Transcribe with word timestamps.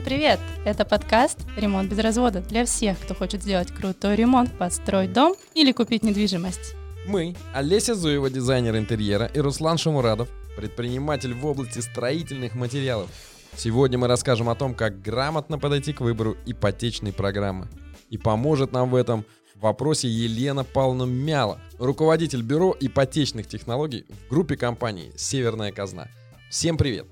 Всем 0.00 0.08
привет! 0.08 0.40
Это 0.64 0.86
подкаст 0.86 1.38
«Ремонт 1.58 1.90
без 1.90 1.98
развода» 1.98 2.40
для 2.40 2.64
всех, 2.64 2.98
кто 3.00 3.14
хочет 3.14 3.42
сделать 3.42 3.70
крутой 3.70 4.16
ремонт, 4.16 4.50
построить 4.56 5.12
дом 5.12 5.34
или 5.52 5.72
купить 5.72 6.02
недвижимость. 6.02 6.74
Мы, 7.06 7.36
Олеся 7.52 7.94
Зуева, 7.94 8.30
дизайнер 8.30 8.78
интерьера, 8.78 9.26
и 9.26 9.40
Руслан 9.40 9.76
Шамурадов, 9.76 10.30
предприниматель 10.56 11.34
в 11.34 11.44
области 11.44 11.80
строительных 11.80 12.54
материалов. 12.54 13.10
Сегодня 13.54 13.98
мы 13.98 14.08
расскажем 14.08 14.48
о 14.48 14.54
том, 14.54 14.74
как 14.74 15.02
грамотно 15.02 15.58
подойти 15.58 15.92
к 15.92 16.00
выбору 16.00 16.34
ипотечной 16.46 17.12
программы. 17.12 17.68
И 18.08 18.16
поможет 18.16 18.72
нам 18.72 18.88
в 18.88 18.94
этом 18.94 19.26
в 19.54 19.60
вопросе 19.60 20.08
Елена 20.08 20.64
Павловна 20.64 21.02
Мяла, 21.02 21.60
руководитель 21.78 22.40
бюро 22.40 22.74
ипотечных 22.80 23.46
технологий 23.46 24.06
в 24.08 24.30
группе 24.30 24.56
компании 24.56 25.12
«Северная 25.18 25.72
казна». 25.72 26.08
Всем 26.48 26.78
привет! 26.78 27.06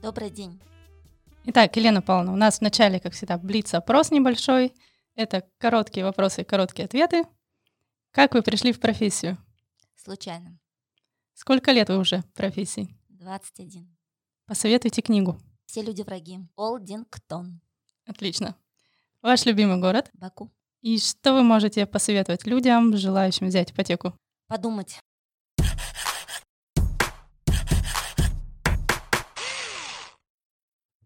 Добрый 0.00 0.30
день! 0.30 0.58
Итак, 1.50 1.74
Елена 1.76 2.02
Павловна, 2.02 2.34
у 2.34 2.36
нас 2.36 2.58
в 2.58 2.60
начале, 2.60 3.00
как 3.00 3.14
всегда, 3.14 3.38
блиц-опрос 3.38 4.10
небольшой. 4.10 4.74
Это 5.14 5.48
короткие 5.56 6.04
вопросы 6.04 6.44
короткие 6.44 6.84
ответы. 6.84 7.24
Как 8.10 8.34
вы 8.34 8.42
пришли 8.42 8.70
в 8.70 8.78
профессию? 8.78 9.38
Случайно. 9.96 10.58
Сколько 11.32 11.72
лет 11.72 11.88
вы 11.88 11.96
уже 11.96 12.18
в 12.18 12.34
профессии? 12.34 12.94
21. 13.08 13.96
Посоветуйте 14.44 15.00
книгу. 15.00 15.40
Все 15.64 15.80
люди 15.80 16.02
враги. 16.02 16.38
Олдингтон. 16.54 17.62
Отлично. 18.04 18.54
Ваш 19.22 19.46
любимый 19.46 19.80
город? 19.80 20.10
Баку. 20.12 20.50
И 20.82 20.98
что 20.98 21.32
вы 21.32 21.44
можете 21.44 21.86
посоветовать 21.86 22.44
людям, 22.44 22.94
желающим 22.94 23.46
взять 23.46 23.72
ипотеку? 23.72 24.12
Подумать. 24.48 25.00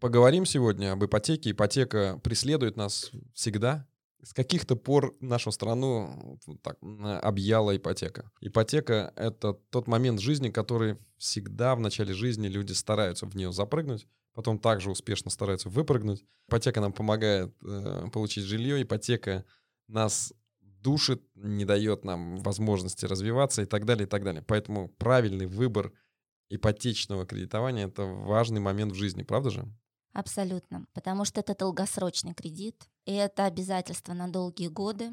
Поговорим 0.03 0.45
сегодня 0.45 0.91
об 0.91 1.05
ипотеке. 1.05 1.51
Ипотека 1.51 2.19
преследует 2.25 2.75
нас 2.75 3.09
всегда. 3.33 3.87
С 4.21 4.33
каких-то 4.33 4.75
пор 4.75 5.15
нашу 5.21 5.49
страну 5.53 6.37
так, 6.61 6.77
объяла 7.21 7.77
ипотека. 7.77 8.29
Ипотека— 8.41 9.13
это 9.15 9.53
тот 9.53 9.87
момент 9.87 10.19
жизни, 10.19 10.49
который 10.49 10.97
всегда 11.17 11.73
в 11.73 11.79
начале 11.79 12.13
жизни 12.13 12.49
люди 12.49 12.73
стараются 12.73 13.27
в 13.27 13.33
нее 13.37 13.53
запрыгнуть, 13.53 14.05
потом 14.33 14.59
также 14.59 14.91
успешно 14.91 15.31
стараются 15.31 15.69
выпрыгнуть. 15.69 16.25
Ипотека 16.49 16.81
нам 16.81 16.91
помогает 16.91 17.55
э, 17.63 18.07
получить 18.11 18.43
жилье, 18.43 18.83
ипотека 18.83 19.45
нас 19.87 20.33
душит, 20.59 21.23
не 21.33 21.63
дает 21.63 22.03
нам 22.03 22.39
возможности 22.39 23.05
развиваться 23.05 23.61
и 23.61 23.65
так 23.65 23.85
далее, 23.85 24.05
и 24.05 24.09
так 24.09 24.25
далее. 24.25 24.43
Поэтому 24.45 24.89
правильный 24.89 25.45
выбор 25.45 25.93
ипотечного 26.49 27.25
кредитования— 27.25 27.87
это 27.87 28.03
важный 28.03 28.59
момент 28.59 28.91
в 28.91 28.95
жизни, 28.95 29.23
правда 29.23 29.49
же? 29.49 29.65
Абсолютно, 30.13 30.85
потому 30.93 31.25
что 31.25 31.39
это 31.39 31.55
долгосрочный 31.55 32.35
кредит, 32.35 32.87
и 33.05 33.13
это 33.13 33.45
обязательство 33.45 34.13
на 34.13 34.31
долгие 34.31 34.67
годы. 34.67 35.11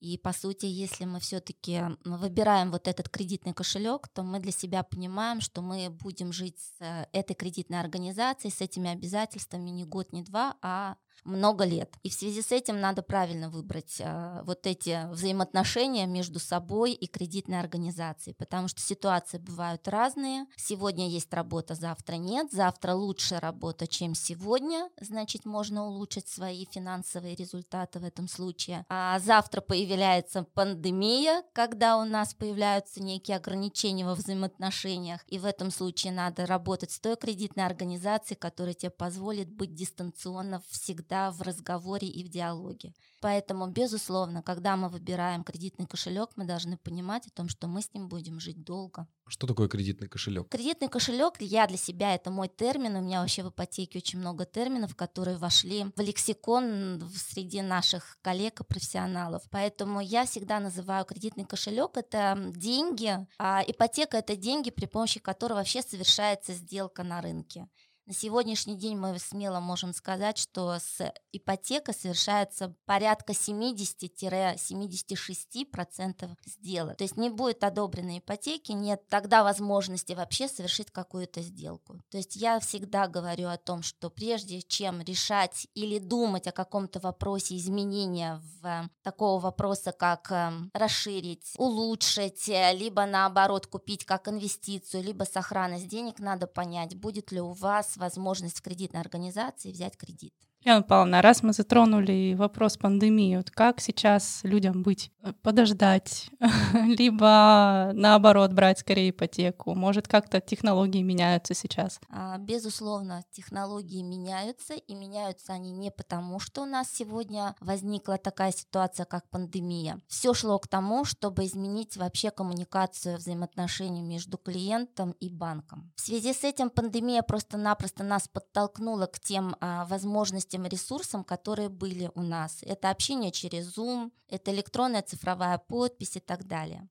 И 0.00 0.16
по 0.16 0.32
сути, 0.32 0.64
если 0.64 1.04
мы 1.04 1.20
все-таки 1.20 1.82
выбираем 2.06 2.70
вот 2.70 2.88
этот 2.88 3.10
кредитный 3.10 3.52
кошелек, 3.52 4.08
то 4.08 4.22
мы 4.22 4.40
для 4.40 4.50
себя 4.50 4.82
понимаем, 4.82 5.42
что 5.42 5.60
мы 5.60 5.90
будем 5.90 6.32
жить 6.32 6.58
с 6.58 6.80
э, 6.80 7.06
этой 7.12 7.34
кредитной 7.34 7.80
организацией, 7.80 8.50
с 8.50 8.62
этими 8.62 8.88
обязательствами 8.88 9.68
не 9.68 9.84
год, 9.84 10.14
не 10.14 10.22
два, 10.22 10.56
а 10.62 10.96
много 11.24 11.64
лет. 11.64 11.94
И 12.02 12.10
в 12.10 12.14
связи 12.14 12.42
с 12.42 12.52
этим 12.52 12.80
надо 12.80 13.02
правильно 13.02 13.50
выбрать 13.50 13.96
э, 14.00 14.42
вот 14.44 14.66
эти 14.66 15.06
взаимоотношения 15.10 16.06
между 16.06 16.38
собой 16.38 16.92
и 16.92 17.06
кредитной 17.06 17.60
организацией, 17.60 18.34
потому 18.34 18.68
что 18.68 18.80
ситуации 18.80 19.38
бывают 19.38 19.86
разные. 19.88 20.46
Сегодня 20.56 21.08
есть 21.08 21.32
работа, 21.32 21.74
завтра 21.74 22.16
нет. 22.16 22.52
Завтра 22.52 22.94
лучше 22.94 23.38
работа, 23.38 23.86
чем 23.86 24.14
сегодня, 24.14 24.88
значит, 25.00 25.44
можно 25.44 25.86
улучшить 25.86 26.28
свои 26.28 26.66
финансовые 26.70 27.34
результаты 27.34 27.98
в 27.98 28.04
этом 28.04 28.28
случае. 28.28 28.84
А 28.88 29.18
завтра 29.18 29.60
появляется 29.60 30.44
пандемия, 30.54 31.42
когда 31.52 31.98
у 31.98 32.04
нас 32.04 32.34
появляются 32.34 33.02
некие 33.02 33.36
ограничения 33.36 34.04
во 34.04 34.14
взаимоотношениях, 34.14 35.20
и 35.26 35.38
в 35.38 35.44
этом 35.44 35.70
случае 35.70 36.12
надо 36.12 36.46
работать 36.46 36.90
с 36.90 37.00
той 37.00 37.16
кредитной 37.16 37.66
организацией, 37.66 38.38
которая 38.38 38.74
тебе 38.74 38.90
позволит 38.90 39.50
быть 39.50 39.74
дистанционно 39.74 40.62
всегда 40.68 41.09
всегда 41.10 41.30
в 41.30 41.42
разговоре 41.42 42.08
и 42.08 42.24
в 42.24 42.28
диалоге. 42.28 42.94
Поэтому, 43.20 43.66
безусловно, 43.66 44.42
когда 44.42 44.76
мы 44.76 44.88
выбираем 44.88 45.42
кредитный 45.44 45.86
кошелек, 45.86 46.30
мы 46.36 46.44
должны 46.44 46.76
понимать 46.76 47.26
о 47.26 47.30
том, 47.30 47.48
что 47.48 47.66
мы 47.66 47.82
с 47.82 47.92
ним 47.92 48.08
будем 48.08 48.40
жить 48.40 48.62
долго. 48.64 49.06
Что 49.26 49.46
такое 49.46 49.68
кредитный 49.68 50.08
кошелек? 50.08 50.48
Кредитный 50.48 50.88
кошелек, 50.88 51.34
я 51.40 51.66
для 51.66 51.76
себя, 51.76 52.14
это 52.14 52.30
мой 52.30 52.48
термин. 52.48 52.96
У 52.96 53.00
меня 53.00 53.20
вообще 53.20 53.42
в 53.42 53.50
ипотеке 53.50 53.98
очень 53.98 54.20
много 54.20 54.44
терминов, 54.44 54.94
которые 54.94 55.36
вошли 55.36 55.86
в 55.96 56.00
лексикон 56.00 57.02
среди 57.14 57.62
наших 57.62 58.18
коллег 58.22 58.60
и 58.60 58.64
профессионалов. 58.64 59.42
Поэтому 59.50 60.00
я 60.00 60.24
всегда 60.24 60.60
называю 60.60 61.04
кредитный 61.04 61.44
кошелек 61.44 61.96
это 61.96 62.36
деньги, 62.56 63.26
а 63.38 63.62
ипотека 63.66 64.16
это 64.16 64.36
деньги, 64.36 64.70
при 64.70 64.86
помощи 64.86 65.20
которых 65.20 65.58
вообще 65.58 65.82
совершается 65.82 66.54
сделка 66.54 67.02
на 67.02 67.20
рынке. 67.20 67.68
На 68.06 68.14
сегодняшний 68.14 68.76
день 68.76 68.96
мы 68.96 69.18
смело 69.18 69.60
можем 69.60 69.92
сказать, 69.94 70.38
что 70.38 70.78
с 70.78 71.12
ипотека 71.32 71.92
совершается 71.92 72.74
порядка 72.84 73.32
70-76% 73.32 76.30
сделок. 76.46 76.96
То 76.96 77.04
есть 77.04 77.16
не 77.16 77.30
будет 77.30 77.62
одобренной 77.62 78.18
ипотеки, 78.18 78.72
нет 78.72 79.06
тогда 79.08 79.44
возможности 79.44 80.14
вообще 80.14 80.48
совершить 80.48 80.90
какую-то 80.90 81.42
сделку. 81.42 82.02
То 82.10 82.16
есть 82.16 82.34
я 82.36 82.58
всегда 82.58 83.06
говорю 83.06 83.48
о 83.48 83.58
том, 83.58 83.82
что 83.82 84.08
прежде 84.10 84.62
чем 84.62 85.02
решать 85.02 85.68
или 85.74 85.98
думать 85.98 86.48
о 86.48 86.52
каком-то 86.52 87.00
вопросе 87.00 87.56
изменения 87.56 88.40
в 88.60 88.88
такого 89.02 89.40
вопроса, 89.40 89.92
как 89.92 90.32
эм, 90.32 90.70
расширить, 90.74 91.52
улучшить, 91.58 92.48
э, 92.48 92.72
либо 92.74 93.04
наоборот 93.06 93.66
купить 93.66 94.04
как 94.04 94.28
инвестицию, 94.28 95.04
либо 95.04 95.24
сохранность 95.24 95.88
денег, 95.88 96.18
надо 96.18 96.46
понять, 96.46 96.96
будет 96.96 97.30
ли 97.30 97.40
у 97.40 97.52
вас 97.52 97.89
возможность 97.96 98.58
в 98.58 98.62
кредитной 98.62 99.00
организации 99.00 99.72
взять 99.72 99.96
кредит. 99.96 100.34
Лена 100.62 100.82
Павловна, 100.82 101.22
раз 101.22 101.42
мы 101.42 101.54
затронули 101.54 102.34
вопрос 102.34 102.76
пандемии, 102.76 103.36
вот 103.36 103.50
как 103.50 103.80
сейчас 103.80 104.40
людям 104.42 104.82
быть? 104.82 105.10
Подождать, 105.40 106.28
либо 106.84 107.92
наоборот 107.94 108.52
брать 108.52 108.80
скорее 108.80 109.08
ипотеку? 109.08 109.74
Может, 109.74 110.06
как-то 110.06 110.38
технологии 110.42 111.00
меняются 111.00 111.54
сейчас? 111.54 111.98
А, 112.10 112.36
безусловно, 112.36 113.24
технологии 113.30 114.02
меняются, 114.02 114.74
и 114.74 114.94
меняются 114.94 115.54
они 115.54 115.72
не 115.72 115.90
потому, 115.90 116.38
что 116.40 116.62
у 116.62 116.66
нас 116.66 116.90
сегодня 116.92 117.56
возникла 117.60 118.18
такая 118.18 118.52
ситуация, 118.52 119.06
как 119.06 119.30
пандемия. 119.30 120.02
Все 120.08 120.34
шло 120.34 120.58
к 120.58 120.68
тому, 120.68 121.06
чтобы 121.06 121.46
изменить 121.46 121.96
вообще 121.96 122.30
коммуникацию 122.30 123.16
взаимоотношений 123.16 124.02
между 124.02 124.36
клиентом 124.36 125.12
и 125.20 125.30
банком. 125.30 125.90
В 125.96 126.02
связи 126.02 126.34
с 126.34 126.44
этим 126.44 126.68
пандемия 126.68 127.22
просто-напросто 127.22 128.04
нас 128.04 128.28
подтолкнула 128.28 129.06
к 129.06 129.18
тем 129.20 129.56
а, 129.60 129.86
возможностям, 129.86 130.49
тем 130.50 130.66
ресурсам, 130.66 131.24
которые 131.24 131.68
были 131.68 132.10
у 132.14 132.22
нас. 132.22 132.58
Это 132.62 132.90
общение 132.90 133.30
через 133.30 133.76
Zoom, 133.76 134.10
это 134.28 134.52
электронная 134.52 135.02
цифровая 135.02 135.56
подпись 135.58 136.16
и 136.16 136.20
так 136.20 136.46
далее. 136.46 136.88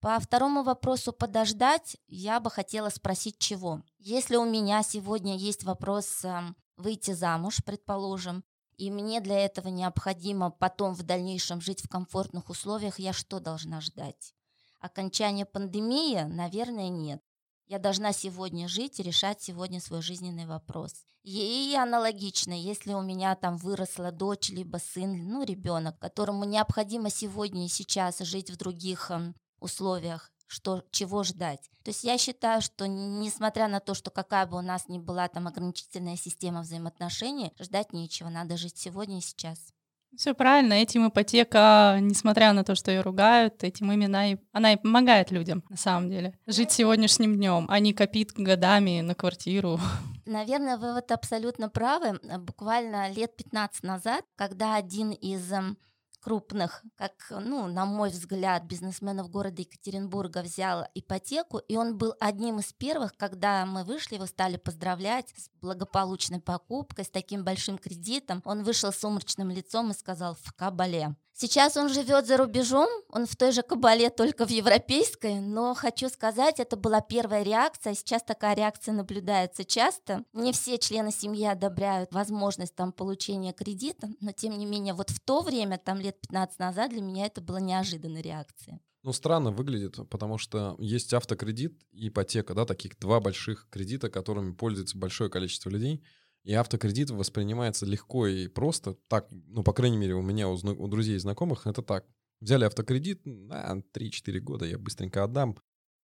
По 0.00 0.18
второму 0.18 0.64
вопросу 0.64 1.12
подождать, 1.12 1.96
я 2.08 2.40
бы 2.40 2.50
хотела 2.50 2.88
спросить, 2.88 3.38
чего. 3.38 3.82
Если 3.98 4.34
у 4.34 4.44
меня 4.44 4.82
сегодня 4.82 5.36
есть 5.36 5.62
вопрос 5.62 6.24
эм, 6.24 6.56
выйти 6.76 7.12
замуж, 7.12 7.58
предположим, 7.64 8.42
и 8.76 8.90
мне 8.90 9.20
для 9.20 9.38
этого 9.38 9.68
необходимо 9.68 10.50
потом 10.50 10.94
в 10.94 11.04
дальнейшем 11.04 11.60
жить 11.60 11.82
в 11.84 11.88
комфортных 11.88 12.48
условиях, 12.50 12.98
я 12.98 13.12
что 13.12 13.38
должна 13.38 13.80
ждать? 13.80 14.34
Окончание 14.80 15.46
пандемии? 15.46 16.22
Наверное, 16.22 16.88
нет. 16.88 17.22
Я 17.66 17.78
должна 17.78 18.12
сегодня 18.12 18.68
жить 18.68 19.00
и 19.00 19.02
решать 19.02 19.40
сегодня 19.40 19.80
свой 19.80 20.02
жизненный 20.02 20.46
вопрос. 20.46 21.06
И 21.22 21.76
аналогично, 21.78 22.52
если 22.52 22.94
у 22.94 23.00
меня 23.00 23.36
там 23.36 23.56
выросла 23.56 24.10
дочь, 24.10 24.50
либо 24.50 24.78
сын, 24.78 25.28
ну, 25.28 25.44
ребенок, 25.44 25.98
которому 26.00 26.44
необходимо 26.44 27.10
сегодня 27.10 27.64
и 27.64 27.68
сейчас 27.68 28.18
жить 28.18 28.50
в 28.50 28.56
других 28.56 29.10
эм, 29.12 29.36
условиях, 29.60 30.32
что, 30.48 30.82
чего 30.90 31.22
ждать. 31.22 31.70
То 31.84 31.90
есть 31.90 32.02
я 32.02 32.18
считаю, 32.18 32.60
что 32.60 32.86
несмотря 32.86 33.68
на 33.68 33.78
то, 33.78 33.94
что 33.94 34.10
какая 34.10 34.46
бы 34.46 34.58
у 34.58 34.62
нас 34.62 34.88
ни 34.88 34.98
была 34.98 35.28
там 35.28 35.46
ограничительная 35.46 36.16
система 36.16 36.62
взаимоотношений, 36.62 37.52
ждать 37.60 37.92
нечего, 37.92 38.28
надо 38.28 38.56
жить 38.56 38.76
сегодня 38.76 39.18
и 39.18 39.22
сейчас. 39.22 39.72
Все 40.16 40.34
правильно, 40.34 40.74
этим 40.74 41.08
ипотека, 41.08 41.98
несмотря 42.00 42.52
на 42.52 42.64
то, 42.64 42.74
что 42.74 42.90
ее 42.90 43.00
ругают, 43.00 43.64
этим 43.64 43.90
именно 43.90 44.32
и, 44.32 44.36
она 44.52 44.72
и 44.74 44.76
помогает 44.76 45.30
людям, 45.30 45.64
на 45.68 45.76
самом 45.76 46.10
деле. 46.10 46.38
Жить 46.46 46.70
сегодняшним 46.70 47.36
днем, 47.36 47.66
а 47.68 47.78
не 47.78 47.92
копить 47.94 48.32
годами 48.34 49.00
на 49.00 49.14
квартиру. 49.14 49.80
Наверное, 50.26 50.76
вы 50.76 50.92
вот 50.92 51.10
абсолютно 51.10 51.68
правы. 51.68 52.20
Буквально 52.38 53.10
лет 53.10 53.36
15 53.36 53.82
назад, 53.82 54.24
когда 54.36 54.76
один 54.76 55.12
из 55.12 55.50
эм, 55.50 55.78
крупных, 56.22 56.82
как, 56.96 57.12
ну, 57.30 57.66
на 57.66 57.84
мой 57.84 58.10
взгляд, 58.10 58.64
бизнесменов 58.64 59.28
города 59.28 59.60
Екатеринбурга 59.60 60.42
взял 60.42 60.86
ипотеку, 60.94 61.58
и 61.58 61.76
он 61.76 61.98
был 61.98 62.14
одним 62.20 62.60
из 62.60 62.72
первых, 62.72 63.16
когда 63.16 63.66
мы 63.66 63.84
вышли, 63.84 64.14
его 64.14 64.26
стали 64.26 64.56
поздравлять 64.56 65.34
с 65.36 65.50
благополучной 65.60 66.40
покупкой, 66.40 67.04
с 67.04 67.10
таким 67.10 67.44
большим 67.44 67.76
кредитом. 67.76 68.40
Он 68.44 68.62
вышел 68.62 68.92
с 68.92 68.98
сумрачным 68.98 69.50
лицом 69.50 69.90
и 69.90 69.94
сказал 69.94 70.36
«в 70.40 70.52
кабале». 70.54 71.16
Сейчас 71.34 71.76
он 71.76 71.88
живет 71.88 72.26
за 72.26 72.36
рубежом, 72.36 72.88
он 73.08 73.26
в 73.26 73.36
той 73.36 73.52
же 73.52 73.62
кабале, 73.62 74.10
только 74.10 74.46
в 74.46 74.50
европейской, 74.50 75.40
но 75.40 75.74
хочу 75.74 76.08
сказать, 76.08 76.60
это 76.60 76.76
была 76.76 77.00
первая 77.00 77.42
реакция, 77.42 77.94
сейчас 77.94 78.22
такая 78.22 78.54
реакция 78.54 78.92
наблюдается 78.92 79.64
часто. 79.64 80.24
Не 80.34 80.52
все 80.52 80.78
члены 80.78 81.10
семьи 81.10 81.46
одобряют 81.46 82.12
возможность 82.12 82.74
там 82.74 82.92
получения 82.92 83.52
кредита, 83.52 84.08
но 84.20 84.32
тем 84.32 84.58
не 84.58 84.66
менее 84.66 84.92
вот 84.92 85.10
в 85.10 85.20
то 85.20 85.40
время, 85.40 85.78
там 85.78 85.98
лет 85.98 86.20
15 86.20 86.58
назад, 86.58 86.90
для 86.90 87.00
меня 87.00 87.26
это 87.26 87.40
была 87.40 87.60
неожиданная 87.60 88.22
реакция. 88.22 88.78
Ну, 89.02 89.12
странно 89.12 89.50
выглядит, 89.50 89.96
потому 90.10 90.38
что 90.38 90.76
есть 90.78 91.12
автокредит 91.12 91.82
и 91.92 92.08
ипотека, 92.08 92.54
да, 92.54 92.66
таких 92.66 92.96
два 93.00 93.18
больших 93.20 93.66
кредита, 93.70 94.10
которыми 94.10 94.52
пользуется 94.52 94.98
большое 94.98 95.30
количество 95.30 95.70
людей– 95.70 96.04
и 96.44 96.54
автокредит 96.54 97.10
воспринимается 97.10 97.86
легко 97.86 98.26
и 98.26 98.48
просто. 98.48 98.94
Так, 99.08 99.28
ну, 99.30 99.62
по 99.62 99.72
крайней 99.72 99.96
мере, 99.96 100.14
у 100.14 100.22
меня, 100.22 100.48
у, 100.48 100.54
у 100.54 100.88
друзей 100.88 101.16
и 101.16 101.18
знакомых 101.18 101.66
это 101.66 101.82
так. 101.82 102.06
Взяли 102.40 102.64
автокредит, 102.64 103.24
на 103.24 103.82
3-4 103.94 104.40
года 104.40 104.64
я 104.64 104.78
быстренько 104.78 105.22
отдам. 105.22 105.56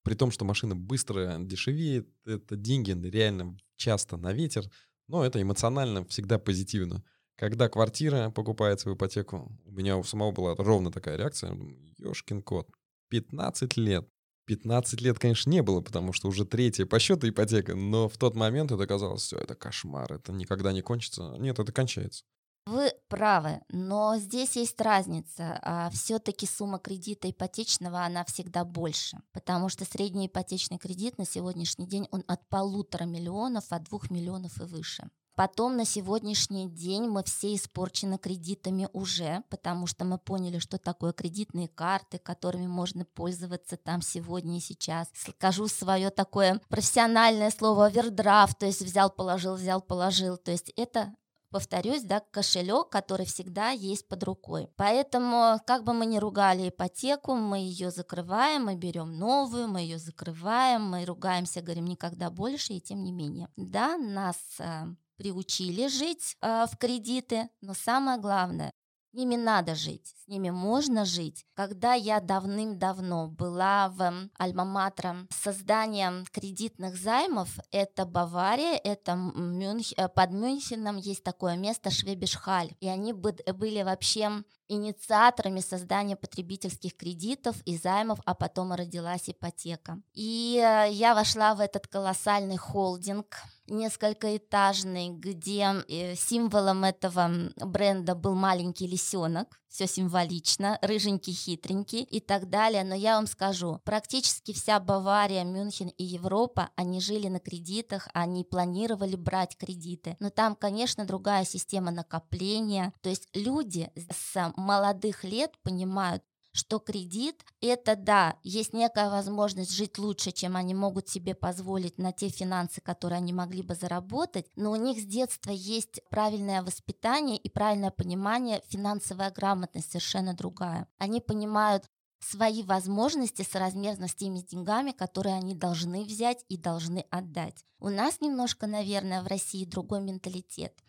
При 0.02 0.14
том, 0.14 0.30
что 0.30 0.44
машина 0.44 0.76
быстро 0.76 1.38
дешевеет, 1.40 2.08
это 2.26 2.56
деньги 2.56 2.92
реально 3.08 3.56
часто 3.76 4.16
на 4.16 4.32
ветер, 4.32 4.64
но 5.08 5.24
это 5.24 5.40
эмоционально 5.40 6.04
всегда 6.04 6.38
позитивно. 6.38 7.02
Когда 7.36 7.68
квартира 7.68 8.30
покупается 8.30 8.88
в 8.88 8.94
ипотеку, 8.94 9.50
у 9.64 9.72
меня 9.72 9.96
у 9.96 10.04
самого 10.04 10.32
была 10.32 10.54
ровно 10.54 10.92
такая 10.92 11.16
реакция. 11.16 11.56
Ёшкин 11.98 12.42
кот, 12.42 12.68
15 13.08 13.76
лет 13.78 14.08
15 14.46 15.00
лет, 15.00 15.19
конечно, 15.19 15.50
не 15.50 15.62
было, 15.62 15.81
потому 15.81 16.12
что 16.12 16.28
уже 16.28 16.44
третья 16.44 16.87
по 16.87 16.98
счету 16.98 17.28
ипотека, 17.28 17.75
но 17.75 18.08
в 18.08 18.16
тот 18.16 18.34
момент 18.34 18.72
это 18.72 18.87
казалось, 18.87 19.22
все, 19.22 19.37
это 19.37 19.54
кошмар, 19.54 20.12
это 20.12 20.32
никогда 20.32 20.72
не 20.72 20.82
кончится. 20.82 21.34
Нет, 21.38 21.58
это 21.58 21.72
кончается. 21.72 22.25
Вы 22.66 22.90
правы, 23.08 23.60
но 23.69 24.16
здесь 24.19 24.56
есть 24.56 24.81
разница. 24.81 25.60
А 25.62 25.88
все-таки 25.90 26.46
сумма 26.46 26.81
кредита 26.81 27.31
ипотечного, 27.31 28.04
она 28.04 28.25
всегда 28.25 28.64
больше, 28.64 29.19
потому 29.32 29.69
что 29.69 29.84
средний 29.84 30.26
ипотечный 30.26 30.78
кредит 30.78 31.16
на 31.16 31.25
сегодняшний 31.25 31.87
день, 31.87 32.08
он 32.10 32.25
от 32.26 32.49
полутора 32.49 33.04
миллионов, 33.04 33.66
от 33.70 33.84
двух 33.84 34.10
миллионов 34.10 34.60
и 34.60 34.64
выше. 34.64 35.08
Потом 35.36 35.76
на 35.76 35.84
сегодняшний 35.84 36.66
день 36.66 37.04
мы 37.08 37.22
все 37.22 37.54
испорчены 37.54 38.16
кредитами 38.16 38.88
уже, 38.94 39.42
потому 39.50 39.86
что 39.86 40.06
мы 40.06 40.16
поняли, 40.16 40.58
что 40.58 40.78
такое 40.78 41.12
кредитные 41.12 41.68
карты, 41.68 42.18
которыми 42.18 42.66
можно 42.66 43.04
пользоваться 43.04 43.76
там 43.76 44.00
сегодня 44.00 44.56
и 44.56 44.60
сейчас. 44.60 45.08
Скажу 45.14 45.68
свое 45.68 46.08
такое 46.08 46.62
профессиональное 46.70 47.50
слово 47.50 47.86
овердрафт, 47.86 48.58
то 48.58 48.64
есть 48.64 48.80
взял, 48.80 49.10
положил, 49.10 49.56
взял, 49.56 49.82
положил. 49.82 50.38
То 50.38 50.52
есть 50.52 50.72
это 50.74 51.14
повторюсь, 51.50 52.02
да, 52.02 52.20
кошелек, 52.20 52.88
который 52.88 53.26
всегда 53.26 53.70
есть 53.70 54.08
под 54.08 54.24
рукой. 54.24 54.68
Поэтому, 54.76 55.60
как 55.66 55.84
бы 55.84 55.92
мы 55.92 56.06
ни 56.06 56.16
ругали 56.16 56.70
ипотеку, 56.70 57.34
мы 57.34 57.58
ее 57.58 57.90
закрываем, 57.90 58.64
мы 58.64 58.74
берем 58.74 59.18
новую, 59.18 59.68
мы 59.68 59.80
ее 59.80 59.98
закрываем, 59.98 60.82
мы 60.82 61.04
ругаемся, 61.04 61.60
говорим 61.60 61.84
никогда 61.84 62.30
больше, 62.30 62.72
и 62.72 62.80
тем 62.80 63.04
не 63.04 63.12
менее. 63.12 63.48
Да, 63.56 63.98
нас 63.98 64.36
э, 64.58 64.86
приучили 65.16 65.88
жить 65.88 66.36
э, 66.40 66.66
в 66.70 66.76
кредиты, 66.76 67.48
но 67.60 67.74
самое 67.74 68.18
главное, 68.18 68.72
с 69.16 69.18
ними 69.18 69.36
надо 69.36 69.74
жить, 69.74 70.14
с 70.24 70.28
ними 70.28 70.50
можно 70.50 71.06
жить. 71.06 71.46
Когда 71.54 71.94
я 71.94 72.20
давным-давно 72.20 73.28
была 73.28 73.88
в 73.88 74.28
Альма-Матре 74.38 75.26
с 75.30 75.36
созданием 75.36 76.26
кредитных 76.30 76.96
займов, 76.96 77.48
это 77.70 78.04
Бавария, 78.04 78.78
это 78.82 79.14
Мюнх... 79.14 79.92
Э, 79.96 80.08
под 80.08 80.32
Мюнхеном 80.32 80.98
есть 80.98 81.24
такое 81.24 81.56
место 81.56 81.90
Швебишхаль, 81.90 82.76
и 82.80 82.88
они 82.88 83.14
были 83.14 83.82
вообще 83.82 84.44
инициаторами 84.68 85.60
создания 85.60 86.16
потребительских 86.16 86.94
кредитов 86.94 87.56
и 87.64 87.78
займов, 87.78 88.18
а 88.26 88.34
потом 88.34 88.72
родилась 88.74 89.30
ипотека. 89.30 90.02
И 90.12 90.60
э, 90.62 90.92
я 90.92 91.14
вошла 91.14 91.54
в 91.54 91.60
этот 91.60 91.86
колоссальный 91.86 92.58
холдинг, 92.58 93.36
несколькоэтажный, 93.68 95.10
где 95.10 95.84
э, 95.88 96.14
символом 96.14 96.84
этого 96.84 97.30
бренда 97.56 98.14
был 98.14 98.34
маленький 98.34 98.86
лисенок, 98.86 99.60
все 99.68 99.86
символично, 99.86 100.78
рыженький, 100.80 101.34
хитренький 101.34 102.02
и 102.02 102.20
так 102.20 102.48
далее. 102.48 102.82
Но 102.84 102.94
я 102.94 103.16
вам 103.16 103.26
скажу, 103.26 103.80
практически 103.84 104.52
вся 104.52 104.80
Бавария, 104.80 105.44
Мюнхен 105.44 105.88
и 105.88 106.04
Европа, 106.04 106.70
они 106.76 107.00
жили 107.00 107.28
на 107.28 107.40
кредитах, 107.40 108.08
они 108.14 108.44
планировали 108.44 109.16
брать 109.16 109.56
кредиты. 109.56 110.16
Но 110.18 110.30
там, 110.30 110.56
конечно, 110.56 111.04
другая 111.04 111.44
система 111.44 111.90
накопления. 111.90 112.92
То 113.02 113.10
есть 113.10 113.28
люди 113.34 113.90
с 114.10 114.52
молодых 114.56 115.24
лет 115.24 115.52
понимают, 115.62 116.22
что 116.56 116.78
кредит– 116.78 117.44
это, 117.60 117.96
да, 117.96 118.38
есть 118.42 118.72
некая 118.72 119.10
возможность 119.10 119.72
жить 119.72 119.98
лучше, 119.98 120.32
чем 120.32 120.56
они 120.56 120.74
могут 120.74 121.08
себе 121.08 121.34
позволить 121.34 121.98
на 121.98 122.12
те 122.12 122.30
финансы, 122.30 122.80
которые 122.80 123.18
они 123.18 123.32
могли 123.34 123.62
бы 123.62 123.74
заработать, 123.74 124.46
но 124.56 124.70
у 124.72 124.76
них 124.76 124.98
с 124.98 125.04
детства 125.04 125.50
есть 125.50 126.00
правильное 126.08 126.62
воспитание 126.62 127.36
и 127.36 127.50
правильное 127.50 127.90
понимание, 127.90 128.62
финансовая 128.68 129.30
грамотность 129.30 129.90
совершенно 129.90 130.32
другая. 130.32 130.88
Они 130.98 131.20
понимают, 131.20 131.84
свои 132.20 132.62
возможности 132.62 133.42
соразмерно 133.42 134.08
с 134.08 134.14
теми 134.14 134.38
деньгами, 134.38 134.92
которые 134.92 135.34
они 135.34 135.54
должны 135.54 136.04
взять 136.04 136.42
и 136.48 136.56
должны 136.56 137.04
отдать. 137.10 137.64
У 137.78 137.90
нас 137.90 138.22
немножко, 138.22 138.66
наверное, 138.66 139.22
в 139.22 139.26
России 139.26 139.66
другой 139.66 140.00
менталитет. 140.00 140.82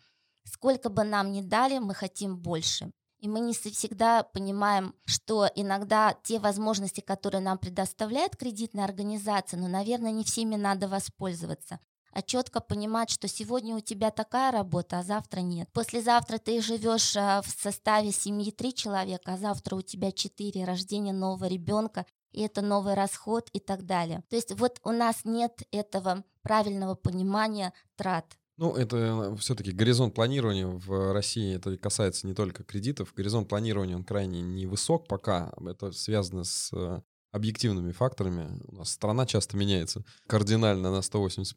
Сколько 0.44 0.88
бы 0.88 1.04
нам 1.04 1.30
ни 1.30 1.42
дали, 1.42 1.78
мы 1.78 1.92
хотим 1.92 2.38
больше. 2.38 2.90
И 3.20 3.28
мы 3.28 3.40
не 3.40 3.52
всегда 3.52 4.22
понимаем, 4.22 4.94
что 5.04 5.48
иногда 5.54 6.16
те 6.22 6.38
возможности, 6.38 7.00
которые 7.00 7.40
нам 7.40 7.58
предоставляет 7.58 8.36
кредитная 8.36 8.84
организация, 8.84 9.58
ну, 9.58 9.68
наверное, 9.68 10.12
не 10.12 10.24
всеми 10.24 10.56
надо 10.56 10.88
воспользоваться 10.88 11.80
а 12.12 12.22
четко 12.22 12.60
понимать, 12.60 13.10
что 13.10 13.28
сегодня 13.28 13.76
у 13.76 13.80
тебя 13.80 14.10
такая 14.10 14.50
работа, 14.50 14.98
а 14.98 15.02
завтра 15.02 15.40
нет. 15.40 15.68
Послезавтра 15.72 16.38
ты 16.38 16.60
живешь 16.60 17.16
а, 17.16 17.42
в 17.42 17.48
составе 17.48 18.12
семьи 18.12 18.50
три 18.50 18.74
человека, 18.74 19.34
а 19.34 19.36
завтра 19.36 19.76
у 19.76 19.82
тебя 19.82 20.12
четыре, 20.12 20.64
рождение 20.64 21.14
нового 21.14 21.46
ребенка, 21.46 22.06
и 22.32 22.42
это 22.42 22.60
новый 22.60 22.94
расход 22.94 23.48
и 23.52 23.60
так 23.60 23.84
далее. 23.86 24.22
То 24.30 24.36
есть 24.36 24.52
вот 24.52 24.80
у 24.84 24.90
нас 24.90 25.24
нет 25.24 25.62
этого 25.70 26.24
правильного 26.42 26.94
понимания 26.94 27.72
трат. 27.96 28.37
Ну, 28.58 28.74
это 28.74 29.36
все-таки 29.36 29.70
горизонт 29.70 30.14
планирования 30.14 30.66
в 30.66 31.12
России, 31.12 31.54
это 31.54 31.76
касается 31.78 32.26
не 32.26 32.34
только 32.34 32.64
кредитов. 32.64 33.14
Горизонт 33.14 33.48
планирования, 33.48 33.94
он 33.94 34.02
крайне 34.02 34.40
невысок 34.42 35.06
пока. 35.06 35.52
Это 35.64 35.92
связано 35.92 36.42
с 36.42 36.72
э, 36.72 37.00
объективными 37.30 37.92
факторами. 37.92 38.60
У 38.66 38.74
нас 38.74 38.90
страна 38.90 39.26
часто 39.26 39.56
меняется, 39.56 40.04
кардинально 40.26 40.90
на 40.90 41.02
180 41.02 41.56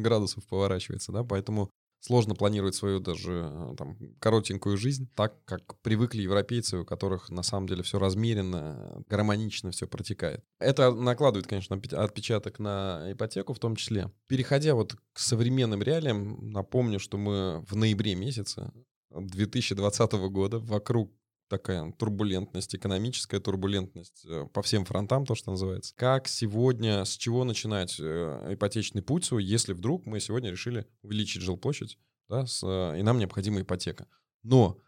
градусов 0.00 0.46
поворачивается, 0.46 1.12
да, 1.12 1.22
поэтому 1.22 1.70
сложно 2.00 2.34
планировать 2.34 2.74
свою 2.74 3.00
даже 3.00 3.50
э, 3.52 3.74
там, 3.76 3.96
коротенькую 4.20 4.76
жизнь 4.76 5.08
так, 5.14 5.44
как 5.44 5.78
привыкли 5.80 6.22
европейцы, 6.22 6.78
у 6.78 6.84
которых 6.84 7.30
на 7.30 7.42
самом 7.42 7.66
деле 7.66 7.82
все 7.82 7.98
размеренно, 7.98 9.02
гармонично 9.08 9.70
все 9.70 9.86
протекает. 9.86 10.44
Это 10.58 10.92
накладывает, 10.92 11.46
конечно, 11.46 11.80
отпечаток 11.92 12.58
на 12.58 13.12
ипотеку 13.12 13.52
в 13.52 13.58
том 13.58 13.76
числе. 13.76 14.10
Переходя 14.26 14.74
вот 14.74 14.94
к 15.12 15.18
современным 15.18 15.82
реалиям, 15.82 16.50
напомню, 16.52 16.98
что 17.00 17.18
мы 17.18 17.64
в 17.68 17.76
ноябре 17.76 18.14
месяце 18.14 18.72
2020 19.10 20.12
года 20.30 20.58
вокруг 20.58 21.12
такая 21.48 21.92
турбулентность, 21.92 22.74
экономическая 22.74 23.40
турбулентность 23.40 24.24
э, 24.26 24.46
по 24.52 24.62
всем 24.62 24.84
фронтам, 24.84 25.26
то, 25.26 25.34
что 25.34 25.50
называется. 25.50 25.94
Как 25.96 26.28
сегодня, 26.28 27.04
с 27.04 27.16
чего 27.16 27.44
начинать 27.44 27.96
э, 27.98 28.54
ипотечный 28.54 29.02
путь 29.02 29.24
свой, 29.24 29.44
если 29.44 29.72
вдруг 29.72 30.06
мы 30.06 30.20
сегодня 30.20 30.50
решили 30.50 30.86
увеличить 31.02 31.42
жилплощадь, 31.42 31.98
да, 32.28 32.46
с, 32.46 32.62
э, 32.62 32.98
и 32.98 33.02
нам 33.02 33.18
необходима 33.18 33.62
ипотека. 33.62 34.06
Но 34.42 34.78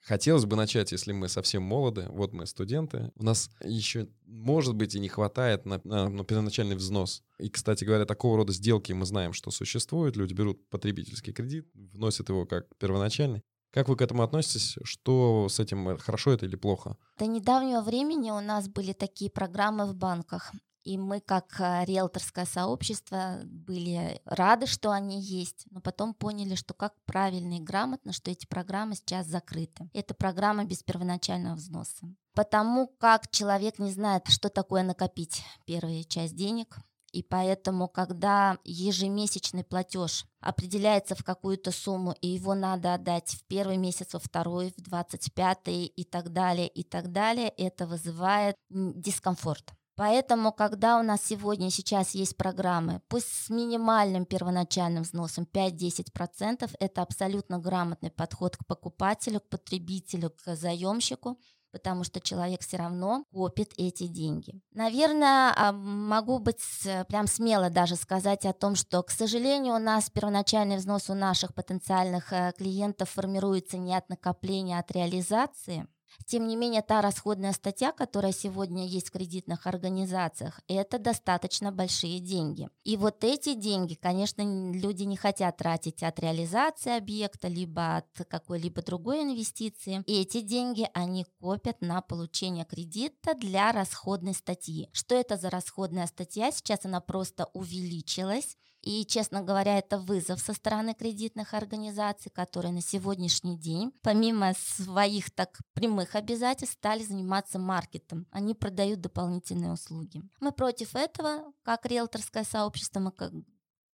хотелось 0.00 0.44
бы 0.44 0.56
начать, 0.56 0.92
если 0.92 1.12
мы 1.12 1.28
совсем 1.28 1.62
молоды, 1.62 2.06
вот 2.10 2.32
мы 2.32 2.46
студенты, 2.46 3.10
у 3.14 3.24
нас 3.24 3.50
еще, 3.64 4.08
может 4.26 4.74
быть, 4.74 4.94
и 4.94 5.00
не 5.00 5.08
хватает 5.08 5.64
на, 5.64 5.80
на, 5.84 6.08
на 6.08 6.24
первоначальный 6.24 6.76
взнос. 6.76 7.22
И, 7.38 7.48
кстати 7.48 7.84
говоря, 7.84 8.04
такого 8.04 8.36
рода 8.36 8.52
сделки 8.52 8.92
мы 8.92 9.06
знаем, 9.06 9.32
что 9.32 9.50
существуют. 9.50 10.16
Люди 10.16 10.34
берут 10.34 10.68
потребительский 10.68 11.32
кредит, 11.32 11.68
вносят 11.74 12.28
его 12.28 12.46
как 12.46 12.66
первоначальный. 12.78 13.42
Как 13.72 13.88
вы 13.88 13.96
к 13.96 14.02
этому 14.02 14.22
относитесь? 14.22 14.76
Что 14.84 15.48
с 15.48 15.58
этим? 15.58 15.96
Хорошо 15.98 16.32
это 16.32 16.44
или 16.44 16.56
плохо? 16.56 16.96
До 17.18 17.26
недавнего 17.26 17.80
времени 17.80 18.30
у 18.30 18.40
нас 18.40 18.68
были 18.68 18.92
такие 18.92 19.30
программы 19.30 19.86
в 19.86 19.94
банках. 19.94 20.52
И 20.84 20.98
мы, 20.98 21.20
как 21.20 21.60
а, 21.60 21.84
риэлторское 21.84 22.44
сообщество, 22.44 23.40
были 23.44 24.20
рады, 24.24 24.66
что 24.66 24.90
они 24.90 25.22
есть, 25.22 25.66
но 25.70 25.80
потом 25.80 26.12
поняли, 26.12 26.56
что 26.56 26.74
как 26.74 26.92
правильно 27.04 27.58
и 27.58 27.60
грамотно, 27.60 28.12
что 28.12 28.32
эти 28.32 28.46
программы 28.46 28.96
сейчас 28.96 29.26
закрыты. 29.26 29.88
Это 29.94 30.12
программа 30.12 30.64
без 30.64 30.82
первоначального 30.82 31.54
взноса. 31.54 32.12
Потому 32.34 32.88
как 32.98 33.30
человек 33.30 33.78
не 33.78 33.92
знает, 33.92 34.26
что 34.26 34.48
такое 34.48 34.82
накопить 34.82 35.42
первую 35.66 36.02
часть 36.04 36.34
денег, 36.34 36.78
и 37.12 37.22
поэтому, 37.22 37.88
когда 37.88 38.58
ежемесячный 38.64 39.64
платеж 39.64 40.24
определяется 40.40 41.14
в 41.14 41.22
какую-то 41.22 41.70
сумму, 41.70 42.16
и 42.20 42.28
его 42.28 42.54
надо 42.54 42.94
отдать 42.94 43.30
в 43.30 43.44
первый 43.44 43.76
месяц, 43.76 44.14
во 44.14 44.18
второй, 44.18 44.74
в 44.76 44.82
двадцать 44.82 45.32
пятый 45.34 45.84
и 45.84 46.04
так 46.04 46.32
далее, 46.32 46.68
и 46.68 46.82
так 46.82 47.12
далее, 47.12 47.50
это 47.50 47.86
вызывает 47.86 48.56
дискомфорт. 48.70 49.72
Поэтому, 49.94 50.52
когда 50.52 50.98
у 50.98 51.02
нас 51.02 51.22
сегодня 51.22 51.70
сейчас 51.70 52.14
есть 52.14 52.36
программы, 52.36 53.02
пусть 53.08 53.28
с 53.28 53.50
минимальным 53.50 54.24
первоначальным 54.24 55.02
взносом 55.02 55.46
5-10%, 55.52 56.70
это 56.80 57.02
абсолютно 57.02 57.58
грамотный 57.58 58.10
подход 58.10 58.56
к 58.56 58.66
покупателю, 58.66 59.40
к 59.40 59.50
потребителю, 59.50 60.30
к 60.30 60.56
заемщику, 60.56 61.38
потому 61.72 62.04
что 62.04 62.20
человек 62.20 62.60
все 62.60 62.76
равно 62.76 63.24
копит 63.32 63.72
эти 63.76 64.06
деньги. 64.06 64.60
Наверное, 64.72 65.52
а, 65.56 65.72
могу 65.72 66.38
быть 66.38 66.60
прям 67.08 67.26
смело 67.26 67.70
даже 67.70 67.96
сказать 67.96 68.44
о 68.44 68.52
том, 68.52 68.74
что, 68.76 69.02
к 69.02 69.10
сожалению, 69.10 69.74
у 69.74 69.78
нас 69.78 70.10
первоначальный 70.10 70.76
взнос 70.76 71.10
у 71.10 71.14
наших 71.14 71.54
потенциальных 71.54 72.32
э, 72.32 72.52
клиентов 72.56 73.10
формируется 73.10 73.78
не 73.78 73.96
от 73.96 74.08
накопления, 74.08 74.76
а 74.76 74.80
от 74.80 74.92
реализации. 74.92 75.86
Тем 76.26 76.46
не 76.46 76.56
менее, 76.56 76.82
та 76.82 77.00
расходная 77.00 77.52
статья, 77.52 77.92
которая 77.92 78.32
сегодня 78.32 78.86
есть 78.86 79.08
в 79.08 79.12
кредитных 79.12 79.66
организациях, 79.66 80.60
это 80.68 80.98
достаточно 80.98 81.72
большие 81.72 82.20
деньги. 82.20 82.68
И 82.84 82.96
вот 82.96 83.24
эти 83.24 83.54
деньги, 83.54 83.94
конечно, 83.94 84.42
люди 84.72 85.04
не 85.04 85.16
хотят 85.16 85.56
тратить 85.56 86.02
от 86.02 86.18
реализации 86.18 86.96
объекта, 86.96 87.48
либо 87.48 87.96
от 87.96 88.26
какой-либо 88.28 88.82
другой 88.82 89.22
инвестиции. 89.22 90.02
И 90.06 90.20
эти 90.20 90.40
деньги 90.40 90.88
они 90.94 91.24
копят 91.40 91.80
на 91.80 92.00
получение 92.00 92.64
кредита 92.64 93.34
для 93.34 93.72
расходной 93.72 94.34
статьи. 94.34 94.88
Что 94.92 95.14
это 95.14 95.36
за 95.36 95.50
расходная 95.50 96.06
статья? 96.06 96.50
Сейчас 96.50 96.84
она 96.84 97.00
просто 97.00 97.48
увеличилась. 97.52 98.56
И, 98.82 99.06
честно 99.06 99.42
говоря, 99.42 99.78
это 99.78 99.98
вызов 99.98 100.40
со 100.40 100.52
стороны 100.52 100.94
кредитных 100.94 101.54
организаций, 101.54 102.32
которые 102.32 102.72
на 102.72 102.82
сегодняшний 102.82 103.56
день, 103.56 103.92
помимо 104.02 104.54
своих 104.54 105.30
так 105.30 105.60
прямых 105.72 106.16
обязательств, 106.16 106.76
стали 106.76 107.04
заниматься 107.04 107.60
маркетом. 107.60 108.26
Они 108.32 108.54
продают 108.54 109.00
дополнительные 109.00 109.72
услуги. 109.72 110.22
Мы 110.40 110.50
против 110.50 110.96
этого, 110.96 111.52
как 111.62 111.86
риэлторское 111.86 112.42
сообщество, 112.44 112.98
мы 112.98 113.12
как 113.12 113.32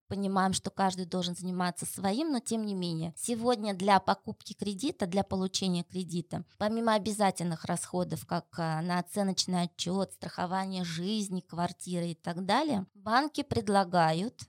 понимаем, 0.09 0.55
что 0.55 0.71
каждый 0.71 1.05
должен 1.05 1.37
заниматься 1.37 1.87
своим, 1.87 2.33
но 2.33 2.41
тем 2.41 2.65
не 2.65 2.75
менее, 2.75 3.15
сегодня 3.17 3.75
для 3.75 4.01
покупки 4.01 4.55
кредита, 4.55 5.07
для 5.07 5.23
получения 5.23 5.85
кредита, 5.85 6.45
помимо 6.57 6.95
обязательных 6.95 7.67
расходов, 7.67 8.27
как 8.27 8.47
а, 8.59 8.81
на 8.81 8.99
оценочный 8.99 9.63
отчет, 9.63 10.13
страхование 10.15 10.83
жизни, 10.83 11.41
квартиры 11.41 12.09
и 12.09 12.15
так 12.15 12.45
далее, 12.47 12.87
банки 12.95 13.43
предлагают 13.43 14.48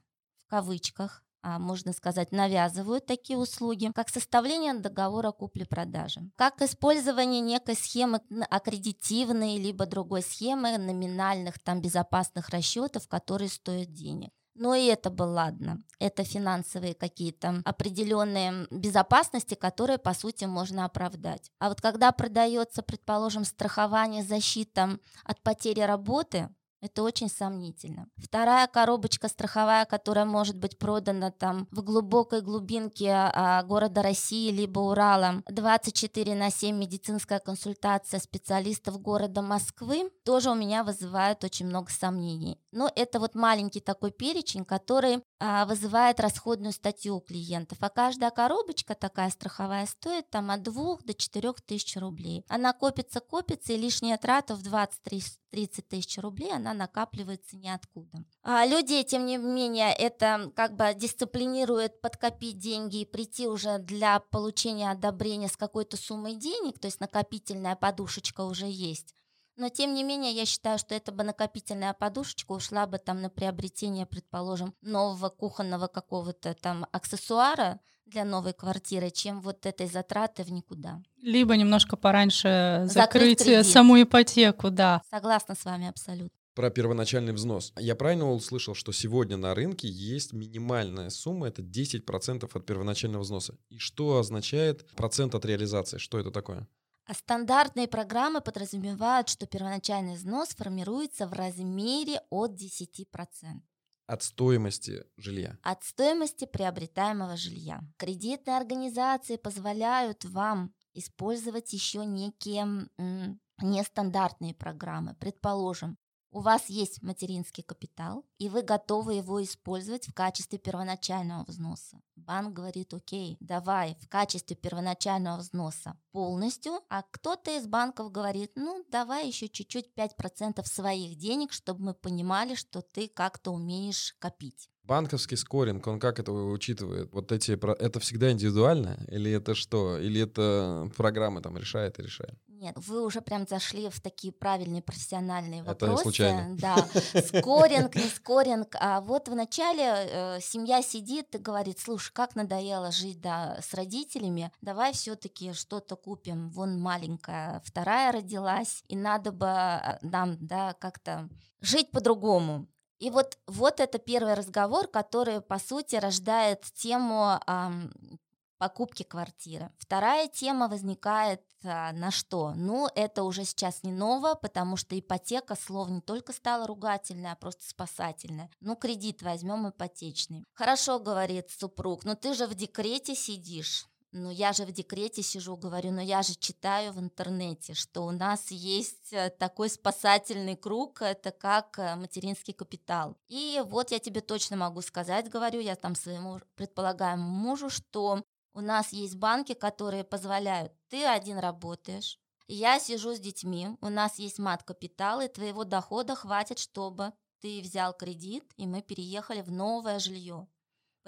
кавычках, 0.49 1.23
а 1.41 1.57
можно 1.57 1.93
сказать, 1.93 2.31
навязывают 2.31 3.05
такие 3.05 3.39
услуги, 3.39 3.91
как 3.95 4.09
составление 4.09 4.73
договора 4.73 5.31
купли-продажи, 5.31 6.29
как 6.35 6.61
использование 6.61 7.39
некой 7.39 7.75
схемы 7.75 8.21
аккредитивной 8.49 9.57
либо 9.57 9.85
другой 9.85 10.21
схемы 10.21 10.77
номинальных 10.77 11.59
там 11.59 11.81
безопасных 11.81 12.49
расчетов, 12.49 13.07
которые 13.07 13.49
стоят 13.49 13.93
денег. 13.93 14.31
Но 14.59 14.75
и 14.75 14.87
это 14.87 15.09
было 15.09 15.31
ладно. 15.31 15.81
Это 15.99 16.25
финансовые 16.25 16.93
какие-то 16.93 17.61
определенные 17.63 18.67
безопасности, 18.69 19.55
которые, 19.55 19.97
по 19.97 20.13
сути, 20.13 20.43
можно 20.43 20.83
оправдать. 20.83 21.49
А 21.59 21.69
вот 21.69 21.79
когда 21.79 22.11
продается, 22.11 22.83
предположим, 22.83 23.45
страхование, 23.45 24.21
защита 24.21 24.99
от 25.23 25.41
потери 25.43 25.79
работы, 25.79 26.49
это 26.81 27.03
очень 27.03 27.29
сомнительно. 27.29 28.07
Вторая 28.17 28.67
коробочка 28.67 29.27
страховая, 29.27 29.85
которая 29.85 30.25
может 30.25 30.57
быть 30.57 30.77
продана 30.77 31.31
там 31.31 31.67
в 31.71 31.81
глубокой 31.81 32.41
глубинке 32.41 33.11
а, 33.11 33.63
города 33.63 34.01
России 34.01 34.51
либо 34.51 34.79
Урала, 34.79 35.43
24 35.49 36.35
на 36.35 36.49
7 36.49 36.75
медицинская 36.77 37.39
консультация 37.39 38.19
специалистов 38.19 39.01
города 39.01 39.41
Москвы, 39.41 40.09
тоже 40.23 40.51
у 40.51 40.55
меня 40.55 40.83
вызывает 40.83 41.43
очень 41.43 41.67
много 41.67 41.91
сомнений. 41.91 42.59
Но 42.71 42.91
это 42.95 43.19
вот 43.19 43.35
маленький 43.35 43.79
такой 43.79 44.11
перечень, 44.11 44.65
который 44.65 45.23
а, 45.39 45.65
вызывает 45.65 46.19
расходную 46.19 46.73
статью 46.73 47.17
у 47.17 47.21
клиентов. 47.21 47.77
А 47.81 47.89
каждая 47.89 48.29
коробочка 48.29 48.93
такая 48.93 49.29
страховая 49.29 49.85
стоит 49.85 50.29
там 50.29 50.51
от 50.51 50.61
2 50.63 50.97
до 51.03 51.13
4 51.13 51.53
тысяч 51.65 51.95
рублей. 51.97 52.43
Она 52.47 52.73
копится, 52.73 53.19
копится, 53.21 53.73
и 53.73 53.77
лишняя 53.77 54.17
трата 54.17 54.55
в 54.55 54.61
20-30 54.61 55.81
тысяч 55.87 56.17
рублей, 56.19 56.53
она 56.53 56.73
накапливается 56.73 57.57
ниоткуда. 57.57 58.25
А 58.43 58.65
люди, 58.65 59.01
тем 59.03 59.25
не 59.25 59.37
менее, 59.37 59.93
это 59.93 60.51
как 60.55 60.75
бы 60.75 60.93
дисциплинирует 60.93 62.01
подкопить 62.01 62.59
деньги 62.59 63.01
и 63.01 63.05
прийти 63.05 63.47
уже 63.47 63.79
для 63.79 64.19
получения 64.19 64.91
одобрения 64.91 65.47
с 65.47 65.57
какой-то 65.57 65.97
суммой 65.97 66.35
денег, 66.35 66.79
то 66.79 66.87
есть 66.87 66.99
накопительная 66.99 67.75
подушечка 67.75 68.41
уже 68.41 68.67
есть. 68.67 69.15
Но 69.59 69.67
тем 69.67 69.93
не 69.93 70.05
менее, 70.05 70.31
я 70.31 70.45
считаю, 70.45 70.79
что 70.79 70.95
эта 70.95 71.11
бы 71.11 71.23
накопительная 71.23 71.93
подушечка 71.93 72.53
ушла 72.53 72.87
бы 72.87 72.97
там 72.97 73.21
на 73.21 73.29
приобретение, 73.29 74.05
предположим, 74.05 74.73
нового 74.81 75.27
кухонного 75.27 75.87
какого-то 75.87 76.53
там 76.53 76.87
аксессуара 76.93 77.81
для 78.05 78.23
новой 78.23 78.53
квартиры, 78.53 79.09
чем 79.09 79.41
вот 79.41 79.65
этой 79.65 79.87
затраты 79.87 80.43
в 80.43 80.51
никуда. 80.51 81.01
Либо 81.21 81.57
немножко 81.57 81.97
пораньше 81.97 82.83
закрыть, 82.85 83.39
закрыть 83.39 83.67
саму 83.67 84.01
ипотеку, 84.01 84.69
да. 84.69 85.01
Согласна 85.11 85.55
с 85.55 85.65
вами 85.65 85.89
абсолютно 85.89 86.39
про 86.55 86.69
первоначальный 86.69 87.31
взнос. 87.31 87.71
Я 87.79 87.95
правильно 87.95 88.29
услышал, 88.29 88.75
что 88.75 88.91
сегодня 88.91 89.37
на 89.37 89.55
рынке 89.55 89.87
есть 89.87 90.33
минимальная 90.33 91.09
сумма, 91.09 91.47
это 91.47 91.61
10% 91.61 92.49
от 92.53 92.65
первоначального 92.65 93.21
взноса. 93.21 93.55
И 93.69 93.77
что 93.77 94.17
означает 94.17 94.85
процент 94.97 95.35
от 95.35 95.45
реализации? 95.45 95.99
Что 95.99 96.19
это 96.19 96.31
такое? 96.31 96.67
А 97.09 97.15
стандартные 97.15 97.87
программы 97.87 98.39
подразумевают, 98.39 99.29
что 99.29 99.47
первоначальный 99.47 100.13
взнос 100.13 100.49
формируется 100.49 101.25
в 101.25 101.33
размере 101.33 102.21
от 102.29 102.51
10%. 102.51 103.63
От 104.05 104.21
стоимости 104.21 105.05
жилья. 105.17 105.57
От 105.63 105.83
стоимости 105.83 106.45
приобретаемого 106.45 107.35
жилья. 107.35 107.81
Кредитные 107.97 108.57
организации 108.57 109.37
позволяют 109.37 110.23
вам 110.23 110.71
использовать 110.93 111.73
еще 111.73 112.05
некие 112.05 112.87
м, 112.99 113.39
нестандартные 113.59 114.53
программы. 114.53 115.15
Предположим, 115.15 115.97
у 116.31 116.41
вас 116.41 116.69
есть 116.69 117.01
материнский 117.01 117.63
капитал, 117.63 118.25
и 118.37 118.49
вы 118.49 118.61
готовы 118.61 119.15
его 119.15 119.43
использовать 119.43 120.07
в 120.07 120.13
качестве 120.13 120.59
первоначального 120.59 121.43
взноса. 121.45 122.01
Банк 122.15 122.53
говорит, 122.53 122.93
окей, 122.93 123.37
давай 123.39 123.97
в 124.01 124.07
качестве 124.07 124.55
первоначального 124.55 125.37
взноса 125.37 125.97
полностью, 126.11 126.81
а 126.89 127.03
кто-то 127.03 127.57
из 127.57 127.65
банков 127.65 128.11
говорит, 128.11 128.51
ну, 128.55 128.85
давай 128.91 129.27
еще 129.27 129.49
чуть-чуть 129.49 129.91
5% 129.95 130.63
своих 130.65 131.17
денег, 131.17 131.51
чтобы 131.51 131.83
мы 131.83 131.93
понимали, 131.93 132.55
что 132.55 132.81
ты 132.81 133.07
как-то 133.07 133.51
умеешь 133.51 134.15
копить. 134.19 134.69
Банковский 134.83 135.35
скоринг, 135.35 135.85
он 135.85 135.99
как 135.99 136.19
это 136.19 136.31
учитывает? 136.31 137.13
Вот 137.13 137.31
эти, 137.31 137.51
это 137.51 137.99
всегда 137.99 138.31
индивидуально? 138.31 139.05
Или 139.07 139.31
это 139.31 139.53
что? 139.53 139.99
Или 139.99 140.21
это 140.21 140.91
программа 140.97 141.41
там 141.41 141.57
решает 141.57 141.99
и 141.99 142.03
решает? 142.03 142.39
Нет, 142.59 142.75
вы 142.75 143.05
уже 143.05 143.21
прям 143.21 143.47
зашли 143.47 143.89
в 143.89 144.01
такие 144.01 144.33
правильные 144.33 144.81
профессиональные 144.81 145.63
вопросы. 145.63 145.93
Это 145.93 146.01
случайно. 146.01 146.57
Да, 146.57 146.75
скоринг, 147.21 147.95
не 147.95 148.09
скоринг. 148.15 148.75
А 148.81 148.99
вот 148.99 149.29
вначале 149.29 149.83
э, 149.85 150.39
семья 150.41 150.81
сидит 150.81 151.33
и 151.35 151.37
говорит, 151.37 151.79
слушай, 151.79 152.11
как 152.11 152.35
надоело 152.35 152.91
жить 152.91 153.21
да, 153.21 153.59
с 153.61 153.73
родителями, 153.73 154.51
давай 154.59 154.91
все-таки 154.91 155.53
что-то 155.53 155.95
купим. 155.95 156.49
Вон 156.49 156.77
маленькая 156.77 157.61
вторая 157.63 158.11
родилась, 158.11 158.83
и 158.89 158.97
надо 158.97 159.31
бы 159.31 159.47
э, 159.47 159.97
нам 160.01 160.35
да, 160.45 160.73
как-то 160.73 161.29
жить 161.61 161.91
по-другому. 161.91 162.67
И 162.99 163.09
вот, 163.09 163.37
вот 163.47 163.79
это 163.79 163.99
первый 163.99 164.33
разговор, 164.33 164.87
который, 164.87 165.39
по 165.39 165.59
сути, 165.59 165.95
рождает 165.95 166.65
тему 166.73 167.39
эм, 167.47 168.19
покупки 168.59 169.03
квартиры. 169.03 169.71
Вторая 169.77 170.27
тема 170.27 170.67
возникает 170.67 171.41
а, 171.63 171.91
на 171.93 172.11
что? 172.11 172.53
Ну, 172.55 172.87
это 172.93 173.23
уже 173.23 173.45
сейчас 173.45 173.83
не 173.83 173.91
ново, 173.91 174.35
потому 174.35 174.75
что 174.75 174.99
ипотека 174.99 175.55
слово 175.55 175.89
не 175.89 176.01
только 176.01 176.33
стало 176.33 176.67
ругательное, 176.67 177.31
а 177.31 177.35
просто 177.35 177.67
спасательное. 177.67 178.51
Ну, 178.59 178.75
кредит 178.75 179.21
возьмем 179.21 179.69
ипотечный. 179.69 180.43
Хорошо, 180.53 180.99
говорит 180.99 181.49
супруг, 181.49 182.03
но 182.03 182.15
ты 182.15 182.33
же 182.33 182.45
в 182.47 182.53
декрете 182.53 183.15
сидишь. 183.15 183.87
ну 184.11 184.29
я 184.29 184.53
же 184.53 184.65
в 184.65 184.71
декрете 184.71 185.21
сижу, 185.21 185.55
говорю, 185.55 185.91
но 185.91 186.01
я 186.01 186.21
же 186.21 186.35
читаю 186.35 186.91
в 186.91 186.99
интернете, 186.99 187.73
что 187.75 188.05
у 188.05 188.11
нас 188.11 188.51
есть 188.51 189.13
э, 189.13 189.29
такой 189.29 189.69
спасательный 189.69 190.57
круг, 190.57 191.01
это 191.01 191.31
как 191.31 191.79
э, 191.79 191.95
материнский 191.95 192.53
капитал. 192.53 193.15
И 193.27 193.61
вот 193.65 193.91
я 193.91 193.99
тебе 193.99 194.19
точно 194.21 194.57
могу 194.57 194.81
сказать, 194.81 195.29
говорю 195.29 195.61
я 195.61 195.75
там 195.75 195.95
своему 195.95 196.41
предполагаемому 196.55 197.29
мужу, 197.29 197.69
что 197.69 198.23
у 198.53 198.61
нас 198.61 198.93
есть 198.93 199.15
банки, 199.15 199.53
которые 199.53 200.03
позволяют, 200.03 200.73
ты 200.89 201.05
один 201.05 201.39
работаешь, 201.39 202.19
я 202.47 202.79
сижу 202.79 203.13
с 203.13 203.19
детьми, 203.19 203.69
у 203.81 203.89
нас 203.89 204.17
есть 204.19 204.39
мат-капитал, 204.39 205.21
и 205.21 205.27
твоего 205.27 205.63
дохода 205.63 206.15
хватит, 206.15 206.59
чтобы 206.59 207.13
ты 207.41 207.61
взял 207.61 207.93
кредит, 207.93 208.43
и 208.57 208.65
мы 208.65 208.81
переехали 208.81 209.41
в 209.41 209.51
новое 209.51 209.99
жилье 209.99 210.47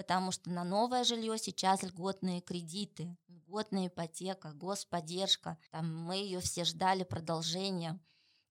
потому 0.02 0.32
что 0.32 0.50
на 0.50 0.64
новое 0.64 1.04
жилье 1.04 1.38
сейчас 1.38 1.84
льготные 1.84 2.42
кредиты, 2.42 3.16
льготная 3.28 3.88
ипотека, 3.88 4.52
господдержка. 4.54 5.60
Там 5.70 5.96
мы 5.96 6.16
ее 6.16 6.40
все 6.40 6.64
ждали 6.64 7.04
продолжения. 7.04 8.00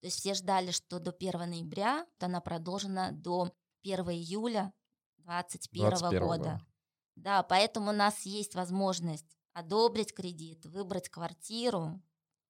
То 0.00 0.06
есть 0.06 0.18
все 0.20 0.34
ждали, 0.34 0.70
что 0.70 1.00
до 1.00 1.10
1 1.10 1.50
ноября 1.50 2.06
она 2.20 2.40
продолжена 2.40 3.10
до 3.10 3.52
1 3.82 4.10
июля 4.10 4.72
2021 5.18 6.20
года. 6.20 6.60
Да, 7.20 7.42
поэтому 7.42 7.90
у 7.90 7.94
нас 7.94 8.22
есть 8.24 8.54
возможность 8.54 9.36
одобрить 9.52 10.14
кредит, 10.14 10.64
выбрать 10.64 11.10
квартиру, 11.10 12.02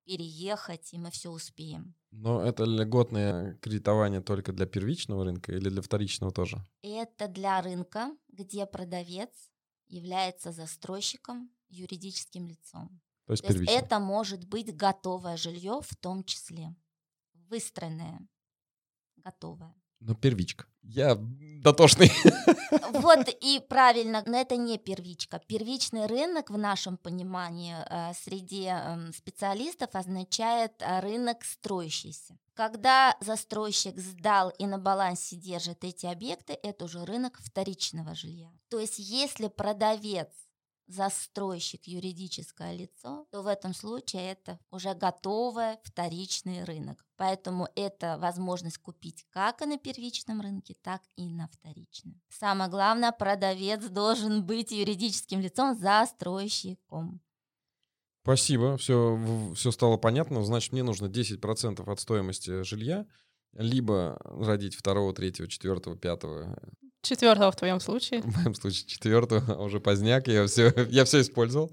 переехать, 0.05 0.93
и 0.93 0.99
мы 0.99 1.11
все 1.11 1.31
успеем. 1.31 1.95
Но 2.13 2.41
это 2.43 2.65
льготное 2.65 3.55
кредитование 3.57 4.21
только 4.21 4.53
для 4.53 4.67
первичного 4.67 5.25
рынка 5.25 5.53
или 5.53 5.69
для 5.69 5.83
вторичного 5.83 6.33
тоже? 6.33 6.65
Это 6.83 7.27
для 7.27 7.61
рынка, 7.63 8.17
где 8.29 8.65
продавец 8.65 9.31
является 9.89 10.53
застройщиком, 10.53 11.51
юридическим 11.69 12.47
лицом. 12.47 13.01
То 13.27 13.33
есть, 13.33 13.47
То 13.47 13.53
есть 13.53 13.71
это 13.73 13.99
может 13.99 14.45
быть 14.45 14.75
готовое 14.75 15.37
жилье 15.37 15.81
в 15.83 15.97
том 15.97 16.25
числе, 16.25 16.75
выстроенное, 17.35 18.21
готовое. 19.17 19.75
Но 20.01 20.15
первичка. 20.15 20.67
Я 20.83 21.17
дотошный. 21.63 22.11
Вот 22.93 23.29
и 23.41 23.61
правильно, 23.69 24.23
но 24.27 24.39
это 24.39 24.57
не 24.57 24.79
первичка. 24.79 25.41
Первичный 25.47 26.07
рынок 26.07 26.51
в 26.51 26.59
нашем 26.59 26.97
понимании 26.97 27.75
э, 27.89 28.13
среди 28.15 28.67
эм, 28.67 29.13
специалистов 29.13 29.91
означает 29.93 30.73
э, 30.81 31.01
рынок 31.01 31.45
строящийся. 31.45 32.37
Когда 32.55 33.17
застройщик 33.21 33.99
сдал 33.99 34.51
и 34.59 34.67
на 34.67 34.79
балансе 34.79 35.37
держит 35.37 35.85
эти 35.85 36.07
объекты, 36.07 36.59
это 36.63 36.85
уже 36.85 37.05
рынок 37.05 37.39
вторичного 37.41 38.15
жилья. 38.15 38.51
То 38.69 38.79
есть 38.79 38.99
если 38.99 39.49
продавец 39.49 40.29
застройщик 40.93 41.87
юридическое 41.87 42.75
лицо, 42.75 43.27
то 43.31 43.43
в 43.43 43.47
этом 43.47 43.75
случае 43.75 44.33
это 44.33 44.59
уже 44.71 44.95
готовый 44.95 45.77
вторичный 45.85 46.65
рынок. 46.65 47.05
Поэтому 47.17 47.69
это 47.77 48.19
возможность 48.19 48.79
купить 48.79 49.27
как 49.31 49.63
и 49.63 49.67
на 49.67 49.79
первичном 49.79 50.41
рынке, 50.41 50.75
так 50.83 51.03
и 51.17 51.29
на 51.29 51.49
вторичном. 51.49 52.21
Самое 52.29 52.71
главное, 52.71 53.13
продавец 53.13 53.85
должен 53.89 54.45
быть 54.45 54.71
юридическим 54.71 55.41
лицом 55.41 55.79
застройщиком. 55.79 57.21
Спасибо, 58.23 58.77
все, 58.77 59.19
все 59.55 59.71
стало 59.71 59.97
понятно. 59.97 60.45
Значит, 60.45 60.73
мне 60.73 60.83
нужно 60.83 61.07
10% 61.07 61.91
от 61.91 62.01
стоимости 62.01 62.63
жилья, 62.63 63.07
либо 63.53 64.21
родить 64.25 64.75
второго, 64.75 65.15
третьего, 65.15 65.49
четвертого, 65.49 65.97
пятого 65.97 66.59
Четвертого 67.03 67.51
в 67.51 67.57
твоем 67.57 67.81
случае. 67.81 68.23
В 68.23 68.37
моем 68.37 68.55
случае 68.55 68.87
четвертого, 68.87 69.55
а 69.55 69.63
уже 69.63 69.81
поздняк, 69.81 70.29
я 70.29 70.47
все, 70.47 70.73
я 70.91 71.05
все 71.05 71.21
использовал. 71.23 71.71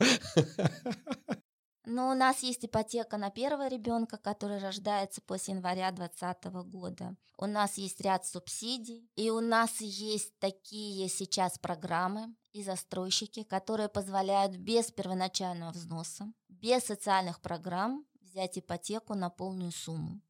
Но 1.90 2.12
у 2.12 2.14
нас 2.14 2.44
есть 2.44 2.66
ипотека 2.66 3.16
на 3.18 3.30
первого 3.30 3.70
ребенка, 3.70 4.18
который 4.18 4.60
рождается 4.60 5.22
после 5.22 5.54
января 5.54 5.90
2020 5.92 6.46
года. 6.70 7.16
У 7.38 7.46
нас 7.46 7.78
есть 7.78 8.02
ряд 8.02 8.26
субсидий, 8.26 9.10
и 9.16 9.30
у 9.30 9.40
нас 9.40 9.80
есть 9.80 10.38
такие 10.40 11.08
сейчас 11.08 11.58
программы 11.58 12.36
и 12.52 12.62
застройщики, 12.62 13.44
которые 13.44 13.88
позволяют 13.88 14.58
без 14.58 14.92
первоначального 14.92 15.72
взноса, 15.72 16.32
без 16.50 16.84
социальных 16.84 17.40
программ 17.40 18.06
взять 18.22 18.60
ипотеку 18.60 19.14
на 19.16 19.30
полную 19.30 19.72
сумму. 19.72 20.22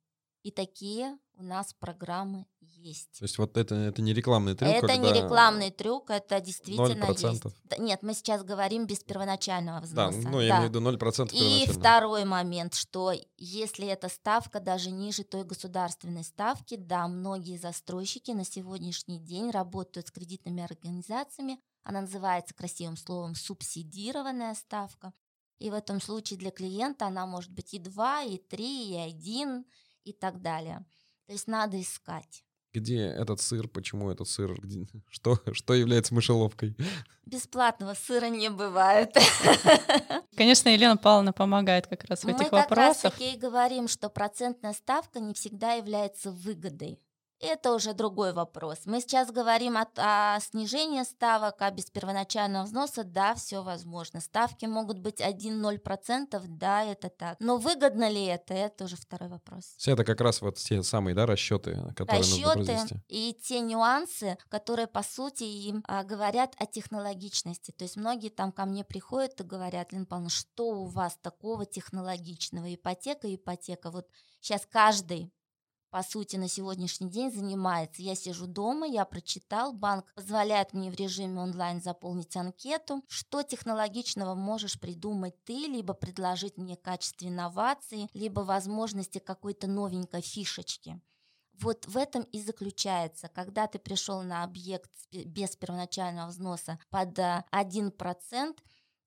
И 0.48 0.52
такие 0.52 1.18
у 1.36 1.44
нас 1.44 1.74
программы 1.74 2.46
есть. 2.62 3.20
То 3.20 3.26
есть 3.26 3.38
вот 3.38 3.58
это, 3.58 3.76
это 3.76 4.02
не 4.02 4.14
рекламный 4.14 4.56
трюк? 4.56 4.70
Это 4.70 4.96
не 4.96 5.12
рекламный 5.12 5.72
трюк, 5.72 6.10
это 6.10 6.40
действительно 6.40 7.04
0%. 7.04 7.32
есть. 7.32 7.80
Нет, 7.80 8.02
мы 8.02 8.14
сейчас 8.14 8.46
говорим 8.46 8.86
без 8.86 9.00
первоначального 9.00 9.82
взноса. 9.82 10.22
Да, 10.22 10.30
ну 10.30 10.40
я 10.40 10.54
да. 10.54 10.60
имею 10.60 10.72
в 10.72 10.76
виду 10.76 11.06
0% 11.06 11.32
И 11.34 11.68
второй 11.70 12.24
момент, 12.24 12.76
что 12.76 13.12
если 13.36 13.88
эта 13.88 14.08
ставка 14.08 14.62
даже 14.62 14.90
ниже 14.90 15.26
той 15.26 15.44
государственной 15.44 16.24
ставки, 16.24 16.78
да, 16.78 17.10
многие 17.10 17.58
застройщики 17.58 18.32
на 18.32 18.46
сегодняшний 18.46 19.20
день 19.20 19.52
работают 19.52 20.08
с 20.08 20.12
кредитными 20.12 20.64
организациями, 20.64 21.60
она 21.84 22.00
называется 22.00 22.56
красивым 22.56 22.96
словом 22.96 23.36
субсидированная 23.36 24.56
ставка. 24.56 25.12
И 25.60 25.70
в 25.70 25.74
этом 25.74 26.00
случае 26.00 26.40
для 26.40 26.52
клиента 26.52 27.08
она 27.08 27.26
может 27.26 27.52
быть 27.52 27.74
и 27.74 27.80
2, 27.80 28.24
и 28.24 28.38
3, 28.38 28.92
и 28.92 28.96
1, 28.96 29.66
и 30.08 30.14
так 30.14 30.42
далее. 30.42 30.86
То 31.26 31.34
есть 31.34 31.48
надо 31.48 31.80
искать. 31.82 32.44
Где 32.74 33.06
этот 33.08 33.42
сыр? 33.42 33.68
Почему 33.68 34.12
этот 34.12 34.28
сыр? 34.28 34.54
Где, 34.60 34.88
что, 35.10 35.40
что 35.52 35.74
является 35.74 36.14
мышеловкой? 36.14 36.78
Бесплатного 37.26 37.94
сыра 37.94 38.28
не 38.28 38.50
бывает. 38.50 39.16
Конечно, 40.38 40.70
Елена 40.70 40.96
Павловна 40.98 41.34
помогает 41.34 41.88
как 41.88 42.06
раз 42.06 42.24
в 42.24 42.28
этих 42.28 42.52
вопросах. 42.52 42.70
Мы 42.70 42.76
как 42.76 42.78
раз 42.78 42.98
таки 43.00 43.34
и 43.34 43.38
говорим, 43.38 43.88
что 43.88 44.10
процентная 44.10 44.74
ставка 44.74 45.20
не 45.20 45.34
всегда 45.34 45.74
является 45.74 46.32
выгодой. 46.32 47.02
Это 47.40 47.74
уже 47.74 47.94
другой 47.94 48.34
вопрос. 48.34 48.80
Мы 48.86 49.00
сейчас 49.00 49.32
говорим 49.32 49.78
о, 49.78 49.88
о 49.96 50.40
снижении 50.40 51.04
ставок, 51.04 51.56
а 51.60 51.70
без 51.70 51.86
первоначального 51.86 52.64
взноса, 52.64 53.04
да, 53.04 53.36
все 53.36 53.62
возможно. 53.62 54.22
Ставки 54.22 54.66
могут 54.66 54.98
быть 54.98 55.22
1-0%, 55.22 56.44
да, 56.48 56.84
это 56.84 57.10
так. 57.10 57.38
Но 57.40 57.58
выгодно 57.58 58.10
ли 58.10 58.26
это, 58.26 58.56
это 58.56 58.86
уже 58.86 58.96
второй 58.96 59.30
вопрос. 59.30 59.76
Все 59.78 59.94
это 59.94 60.04
как 60.04 60.20
раз 60.22 60.42
вот 60.42 60.58
те 60.58 60.82
самые, 60.82 61.14
да, 61.14 61.28
расчеты, 61.28 61.94
которые 61.96 62.22
расчеты 62.22 62.42
нужно 62.42 62.66
произвести. 62.66 63.02
и 63.08 63.38
те 63.42 63.60
нюансы, 63.60 64.38
которые, 64.50 64.88
по 64.88 65.04
сути, 65.04 65.44
им 65.44 65.84
а, 65.88 66.04
говорят 66.04 66.56
о 66.58 66.66
технологичности. 66.66 67.72
То 67.72 67.84
есть 67.84 67.98
многие 67.98 68.30
там 68.30 68.52
ко 68.52 68.66
мне 68.66 68.84
приходят 68.84 69.40
и 69.40 69.44
говорят, 69.44 69.92
Лен 69.94 70.08
Павловна, 70.08 70.32
что 70.32 70.66
у 70.70 70.86
вас 70.86 71.18
такого 71.22 71.66
технологичного? 71.66 72.74
Ипотека, 72.74 73.34
ипотека. 73.34 73.92
Вот 73.92 74.08
сейчас 74.42 74.66
каждый 74.66 75.32
по 75.98 76.04
сути, 76.04 76.36
на 76.36 76.48
сегодняшний 76.48 77.10
день 77.10 77.32
занимается. 77.32 78.04
Я 78.04 78.14
сижу 78.14 78.46
дома, 78.46 78.86
я 78.86 79.04
прочитал, 79.04 79.74
банк 79.74 80.06
позволяет 80.14 80.74
мне 80.74 80.92
в 80.92 80.96
режиме 80.96 81.42
онлайн 81.42 81.82
заполнить 81.82 82.38
анкету. 82.38 83.02
Что 83.08 83.42
технологичного 83.42 84.36
можешь 84.36 84.80
придумать 84.80 85.44
ты, 85.44 85.54
либо 85.54 85.96
предложить 85.96 86.56
мне 86.58 86.76
качестве 86.76 87.30
инновации, 87.30 88.10
либо 88.14 88.42
возможности 88.42 89.18
какой-то 89.18 89.66
новенькой 89.66 90.22
фишечки. 90.22 91.02
Вот 91.54 91.88
в 91.88 91.98
этом 91.98 92.22
и 92.26 92.44
заключается, 92.44 93.28
когда 93.28 93.66
ты 93.66 93.80
пришел 93.80 94.22
на 94.22 94.44
объект 94.44 94.92
без 95.12 95.56
первоначального 95.56 96.28
взноса 96.28 96.78
под 96.92 97.18
1%, 97.18 98.52
э, 98.52 98.54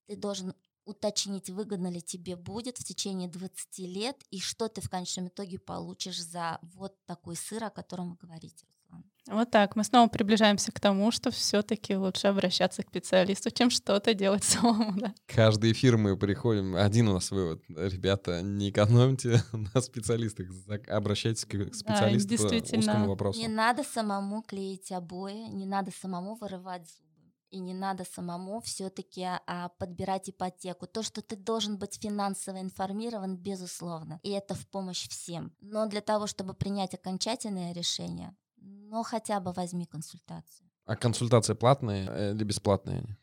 ты 0.08 0.16
должен 0.16 0.56
уточнить, 0.90 1.50
выгодно 1.50 1.90
ли 1.90 2.02
тебе 2.02 2.36
будет 2.36 2.78
в 2.78 2.84
течение 2.84 3.28
20 3.28 3.78
лет 3.78 4.16
и 4.30 4.40
что 4.40 4.68
ты 4.68 4.80
в 4.80 4.90
конечном 4.90 5.28
итоге 5.28 5.58
получишь 5.58 6.20
за 6.22 6.58
вот 6.74 6.94
такой 7.06 7.36
сыр, 7.36 7.64
о 7.64 7.70
котором 7.70 8.10
вы 8.10 8.16
говорите, 8.16 8.66
Руслан. 8.66 9.04
Вот 9.26 9.50
так. 9.50 9.76
Мы 9.76 9.84
снова 9.84 10.08
приближаемся 10.08 10.72
к 10.72 10.80
тому, 10.80 11.10
что 11.12 11.30
все-таки 11.30 11.96
лучше 11.96 12.26
обращаться 12.26 12.82
к 12.82 12.88
специалисту, 12.88 13.50
чем 13.50 13.70
что-то 13.70 14.14
делать 14.14 14.44
самому. 14.44 14.98
Да? 15.00 15.14
Каждый 15.26 15.72
эфир 15.72 15.96
мы 15.96 16.16
приходим. 16.16 16.74
Один 16.74 17.08
у 17.08 17.14
нас 17.14 17.30
вывод. 17.30 17.62
Ребята, 17.68 18.42
не 18.42 18.70
экономьте 18.70 19.42
на 19.52 19.80
специалистах. 19.80 20.48
Обращайтесь 20.88 21.44
к 21.44 21.74
специалисту 21.74 22.36
да, 22.36 22.48
по 22.48 22.78
узкому 22.78 23.08
вопросу. 23.08 23.40
Не 23.40 23.48
надо 23.48 23.84
самому 23.84 24.42
клеить 24.42 24.90
обои, 24.90 25.48
не 25.50 25.66
надо 25.66 25.92
самому 25.92 26.34
вырывать 26.34 26.88
зубы 26.88 27.09
и 27.50 27.58
не 27.58 27.74
надо 27.74 28.04
самому 28.04 28.60
все-таки 28.60 29.26
а, 29.46 29.68
подбирать 29.78 30.30
ипотеку. 30.30 30.86
То, 30.86 31.02
что 31.02 31.22
ты 31.22 31.36
должен 31.36 31.78
быть 31.78 32.00
финансово 32.00 32.60
информирован, 32.60 33.36
безусловно, 33.36 34.20
и 34.22 34.30
это 34.30 34.54
в 34.54 34.66
помощь 34.68 35.08
всем. 35.08 35.52
Но 35.60 35.86
для 35.86 36.00
того, 36.00 36.26
чтобы 36.26 36.54
принять 36.54 36.94
окончательное 36.94 37.72
решение, 37.72 38.36
ну 38.56 39.02
хотя 39.02 39.40
бы 39.40 39.52
возьми 39.52 39.86
консультацию. 39.86 40.70
А 40.86 40.96
консультация 40.96 41.54
платная 41.54 42.08
э, 42.08 42.34
или 42.34 42.44
бесплатная? 42.44 43.16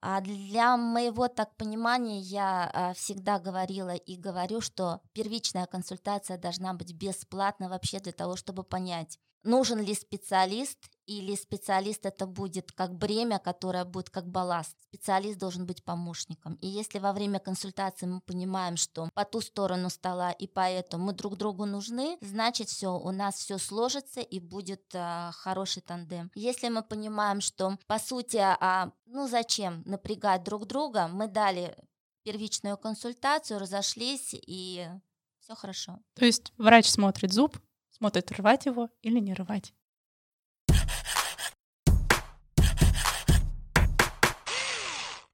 А 0.00 0.20
для 0.20 0.76
моего 0.76 1.28
так 1.28 1.56
понимания 1.56 2.20
я 2.20 2.70
а, 2.72 2.94
всегда 2.94 3.38
говорила 3.38 3.94
и 3.94 4.16
говорю, 4.16 4.60
что 4.60 5.00
первичная 5.12 5.66
консультация 5.66 6.38
должна 6.38 6.74
быть 6.74 6.92
бесплатна 6.92 7.68
вообще 7.68 7.98
для 7.98 8.12
того, 8.12 8.36
чтобы 8.36 8.62
понять, 8.62 9.18
нужен 9.46 9.80
ли 9.80 9.94
специалист 9.94 10.78
или 11.06 11.36
специалист 11.36 12.04
это 12.04 12.26
будет 12.26 12.72
как 12.72 12.94
бремя, 12.94 13.38
которое 13.38 13.84
будет 13.84 14.10
как 14.10 14.26
балласт. 14.28 14.76
Специалист 14.88 15.38
должен 15.38 15.64
быть 15.66 15.84
помощником. 15.84 16.54
И 16.54 16.66
если 16.66 16.98
во 16.98 17.12
время 17.12 17.38
консультации 17.38 18.06
мы 18.06 18.20
понимаем, 18.20 18.76
что 18.76 19.08
по 19.14 19.24
ту 19.24 19.40
сторону 19.40 19.88
стола 19.88 20.32
и 20.32 20.46
поэтому 20.46 21.06
мы 21.06 21.12
друг 21.12 21.36
другу 21.36 21.64
нужны, 21.64 22.18
значит 22.20 22.68
все, 22.68 22.98
у 22.98 23.10
нас 23.12 23.36
все 23.36 23.58
сложится 23.58 24.20
и 24.20 24.40
будет 24.40 24.82
а, 24.94 25.30
хороший 25.32 25.82
тандем. 25.82 26.30
Если 26.34 26.68
мы 26.68 26.82
понимаем, 26.82 27.40
что 27.40 27.78
по 27.86 27.98
сути, 27.98 28.38
а, 28.38 28.90
ну 29.06 29.28
зачем 29.28 29.82
напрягать 29.86 30.42
друг 30.42 30.66
друга, 30.66 31.06
мы 31.06 31.28
дали 31.28 31.76
первичную 32.24 32.76
консультацию, 32.76 33.60
разошлись 33.60 34.30
и 34.32 34.88
все 35.38 35.54
хорошо. 35.54 36.00
То 36.14 36.24
есть 36.24 36.52
врач 36.58 36.88
смотрит 36.88 37.32
зуб, 37.32 37.56
смотрит 37.96 38.30
рвать 38.32 38.66
его 38.66 38.90
или 39.00 39.18
не 39.18 39.32
рвать. 39.32 39.72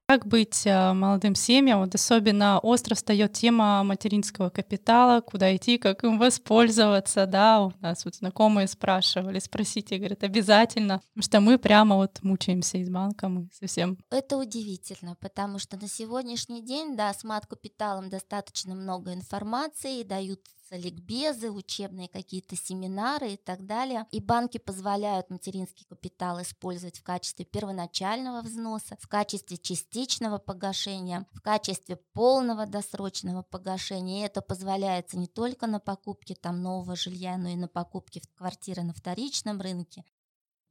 Как 0.05 0.27
быть 0.27 0.67
а, 0.67 0.93
молодым 0.93 1.33
семьям? 1.33 1.79
Вот 1.79 1.95
особенно 1.95 2.59
остро 2.59 2.93
встает 2.93 3.33
тема 3.33 3.83
материнского 3.83 4.49
капитала, 4.49 5.21
куда 5.21 5.55
идти, 5.55 5.77
как 5.77 6.03
им 6.03 6.19
воспользоваться, 6.19 7.25
да, 7.25 7.61
у 7.61 7.73
нас 7.79 8.05
вот 8.05 8.15
знакомые 8.15 8.67
спрашивали, 8.67 9.39
спросите, 9.39 9.97
говорят, 9.97 10.23
обязательно, 10.23 11.01
потому 11.15 11.23
что 11.23 11.39
мы 11.39 11.57
прямо 11.57 11.95
вот 11.95 12.19
мучаемся 12.21 12.77
из 12.77 12.89
банка, 12.89 13.27
мы 13.27 13.49
совсем. 13.59 13.97
Это 14.11 14.37
удивительно, 14.37 15.15
потому 15.19 15.57
что 15.57 15.77
на 15.77 15.87
сегодняшний 15.87 16.61
день, 16.61 16.95
да, 16.95 17.11
с 17.13 17.23
мат-капиталом 17.23 18.09
достаточно 18.09 18.75
много 18.75 19.13
информации, 19.13 20.03
дают 20.03 20.41
ликбезы, 20.71 21.51
учебные 21.51 22.07
какие-то 22.07 22.55
семинары 22.55 23.33
и 23.33 23.37
так 23.37 23.65
далее. 23.65 24.05
И 24.11 24.19
банки 24.19 24.57
позволяют 24.57 25.29
материнский 25.29 25.85
капитал 25.85 26.41
использовать 26.41 26.99
в 26.99 27.03
качестве 27.03 27.45
первоначального 27.45 28.41
взноса, 28.41 28.97
в 28.99 29.07
качестве 29.07 29.57
частичного 29.57 30.37
погашения, 30.37 31.27
в 31.31 31.41
качестве 31.41 31.97
полного 32.13 32.65
досрочного 32.65 33.43
погашения. 33.43 34.21
И 34.21 34.25
это 34.25 34.41
позволяется 34.41 35.17
не 35.17 35.27
только 35.27 35.67
на 35.67 35.79
покупке 35.79 36.35
там 36.35 36.61
нового 36.61 36.95
жилья, 36.95 37.37
но 37.37 37.49
и 37.49 37.55
на 37.55 37.67
покупке 37.67 38.21
квартиры 38.35 38.83
на 38.83 38.93
вторичном 38.93 39.61
рынке, 39.61 40.03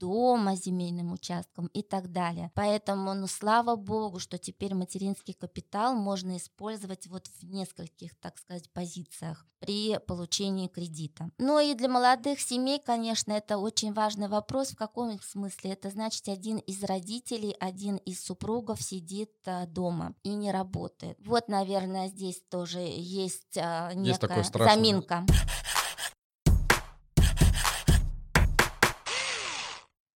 дома, 0.03 0.57
земельным 0.57 1.13
участком 1.13 1.69
и 1.69 1.83
так 1.83 2.11
далее. 2.11 2.51
Поэтому, 2.57 3.15
ну, 3.15 3.29
слава 3.29 3.77
богу, 3.77 4.19
что 4.19 4.37
теперь 4.37 4.75
материнский 4.75 5.33
капитал 5.33 5.95
можно 5.95 6.37
использовать 6.37 7.07
вот 7.07 7.29
в 7.29 7.45
нескольких, 7.45 8.19
так 8.19 8.37
сказать, 8.39 8.73
позициях 8.73 9.47
при 9.61 9.97
получении 9.99 10.67
кредита. 10.67 11.31
Ну 11.39 11.61
и 11.61 11.75
для 11.75 11.89
молодых 11.89 12.41
семей, 12.41 12.81
конечно, 12.85 13.33
это 13.33 13.59
очень 13.59 13.93
важный 13.93 14.27
вопрос. 14.27 14.71
В 14.71 14.77
каком 14.77 15.21
смысле? 15.23 15.75
Это 15.75 15.91
значит, 15.91 16.29
один 16.29 16.59
из 16.59 16.83
родителей, 16.83 17.55
один 17.61 17.97
из 17.99 18.25
супругов 18.25 18.83
сидит 18.83 19.31
а, 19.47 19.67
дома 19.67 20.15
и 20.25 20.31
не 20.35 20.51
работает. 20.51 21.17
Вот, 21.25 21.47
наверное, 21.47 22.09
здесь 22.09 22.43
тоже 22.51 22.81
есть 22.81 23.57
а, 23.57 23.93
некая 23.95 24.39
есть 24.39 24.53
заминка. 24.53 25.25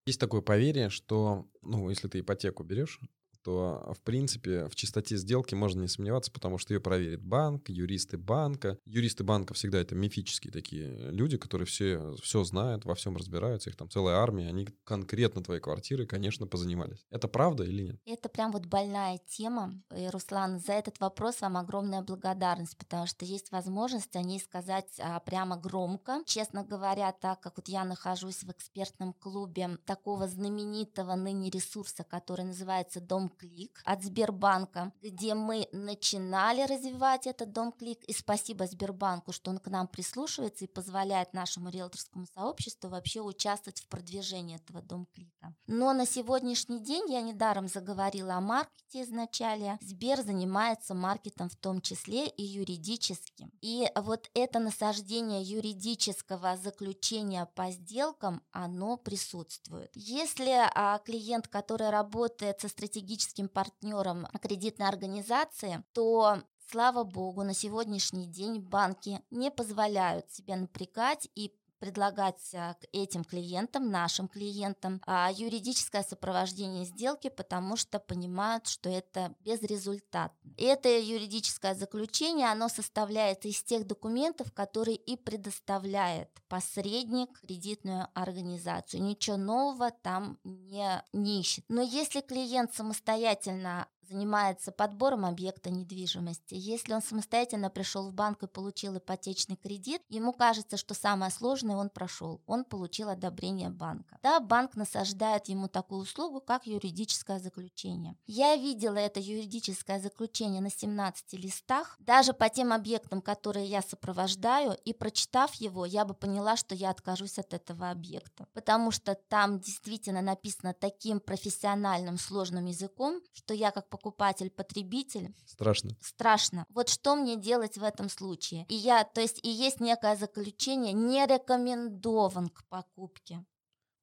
Есть 0.06 0.20
такое 0.20 0.40
поверье, 0.40 0.88
что, 0.88 1.48
ну, 1.62 1.90
если 1.90 2.06
ты 2.06 2.20
ипотеку 2.20 2.62
берешь, 2.62 3.00
то, 3.46 3.94
в 3.96 4.00
принципе, 4.00 4.66
в 4.66 4.74
чистоте 4.74 5.16
сделки 5.16 5.54
можно 5.54 5.80
не 5.80 5.86
сомневаться, 5.86 6.32
потому 6.32 6.58
что 6.58 6.74
ее 6.74 6.80
проверит 6.80 7.22
банк, 7.22 7.68
юристы 7.68 8.18
банка. 8.18 8.76
Юристы 8.84 9.22
банка 9.22 9.54
всегда 9.54 9.78
это 9.78 9.94
мифические 9.94 10.52
такие 10.52 11.12
люди, 11.12 11.36
которые 11.36 11.64
все, 11.64 12.16
все 12.20 12.42
знают, 12.42 12.84
во 12.84 12.96
всем 12.96 13.16
разбираются, 13.16 13.70
их 13.70 13.76
там 13.76 13.88
целая 13.88 14.16
армия, 14.16 14.48
они 14.48 14.66
конкретно 14.82 15.44
твои 15.44 15.60
квартиры, 15.60 16.06
конечно, 16.06 16.48
позанимались. 16.48 17.06
Это 17.08 17.28
правда 17.28 17.62
или 17.62 17.82
нет? 17.82 18.00
Это 18.04 18.28
прям 18.28 18.50
вот 18.50 18.66
больная 18.66 19.20
тема. 19.28 19.80
И, 19.96 20.08
Руслан, 20.08 20.58
за 20.58 20.72
этот 20.72 20.98
вопрос 20.98 21.40
вам 21.40 21.56
огромная 21.56 22.02
благодарность, 22.02 22.76
потому 22.76 23.06
что 23.06 23.24
есть 23.24 23.52
возможность 23.52 24.16
о 24.16 24.22
ней 24.22 24.40
сказать 24.40 24.92
а, 24.98 25.20
прямо 25.20 25.56
громко. 25.56 26.20
Честно 26.26 26.64
говоря, 26.64 27.12
так 27.12 27.38
как 27.42 27.58
вот 27.58 27.68
я 27.68 27.84
нахожусь 27.84 28.42
в 28.42 28.50
экспертном 28.50 29.12
клубе 29.12 29.78
такого 29.84 30.26
знаменитого 30.26 31.14
ныне 31.14 31.48
ресурса, 31.48 32.02
который 32.02 32.44
называется 32.44 33.00
Дом 33.00 33.30
Клик 33.38 33.82
от 33.84 34.02
Сбербанка, 34.02 34.92
где 35.02 35.34
мы 35.34 35.68
начинали 35.72 36.62
развивать 36.62 37.26
этот 37.26 37.52
Дом 37.52 37.72
Клик. 37.72 38.02
И 38.04 38.12
спасибо 38.12 38.66
Сбербанку, 38.66 39.32
что 39.32 39.50
он 39.50 39.58
к 39.58 39.68
нам 39.68 39.88
прислушивается 39.88 40.64
и 40.64 40.68
позволяет 40.68 41.32
нашему 41.32 41.70
риэлторскому 41.70 42.26
сообществу 42.34 42.88
вообще 42.88 43.20
участвовать 43.20 43.80
в 43.80 43.88
продвижении 43.88 44.56
этого 44.56 44.82
Дом 44.82 45.06
Клика. 45.14 45.54
Но 45.66 45.92
на 45.92 46.06
сегодняшний 46.06 46.80
день 46.80 47.10
я 47.10 47.20
недаром 47.20 47.68
заговорила 47.68 48.34
о 48.34 48.40
маркете 48.40 49.02
изначально. 49.02 49.78
Сбер 49.82 50.22
занимается 50.22 50.94
маркетом 50.94 51.48
в 51.48 51.56
том 51.56 51.80
числе 51.80 52.28
и 52.28 52.42
юридическим. 52.42 53.52
И 53.60 53.88
вот 53.96 54.30
это 54.34 54.58
насаждение 54.58 55.42
юридического 55.42 56.56
заключения 56.56 57.46
по 57.54 57.70
сделкам, 57.70 58.42
оно 58.52 58.96
присутствует. 58.96 59.90
Если 59.94 60.52
а, 60.74 60.98
клиент, 60.98 61.48
который 61.48 61.90
работает 61.90 62.60
со 62.60 62.68
стратегическим 62.68 63.25
стратегическим 63.26 63.48
партнером 63.48 64.26
кредитной 64.40 64.88
организации, 64.88 65.82
то 65.92 66.42
Слава 66.68 67.04
богу, 67.04 67.44
на 67.44 67.54
сегодняшний 67.54 68.26
день 68.26 68.58
банки 68.58 69.20
не 69.30 69.52
позволяют 69.52 70.32
себя 70.32 70.56
напрягать 70.56 71.28
и 71.36 71.54
предлагать 71.78 72.54
а, 72.54 72.74
к 72.74 72.86
этим 72.92 73.24
клиентам, 73.24 73.90
нашим 73.90 74.28
клиентам, 74.28 75.00
а, 75.06 75.30
юридическое 75.32 76.02
сопровождение 76.02 76.84
сделки, 76.84 77.28
потому 77.28 77.76
что 77.76 77.98
понимают, 77.98 78.66
что 78.66 78.88
это 78.88 79.34
безрезультатно. 79.40 80.52
Это 80.56 80.88
юридическое 80.88 81.74
заключение, 81.74 82.50
оно 82.50 82.68
составляется 82.68 83.48
из 83.48 83.62
тех 83.62 83.86
документов, 83.86 84.52
которые 84.52 84.96
и 84.96 85.16
предоставляет 85.16 86.30
посредник 86.48 87.40
кредитную 87.40 88.08
организацию. 88.14 89.02
Ничего 89.02 89.36
нового 89.36 89.90
там 89.90 90.38
не, 90.44 91.02
не 91.12 91.40
ищет. 91.40 91.64
Но 91.68 91.82
если 91.82 92.20
клиент 92.20 92.74
самостоятельно 92.74 93.88
занимается 94.08 94.72
подбором 94.72 95.24
объекта 95.24 95.70
недвижимости. 95.70 96.54
Если 96.54 96.92
он 96.92 97.02
самостоятельно 97.02 97.70
пришел 97.70 98.08
в 98.08 98.14
банк 98.14 98.42
и 98.42 98.46
получил 98.46 98.96
ипотечный 98.98 99.56
кредит, 99.56 100.02
ему 100.08 100.32
кажется, 100.32 100.76
что 100.76 100.94
самое 100.94 101.30
сложное 101.30 101.76
он 101.76 101.90
прошел. 101.90 102.42
Он 102.46 102.64
получил 102.64 103.08
одобрение 103.08 103.70
банка. 103.70 104.18
Да, 104.22 104.40
банк 104.40 104.76
насаждает 104.76 105.48
ему 105.48 105.68
такую 105.68 106.00
услугу, 106.02 106.40
как 106.40 106.66
юридическое 106.66 107.38
заключение. 107.38 108.16
Я 108.26 108.56
видела 108.56 108.96
это 108.96 109.20
юридическое 109.20 110.00
заключение 110.00 110.60
на 110.60 110.70
17 110.70 111.32
листах. 111.34 111.96
Даже 111.98 112.32
по 112.32 112.48
тем 112.48 112.72
объектам, 112.72 113.20
которые 113.20 113.66
я 113.66 113.82
сопровождаю, 113.82 114.76
и 114.84 114.92
прочитав 114.92 115.54
его, 115.54 115.84
я 115.84 116.04
бы 116.04 116.14
поняла, 116.14 116.56
что 116.56 116.74
я 116.74 116.90
откажусь 116.90 117.38
от 117.38 117.52
этого 117.54 117.90
объекта. 117.90 118.46
Потому 118.52 118.90
что 118.90 119.14
там 119.14 119.60
действительно 119.60 120.22
написано 120.22 120.74
таким 120.74 121.20
профессиональным 121.20 122.18
сложным 122.18 122.66
языком, 122.66 123.20
что 123.32 123.54
я 123.54 123.70
как 123.70 123.88
покупатель, 123.96 124.50
потребитель. 124.50 125.34
Страшно. 125.46 125.96
Страшно. 126.00 126.66
Вот 126.68 126.88
что 126.88 127.16
мне 127.16 127.36
делать 127.36 127.78
в 127.78 127.82
этом 127.82 128.08
случае? 128.08 128.66
И 128.68 128.74
я, 128.74 129.04
то 129.04 129.20
есть 129.20 129.40
и 129.42 129.48
есть 129.48 129.80
некое 129.80 130.16
заключение, 130.16 130.92
не 130.92 131.24
рекомендован 131.26 132.48
к 132.48 132.64
покупке. 132.68 133.44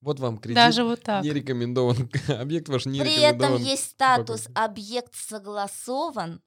Вот 0.01 0.19
вам 0.19 0.37
кредит. 0.37 0.55
Даже 0.55 0.83
вот 0.83 1.01
так. 1.01 1.23
Не 1.23 1.31
рекомендован. 1.31 2.09
Объект 2.27 2.67
ваш 2.67 2.85
не 2.85 2.99
При 2.99 3.15
рекомендован. 3.15 3.53
этом 3.53 3.65
есть 3.65 3.91
статус 3.91 4.47
объект 4.53 5.15
согласован 5.15 6.41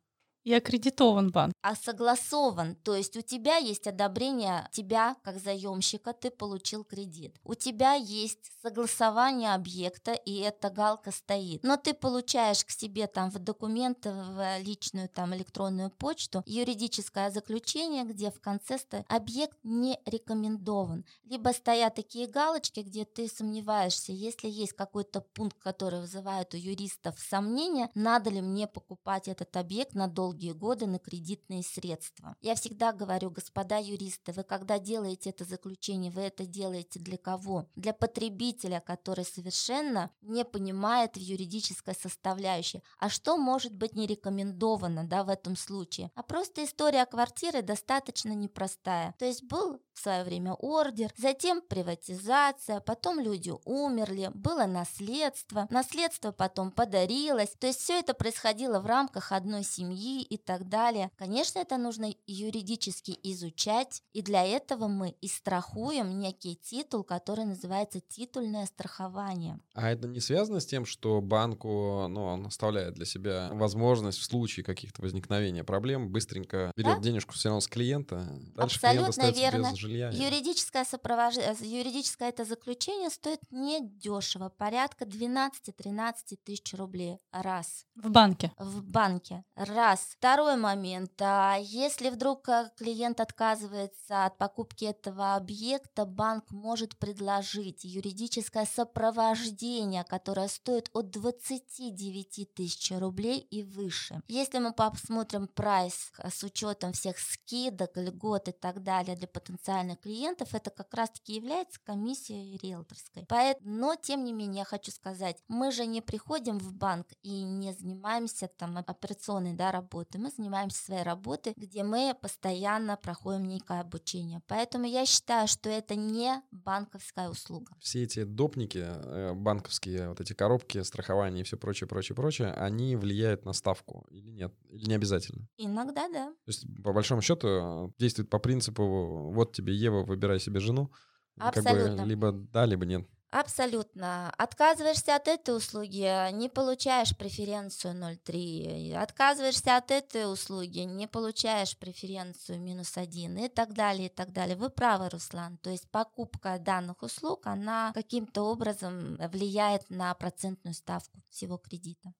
и 0.47 0.55
аккредитован 0.55 1.33
банк. 1.33 1.53
А 1.61 1.75
согласован, 1.75 2.77
то 2.77 2.95
есть 2.95 3.17
у 3.17 3.21
тебя 3.21 3.57
есть 3.57 3.89
одобрение 3.89 4.69
тебя 4.71 5.17
как 5.25 5.41
заемщика, 5.41 6.13
ты 6.13 6.31
получил 6.31 6.85
кредит. 6.85 7.37
У 7.43 7.55
тебя 7.55 7.95
есть 7.95 8.53
согласование 8.63 9.55
объекта, 9.55 10.13
и 10.13 10.39
эта 10.39 10.71
галка 10.71 11.11
стоит. 11.11 11.65
Но 11.65 11.77
ты 11.77 11.95
получаешь 11.95 12.65
к 12.65 12.71
себе 12.71 13.09
там 13.09 13.31
в 13.31 13.41
документы, 13.41 14.13
в 14.13 14.59
личную 14.61 15.09
там 15.09 15.35
электронную 15.35 15.91
почту 15.91 16.45
юридическое 16.47 17.33
заключение, 17.33 18.05
где 18.05 18.31
в 18.31 18.41
конце 18.41 18.79
стоит 18.79 19.05
объект 19.09 19.59
не 19.65 19.99
рекомендован. 20.07 21.05
Либо 21.25 21.49
стоят 21.49 21.97
такие 21.97 22.29
галочки, 22.29 22.81
где 22.81 23.05
ты 23.05 23.27
сомневаешься, 23.27 24.13
если 24.13 24.49
есть 24.49 24.75
какой-то 24.75 25.23
пункт, 25.23 25.59
который 25.59 26.01
вызывает 26.01 26.55
у 26.55 26.57
юристов 26.57 27.19
сомнения, 27.19 27.91
надо 27.97 28.31
ли 28.31 28.41
мне 28.41 28.69
покупать 28.69 29.27
этот 29.27 29.57
объект 29.57 29.95
на 29.95 30.07
долгий 30.07 30.36
долгие 30.37 30.53
годы 30.53 30.87
на 30.87 30.99
кредитные 30.99 31.63
средства. 31.63 32.37
Я 32.43 32.55
всегда 32.55 32.93
говорю, 32.93 33.31
господа 33.31 33.79
юристы, 33.79 34.33
вы 34.33 34.43
когда 34.43 34.79
делаете 34.79 35.31
это 35.31 35.45
заключение, 35.45 36.11
вы 36.11 36.23
это 36.23 36.45
делаете 36.45 36.99
для 36.99 37.17
кого? 37.17 37.67
Для 37.75 37.95
потребителя, 37.95 38.81
который 38.81 39.25
совершенно 39.25 40.11
не 40.21 40.45
понимает 40.45 41.17
в 41.17 41.21
юридической 41.21 41.95
составляющей. 41.95 42.83
А 42.99 43.09
что 43.09 43.39
может 43.39 43.75
быть 43.75 43.95
не 43.95 44.07
рекомендовано 44.07 45.09
да, 45.09 45.25
в 45.25 45.31
этом 45.31 45.57
случае? 45.57 46.11
А 46.15 46.23
просто 46.23 46.65
история 46.65 47.07
квартиры 47.07 47.63
достаточно 47.63 48.33
непростая. 48.33 49.15
То 49.19 49.25
есть 49.25 49.45
был 49.45 49.81
в 49.95 50.01
свое 50.01 50.25
время 50.25 50.53
ордер, 50.55 51.11
затем 51.17 51.63
приватизация, 51.63 52.81
потом 52.81 53.19
люди 53.19 53.53
умерли, 53.65 54.31
было 54.35 54.67
наследство, 54.67 55.67
наследство 55.71 56.33
потом 56.33 56.71
подарилось. 56.71 57.55
То 57.59 57.67
есть 57.69 57.81
все 57.81 57.99
это 58.01 58.13
происходило 58.13 58.81
в 58.81 58.87
рамках 58.87 59.33
одной 59.33 59.65
семьи 59.65 60.26
и 60.29 60.37
так 60.37 60.69
далее. 60.69 61.11
Конечно, 61.17 61.59
это 61.59 61.77
нужно 61.79 62.13
юридически 62.27 63.19
изучать, 63.23 64.03
и 64.13 64.23
для 64.23 64.45
этого 64.45 64.89
мы 64.89 65.11
и 65.21 65.29
страхуем 65.29 66.19
некий 66.19 66.57
титул, 66.57 67.05
который 67.05 67.45
называется 67.45 68.01
титульное 68.01 68.67
страхование. 68.67 69.61
А 69.75 69.91
это 69.91 70.09
не 70.09 70.21
связано 70.21 70.61
с 70.61 70.67
тем, 70.67 70.85
что 70.85 71.21
банку, 71.21 72.07
ну, 72.09 72.25
он 72.25 72.47
оставляет 72.47 72.95
для 72.95 73.07
себя 73.07 73.51
возможность 73.53 74.19
в 74.19 74.25
случае 74.25 74.65
каких-то 74.65 75.03
возникновения 75.03 75.65
проблем 75.65 76.11
быстренько 76.11 76.73
берет 76.77 76.97
да? 76.97 77.01
денежку 77.01 77.35
все 77.35 77.49
равно 77.49 77.61
с 77.61 77.69
клиента, 77.69 78.29
дальше 78.55 78.77
Абсолютно 78.77 79.33
клиент 79.33 79.37
верно. 79.37 79.71
без 79.71 79.79
жилья. 79.79 80.11
Юридическое, 80.11 80.85
сопроvaj... 80.85 81.37
Э, 81.39 81.55
юридическое 81.61 82.29
это 82.29 82.45
заключение 82.45 83.11
стоит 83.11 83.41
недешево, 83.51 84.49
порядка 84.49 85.05
12-13 85.05 86.13
тысяч 86.45 86.75
рублей 86.75 87.19
раз. 87.33 87.87
В 87.95 88.11
банке? 88.11 88.53
В 88.59 88.83
банке. 88.83 89.45
Раз. 89.55 90.16
Второй 90.19 90.57
момент. 90.57 91.13
А 91.21 91.57
если 91.61 92.09
вдруг 92.09 92.49
э, 92.49 92.71
клиент 92.79 93.21
отказывается 93.21 94.25
от 94.25 94.39
покупки 94.39 94.87
этого 94.87 95.35
объекта, 95.35 96.07
банк 96.07 96.51
может 96.51 96.97
предложить 96.97 97.85
юридическое 97.85 98.65
сопровождение, 98.65 100.05
которое 100.05 100.49
стоит 100.49 100.89
от 100.95 101.11
29 101.11 102.55
тысяч 102.55 102.93
рублей 102.93 103.41
и 103.41 103.63
выше. 103.63 104.23
Если 104.27 104.59
мы 104.59 104.73
посмотрим 104.73 105.49
прайс 105.49 106.11
э, 106.17 106.31
с 106.31 106.43
учетом 106.43 106.93
всех 106.93 107.19
скидок, 107.19 107.91
льгот 107.97 108.49
и 108.49 108.53
так 108.53 108.83
далее 108.83 109.17
для 109.17 109.29
потенциальных 109.29 110.01
клиентов, 110.01 110.55
это 110.55 110.71
как 110.71 110.95
раз-таки 110.95 111.35
является 111.35 111.79
комиссией 111.85 112.57
риэлторской. 112.57 113.27
Но, 113.61 113.95
тем 113.97 114.25
не 114.25 114.33
менее, 114.33 114.61
я 114.61 114.65
хочу 114.65 114.93
сказать, 114.93 115.37
мы 115.47 115.71
же 115.71 115.85
не 115.85 116.01
приходим 116.01 116.59
в 116.59 116.73
банк 116.73 117.09
и 117.23 117.43
не 117.43 117.75
занимаемся 117.75 118.49
там 118.49 118.79
операционной 118.79 119.53
да, 119.53 119.73
работой, 119.73 119.96
мы 120.15 120.31
занимаемся 120.31 120.83
своей 120.83 121.03
работой, 121.03 121.55
где 121.57 121.83
мы 121.83 122.15
постоянно 122.21 122.97
проходим 122.97 123.49
некое 123.49 123.81
обучение. 123.81 124.41
Поэтому 124.47 124.87
я 124.87 125.07
считаю, 125.07 125.49
что 125.49 125.69
это 125.69 125.95
не 125.95 126.43
банковская 126.51 127.29
услуга. 127.29 127.73
Все 127.81 128.03
эти 128.03 128.25
допники, 128.25 128.85
э, 128.85 129.33
банковские 129.35 130.09
вот 130.09 130.21
эти 130.21 130.33
коробки, 130.33 130.83
страхование 130.83 131.43
и 131.43 131.45
все 131.45 131.57
прочее, 131.57 131.89
прочее, 131.89 132.15
прочее, 132.17 132.53
они 132.53 132.97
влияют 132.97 133.45
на 133.45 133.53
ставку 133.53 134.07
или 134.11 134.31
нет? 134.31 134.55
Или 134.69 134.87
не 134.87 134.95
обязательно? 134.95 135.49
Иногда 135.57 136.09
да. 136.09 136.27
То 136.29 136.49
есть, 136.49 136.67
по 136.83 136.93
большому 136.93 137.23
счету, 137.23 137.95
действует 137.99 138.31
по 138.31 138.39
принципу, 138.39 139.31
вот 139.33 139.55
тебе 139.55 139.75
Ева, 139.75 140.05
выбирай 140.05 140.41
себе 140.41 140.61
жену, 140.61 140.91
Абсолютно. 141.39 141.89
Как 141.89 141.97
бы 141.99 142.09
либо 142.09 142.33
да, 142.33 142.65
либо 142.65 142.87
нет. 142.87 143.07
Абсолютно. 143.39 144.31
Отказываешься 144.39 145.15
от 145.15 145.29
этой 145.29 145.55
услуги, 145.55 146.33
не 146.33 146.49
получаешь 146.49 147.15
преференцию 147.15 147.93
0,3. 147.93 148.95
Отказываешься 148.95 149.77
от 149.77 149.91
этой 149.91 150.33
услуги, 150.33 150.79
не 150.79 151.07
получаешь 151.07 151.77
преференцию 151.77 152.63
минус 152.63 152.97
1 152.97 153.37
и 153.37 153.49
так 153.49 153.75
далее, 153.75 154.07
и 154.07 154.09
так 154.09 154.33
далее. 154.33 154.57
Вы 154.57 154.71
правы, 154.71 155.11
Руслан. 155.11 155.59
То 155.59 155.69
есть 155.69 155.87
покупка 155.91 156.59
данных 156.59 157.03
услуг, 157.03 157.47
она 157.47 157.93
каким-то 157.93 158.41
образом 158.41 159.19
влияет 159.31 159.83
на 159.91 160.15
процентную 160.15 160.73
ставку 160.73 161.21
всего 161.29 161.59
кредита. 161.59 162.15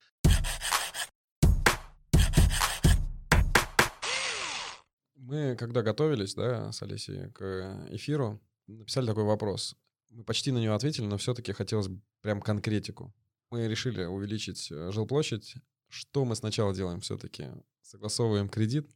Мы, 5.15 5.57
когда 5.57 5.81
готовились, 5.81 6.35
да, 6.35 6.71
с 6.73 6.83
Олесей 6.83 7.31
к 7.33 7.89
эфиру, 7.89 8.39
написали 8.67 9.07
такой 9.07 9.25
вопрос. 9.25 9.77
Мы 10.17 10.25
почти 10.25 10.51
на 10.51 10.57
него 10.57 10.75
ответили, 10.75 11.05
но 11.05 11.19
все-таки 11.19 11.53
хотелось 11.53 11.91
прям 12.23 12.41
конкретику. 12.41 13.15
Мы 13.51 13.69
решили 13.69 14.05
увеличить 14.05 14.73
э, 14.73 14.91
жилплощадь. 14.91 15.57
Что 15.91 16.25
мы 16.25 16.35
сначала 16.35 16.75
делаем 16.75 17.01
все-таки? 17.01 17.49
Согласовываем 17.83 18.49
кредит 18.49 18.89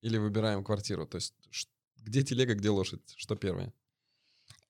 или 0.00 0.16
выбираем 0.16 0.62
квартиру? 0.62 1.08
То 1.08 1.16
есть 1.16 1.34
где 1.96 2.22
телега, 2.22 2.54
где 2.54 2.70
лошадь? 2.70 3.02
Что 3.16 3.34
первое? 3.34 3.74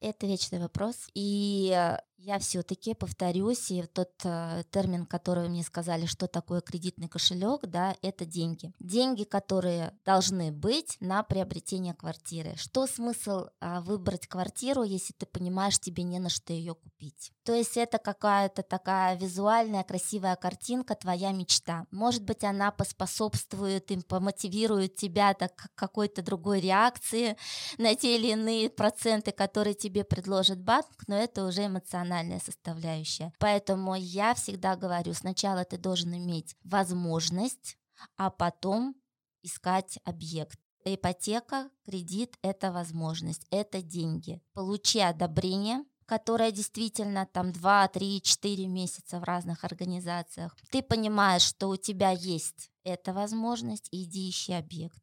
Это 0.00 0.26
вечный 0.26 0.58
вопрос. 0.58 1.06
И 1.12 1.70
э, 1.76 1.98
я 2.16 2.38
все-таки 2.38 2.94
повторюсь, 2.94 3.70
и 3.70 3.82
тот 3.82 4.12
э, 4.24 4.62
термин, 4.70 5.04
который 5.04 5.44
вы 5.44 5.50
мне 5.50 5.62
сказали, 5.62 6.06
что 6.06 6.26
такое 6.26 6.60
кредитный 6.60 7.08
кошелек, 7.08 7.66
да, 7.66 7.96
это 8.02 8.24
деньги. 8.24 8.72
Деньги, 8.78 9.24
которые 9.24 9.92
должны 10.04 10.50
быть 10.50 10.96
на 11.00 11.22
приобретение 11.22 11.92
квартиры. 11.92 12.54
Что 12.56 12.86
смысл 12.86 13.46
э, 13.60 13.80
выбрать 13.80 14.26
квартиру, 14.26 14.84
если 14.84 15.12
ты 15.12 15.26
понимаешь, 15.26 15.78
тебе 15.78 16.02
не 16.02 16.18
на 16.18 16.30
что 16.30 16.52
ее 16.52 16.74
купить? 16.74 17.32
То 17.44 17.52
есть 17.52 17.76
это 17.76 17.98
какая-то 17.98 18.62
такая 18.62 19.16
визуальная 19.16 19.84
красивая 19.84 20.36
картинка, 20.36 20.94
твоя 20.94 21.32
мечта. 21.32 21.86
Может 21.90 22.22
быть, 22.22 22.42
она 22.42 22.70
поспособствует 22.70 23.90
им, 23.90 24.02
помотивирует 24.02 24.96
тебя 24.96 25.34
так, 25.34 25.54
к 25.54 25.74
какой-то 25.74 26.22
другой 26.22 26.60
реакции 26.60 27.36
на 27.76 27.94
те 27.94 28.16
или 28.16 28.28
иные 28.28 28.70
проценты, 28.70 29.32
которые 29.32 29.74
тебе 29.74 30.04
предложит 30.04 30.62
банк, 30.62 30.86
но 31.06 31.16
это 31.16 31.44
уже 31.44 31.66
эмоционально 31.66 32.03
эмоциональная 32.04 32.40
составляющая. 32.40 33.32
Поэтому 33.38 33.94
я 33.94 34.34
всегда 34.34 34.76
говорю, 34.76 35.14
сначала 35.14 35.64
ты 35.64 35.78
должен 35.78 36.14
иметь 36.14 36.54
возможность, 36.64 37.76
а 38.16 38.30
потом 38.30 38.94
искать 39.42 39.98
объект. 40.04 40.58
Ипотека, 40.84 41.70
кредит– 41.86 42.36
это 42.42 42.70
возможность, 42.70 43.46
это 43.50 43.80
деньги. 43.80 44.42
Получи 44.52 45.00
одобрение, 45.00 45.82
которое 46.04 46.52
действительно 46.52 47.26
там 47.32 47.52
2, 47.52 47.88
3, 47.88 48.20
4 48.20 48.66
месяца 48.66 49.18
в 49.18 49.24
разных 49.24 49.64
организациях. 49.64 50.54
Ты 50.70 50.82
понимаешь, 50.82 51.42
что 51.42 51.68
у 51.68 51.76
тебя 51.76 52.10
есть 52.10 52.70
эта 52.84 53.14
возможность, 53.14 53.88
иди 53.92 54.28
ищи 54.28 54.52
объект. 54.52 54.98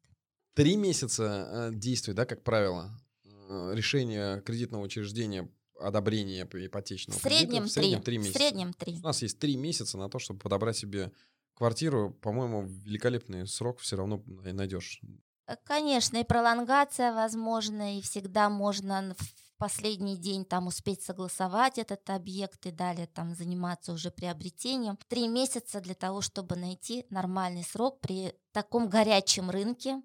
Три 0.54 0.76
месяца 0.76 1.24
э, 1.24 1.70
действует, 1.74 2.16
да, 2.16 2.26
как 2.26 2.44
правило, 2.44 2.96
э, 3.24 3.72
решение 3.74 4.40
кредитного 4.42 4.84
учреждения 4.84 5.50
одобрения 5.86 6.48
ипотечного 6.50 7.18
в 7.18 7.22
среднем 7.22 7.64
кредита. 7.64 7.68
В 7.68 7.72
среднем 7.72 8.02
3 8.02 8.18
месяца. 8.18 8.32
В 8.32 8.36
среднем 8.36 8.72
3. 8.74 8.94
У 9.02 9.06
нас 9.06 9.22
есть 9.22 9.38
3 9.38 9.56
месяца 9.56 9.98
на 9.98 10.08
то, 10.08 10.18
чтобы 10.18 10.40
подобрать 10.40 10.76
себе 10.76 11.12
квартиру. 11.54 12.16
По-моему, 12.20 12.64
великолепный 12.66 13.46
срок 13.46 13.78
все 13.80 13.96
равно 13.96 14.22
найдешь. 14.26 15.00
Э, 15.46 15.56
конечно, 15.64 16.18
и 16.18 16.24
пролонгация 16.24 17.12
возможна, 17.12 17.98
и 17.98 18.02
всегда 18.02 18.48
можно 18.48 19.14
в 19.18 19.52
последний 19.58 20.16
день 20.16 20.44
там 20.44 20.66
успеть 20.66 21.02
согласовать 21.02 21.78
этот 21.78 22.10
объект 22.10 22.66
и 22.66 22.72
далее 22.72 23.06
там 23.06 23.34
заниматься 23.34 23.92
уже 23.92 24.10
приобретением. 24.10 24.98
Три 25.08 25.28
месяца 25.28 25.80
для 25.80 25.94
того, 25.94 26.20
чтобы 26.20 26.56
найти 26.56 27.06
нормальный 27.10 27.62
срок 27.62 28.00
при 28.00 28.34
таком 28.50 28.88
горячем 28.88 29.50
рынке, 29.50 30.02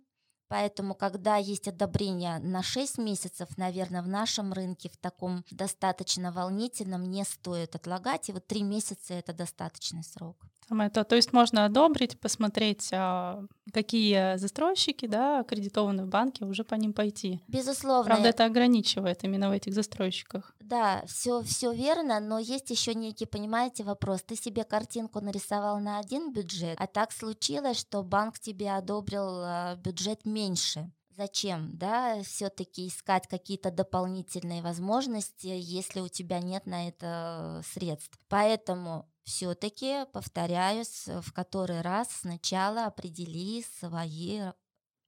Поэтому, 0.49 0.95
когда 0.95 1.35
есть 1.35 1.67
одобрение 1.67 2.39
на 2.39 2.63
6 2.63 2.97
месяцев, 2.97 3.57
наверное, 3.57 4.01
в 4.01 4.07
нашем 4.07 4.53
рынке 4.53 4.89
в 4.89 4.97
таком 4.97 5.43
достаточно 5.51 6.31
волнительном 6.31 7.03
не 7.03 7.25
стоит 7.25 7.75
отлагать. 7.75 8.29
И 8.29 8.31
вот 8.31 8.47
3 8.47 8.63
месяца 8.63 9.13
это 9.13 9.33
достаточный 9.33 10.03
срок. 10.03 10.37
Самое 10.67 10.89
то. 10.89 11.03
То 11.05 11.15
есть 11.15 11.31
можно 11.31 11.63
одобрить, 11.63 12.19
посмотреть, 12.19 12.89
а, 12.91 13.45
какие 13.73 14.37
застройщики, 14.37 15.05
да, 15.05 15.39
аккредитованы 15.39 16.05
в 16.05 16.09
банке, 16.09 16.43
уже 16.43 16.65
по 16.65 16.75
ним 16.75 16.93
пойти. 16.93 17.41
Безусловно. 17.47 18.05
Правда, 18.05 18.29
это 18.29 18.43
ограничивает 18.43 19.23
именно 19.23 19.49
в 19.49 19.53
этих 19.53 19.73
застройщиках. 19.73 20.53
Да, 20.59 21.03
все, 21.07 21.41
все 21.43 21.71
верно, 21.71 22.19
но 22.19 22.37
есть 22.39 22.69
еще 22.69 22.93
некий, 22.93 23.25
понимаете, 23.25 23.83
вопрос. 23.83 24.23
Ты 24.23 24.35
себе 24.35 24.65
картинку 24.65 25.21
нарисовал 25.21 25.79
на 25.79 25.99
один 25.99 26.33
бюджет, 26.33 26.75
а 26.77 26.87
так 26.87 27.13
случилось, 27.13 27.79
что 27.79 28.03
банк 28.03 28.37
тебе 28.37 28.71
одобрил 28.71 29.41
а, 29.43 29.75
бюджет 29.77 30.25
меньше. 30.25 30.91
Зачем, 31.15 31.71
да, 31.75 32.21
все-таки 32.21 32.87
искать 32.87 33.25
какие-то 33.27 33.71
дополнительные 33.71 34.61
возможности, 34.61 35.47
если 35.47 35.99
у 35.99 36.09
тебя 36.09 36.41
нет 36.41 36.67
на 36.67 36.89
это 36.89 37.63
средств. 37.73 38.19
Поэтому 38.27 39.09
все-таки, 39.27 40.05
повторяюсь, 40.13 41.05
в 41.05 41.33
который 41.33 41.81
раз 41.81 42.07
сначала 42.09 42.85
определи 42.85 43.61
свои 43.77 44.41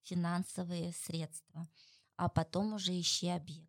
финансовые 0.01 0.91
средства, 0.91 1.69
а 2.17 2.27
потом 2.27 2.73
уже 2.73 2.99
ищи 2.99 3.29
объект. 3.29 3.68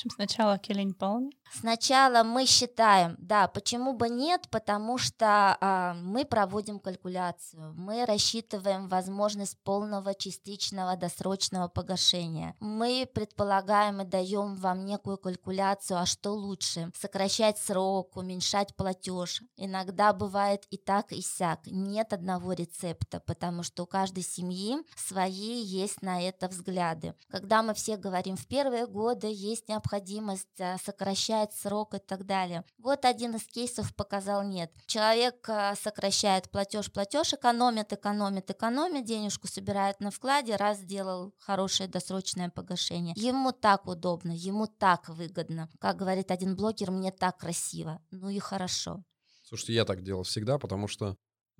Общем, 0.00 0.10
сначала 0.10 0.58
келень 0.58 0.94
полный. 0.94 1.36
Сначала 1.52 2.22
мы 2.22 2.46
считаем, 2.46 3.16
да, 3.18 3.48
почему 3.48 3.92
бы 3.92 4.08
нет, 4.08 4.48
потому 4.50 4.98
что 4.98 5.56
а, 5.60 5.94
мы 5.94 6.24
проводим 6.24 6.78
калькуляцию, 6.78 7.74
мы 7.76 8.06
рассчитываем 8.06 8.86
возможность 8.88 9.58
полного, 9.64 10.14
частичного, 10.14 10.96
досрочного 10.96 11.66
погашения. 11.66 12.54
Мы 12.60 13.08
предполагаем 13.12 14.00
и 14.00 14.04
даем 14.04 14.54
вам 14.54 14.84
некую 14.84 15.18
калькуляцию, 15.18 15.98
а 15.98 16.06
что 16.06 16.30
лучше, 16.30 16.92
сокращать 16.96 17.58
срок, 17.58 18.16
уменьшать 18.16 18.76
платеж. 18.76 19.42
Иногда 19.56 20.12
бывает 20.12 20.66
и 20.70 20.76
так, 20.76 21.12
и 21.12 21.20
сяк. 21.20 21.66
Нет 21.66 22.12
одного 22.12 22.52
рецепта, 22.52 23.20
потому 23.20 23.64
что 23.64 23.82
у 23.82 23.86
каждой 23.86 24.22
семьи 24.22 24.76
свои 24.96 25.62
есть 25.62 26.00
на 26.00 26.22
это 26.22 26.46
взгляды. 26.46 27.14
Когда 27.28 27.62
мы 27.62 27.74
все 27.74 27.96
говорим, 27.96 28.36
в 28.36 28.46
первые 28.46 28.86
годы 28.86 29.26
есть 29.32 29.68
необходимость 29.68 29.89
а, 29.92 30.78
сокращать 30.78 31.20
сокращает 31.20 31.52
срок 31.52 31.94
и 31.94 31.98
так 31.98 32.26
далее. 32.26 32.64
Вот 32.78 33.04
один 33.04 33.34
из 33.34 33.44
кейсов 33.46 33.94
показал 33.94 34.42
нет. 34.42 34.72
Человек 34.86 35.48
э, 35.48 35.74
сокращает 35.80 36.50
платеж, 36.50 36.90
платеж, 36.92 37.34
экономит, 37.34 37.92
экономит, 37.92 38.50
экономит, 38.50 39.04
денежку 39.04 39.46
собирает 39.46 40.00
на 40.00 40.10
вкладе, 40.10 40.56
раз 40.56 40.78
сделал 40.78 41.32
хорошее 41.38 41.88
досрочное 41.88 42.50
погашение. 42.50 43.14
Ему 43.16 43.52
так 43.52 43.86
удобно, 43.86 44.32
ему 44.32 44.66
так 44.66 45.08
выгодно. 45.08 45.68
Как 45.78 45.96
говорит 45.96 46.30
один 46.30 46.56
блогер, 46.56 46.90
мне 46.90 47.12
так 47.12 47.38
красиво. 47.38 48.00
Ну 48.10 48.28
и 48.30 48.38
хорошо. 48.38 49.02
Слушайте, 49.42 49.74
я 49.74 49.84
так 49.84 50.02
делал 50.02 50.22
всегда, 50.22 50.58
потому 50.58 50.86
что 50.88 51.06
э, 51.06 51.14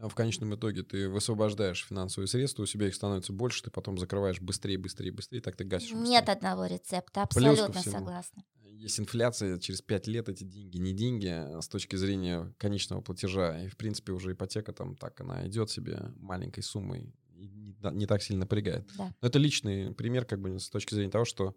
в 0.08 0.14
конечном 0.14 0.54
итоге 0.54 0.82
ты 0.82 1.08
высвобождаешь 1.08 1.86
финансовые 1.86 2.28
средства, 2.28 2.62
у 2.62 2.66
себя 2.66 2.88
их 2.88 2.94
становится 2.94 3.32
больше, 3.32 3.62
ты 3.62 3.70
потом 3.70 3.98
закрываешь 3.98 4.40
быстрее, 4.40 4.78
быстрее, 4.78 5.12
быстрее, 5.12 5.40
так 5.40 5.56
ты 5.56 5.64
гасишь. 5.64 5.92
Быстрее. 5.92 6.10
Нет 6.10 6.28
одного 6.28 6.66
рецепта, 6.66 7.22
абсолютно 7.22 7.82
согласна 7.82 8.44
есть 8.80 8.98
инфляция, 8.98 9.58
через 9.58 9.82
5 9.82 10.06
лет 10.06 10.28
эти 10.28 10.42
деньги 10.44 10.78
не 10.78 10.92
деньги 10.92 11.26
а 11.26 11.60
с 11.60 11.68
точки 11.68 11.96
зрения 11.96 12.52
конечного 12.58 13.02
платежа. 13.02 13.62
И, 13.62 13.68
в 13.68 13.76
принципе, 13.76 14.12
уже 14.12 14.32
ипотека 14.32 14.72
там 14.72 14.96
так, 14.96 15.20
она 15.20 15.46
идет 15.46 15.70
себе 15.70 16.12
маленькой 16.16 16.62
суммой 16.62 17.14
и 17.34 17.48
не, 17.48 17.76
не 17.92 18.06
так 18.06 18.22
сильно 18.22 18.40
напрягает. 18.40 18.88
Да. 18.96 19.14
Но 19.20 19.28
это 19.28 19.38
личный 19.38 19.94
пример 19.94 20.24
как 20.24 20.40
бы 20.40 20.58
с 20.58 20.70
точки 20.70 20.94
зрения 20.94 21.10
того, 21.10 21.24
что 21.24 21.54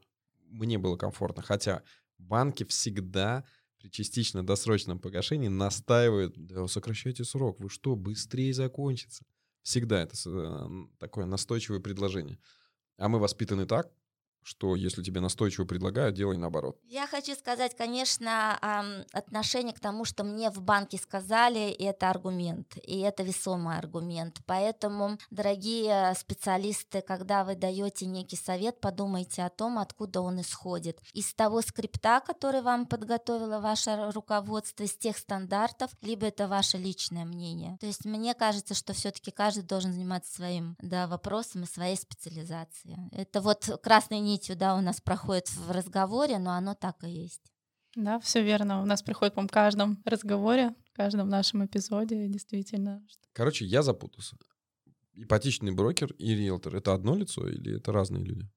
мне 0.49 0.77
было 0.77 0.97
комфортно. 0.97 1.43
Хотя 1.43 1.83
банки 2.17 2.65
всегда 2.65 3.45
при 3.83 3.89
частично 3.89 4.45
досрочном 4.45 4.97
погашении 4.97 5.49
настаивают, 5.49 6.35
да 6.37 6.65
сокращайте 6.67 7.25
срок, 7.25 7.59
вы 7.59 7.69
что, 7.69 7.97
быстрее 7.97 8.53
закончится. 8.53 9.25
Всегда 9.61 10.01
это 10.01 10.15
э, 10.25 10.67
такое 10.99 11.25
настойчивое 11.25 11.81
предложение. 11.81 12.39
А 12.97 13.09
мы 13.09 13.19
воспитаны 13.19 13.65
так, 13.65 13.91
что 14.43 14.75
если 14.75 15.01
тебе 15.03 15.21
настойчиво 15.21 15.65
предлагают, 15.65 16.15
делай 16.15 16.37
наоборот. 16.37 16.77
Я 16.87 17.07
хочу 17.07 17.35
сказать, 17.35 17.75
конечно, 17.75 18.57
отношение 19.11 19.73
к 19.73 19.79
тому, 19.79 20.05
что 20.05 20.23
мне 20.23 20.49
в 20.49 20.61
банке 20.61 20.97
сказали, 20.97 21.71
это 21.71 22.09
аргумент, 22.09 22.77
и 22.83 22.99
это 22.99 23.23
весомый 23.23 23.77
аргумент. 23.77 24.39
Поэтому, 24.45 25.17
дорогие 25.31 26.13
специалисты, 26.15 27.01
когда 27.01 27.43
вы 27.43 27.55
даете 27.55 28.05
некий 28.05 28.35
совет, 28.35 28.79
подумайте 28.79 29.43
о 29.43 29.49
том, 29.49 29.79
откуда 29.79 30.21
он 30.21 30.41
исходит. 30.41 30.99
Из 31.13 31.33
того 31.33 31.61
скрипта, 31.61 32.21
который 32.25 32.61
вам 32.61 32.85
подготовило 32.85 33.59
ваше 33.59 34.11
руководство, 34.11 34.83
из 34.83 34.95
тех 34.95 35.17
стандартов, 35.17 35.91
либо 36.01 36.27
это 36.27 36.47
ваше 36.47 36.77
личное 36.77 37.25
мнение. 37.25 37.77
То 37.79 37.85
есть 37.85 38.05
мне 38.05 38.33
кажется, 38.33 38.73
что 38.73 38.93
все-таки 38.93 39.31
каждый 39.31 39.63
должен 39.63 39.93
заниматься 39.93 40.33
своим 40.33 40.75
да, 40.79 41.07
вопросом 41.07 41.63
и 41.63 41.67
своей 41.67 41.95
специализацией. 41.95 42.97
Это 43.11 43.41
вот 43.41 43.79
красный 43.81 44.19
нитью, 44.33 44.55
да, 44.55 44.75
у 44.75 44.81
нас 44.81 45.01
проходит 45.01 45.49
в 45.49 45.71
разговоре, 45.71 46.39
но 46.39 46.51
оно 46.51 46.75
так 46.75 47.03
и 47.03 47.09
есть. 47.09 47.41
Да, 47.95 48.19
все 48.19 48.43
верно. 48.43 48.81
У 48.81 48.85
нас 48.85 49.03
приходит, 49.03 49.35
по-моему, 49.35 49.49
в 49.49 49.51
каждом 49.51 50.01
разговоре, 50.05 50.75
в 50.91 50.95
каждом 50.95 51.29
нашем 51.29 51.65
эпизоде, 51.65 52.27
действительно. 52.27 53.05
Короче, 53.33 53.65
я 53.65 53.83
запутался. 53.83 54.35
Ипотечный 55.13 55.71
брокер 55.71 56.11
и 56.13 56.33
риэлтор— 56.33 56.75
это 56.77 56.93
одно 56.93 57.15
лицо 57.15 57.47
или 57.47 57.77
это 57.77 57.91
разные 57.91 58.23
люди? 58.23 58.49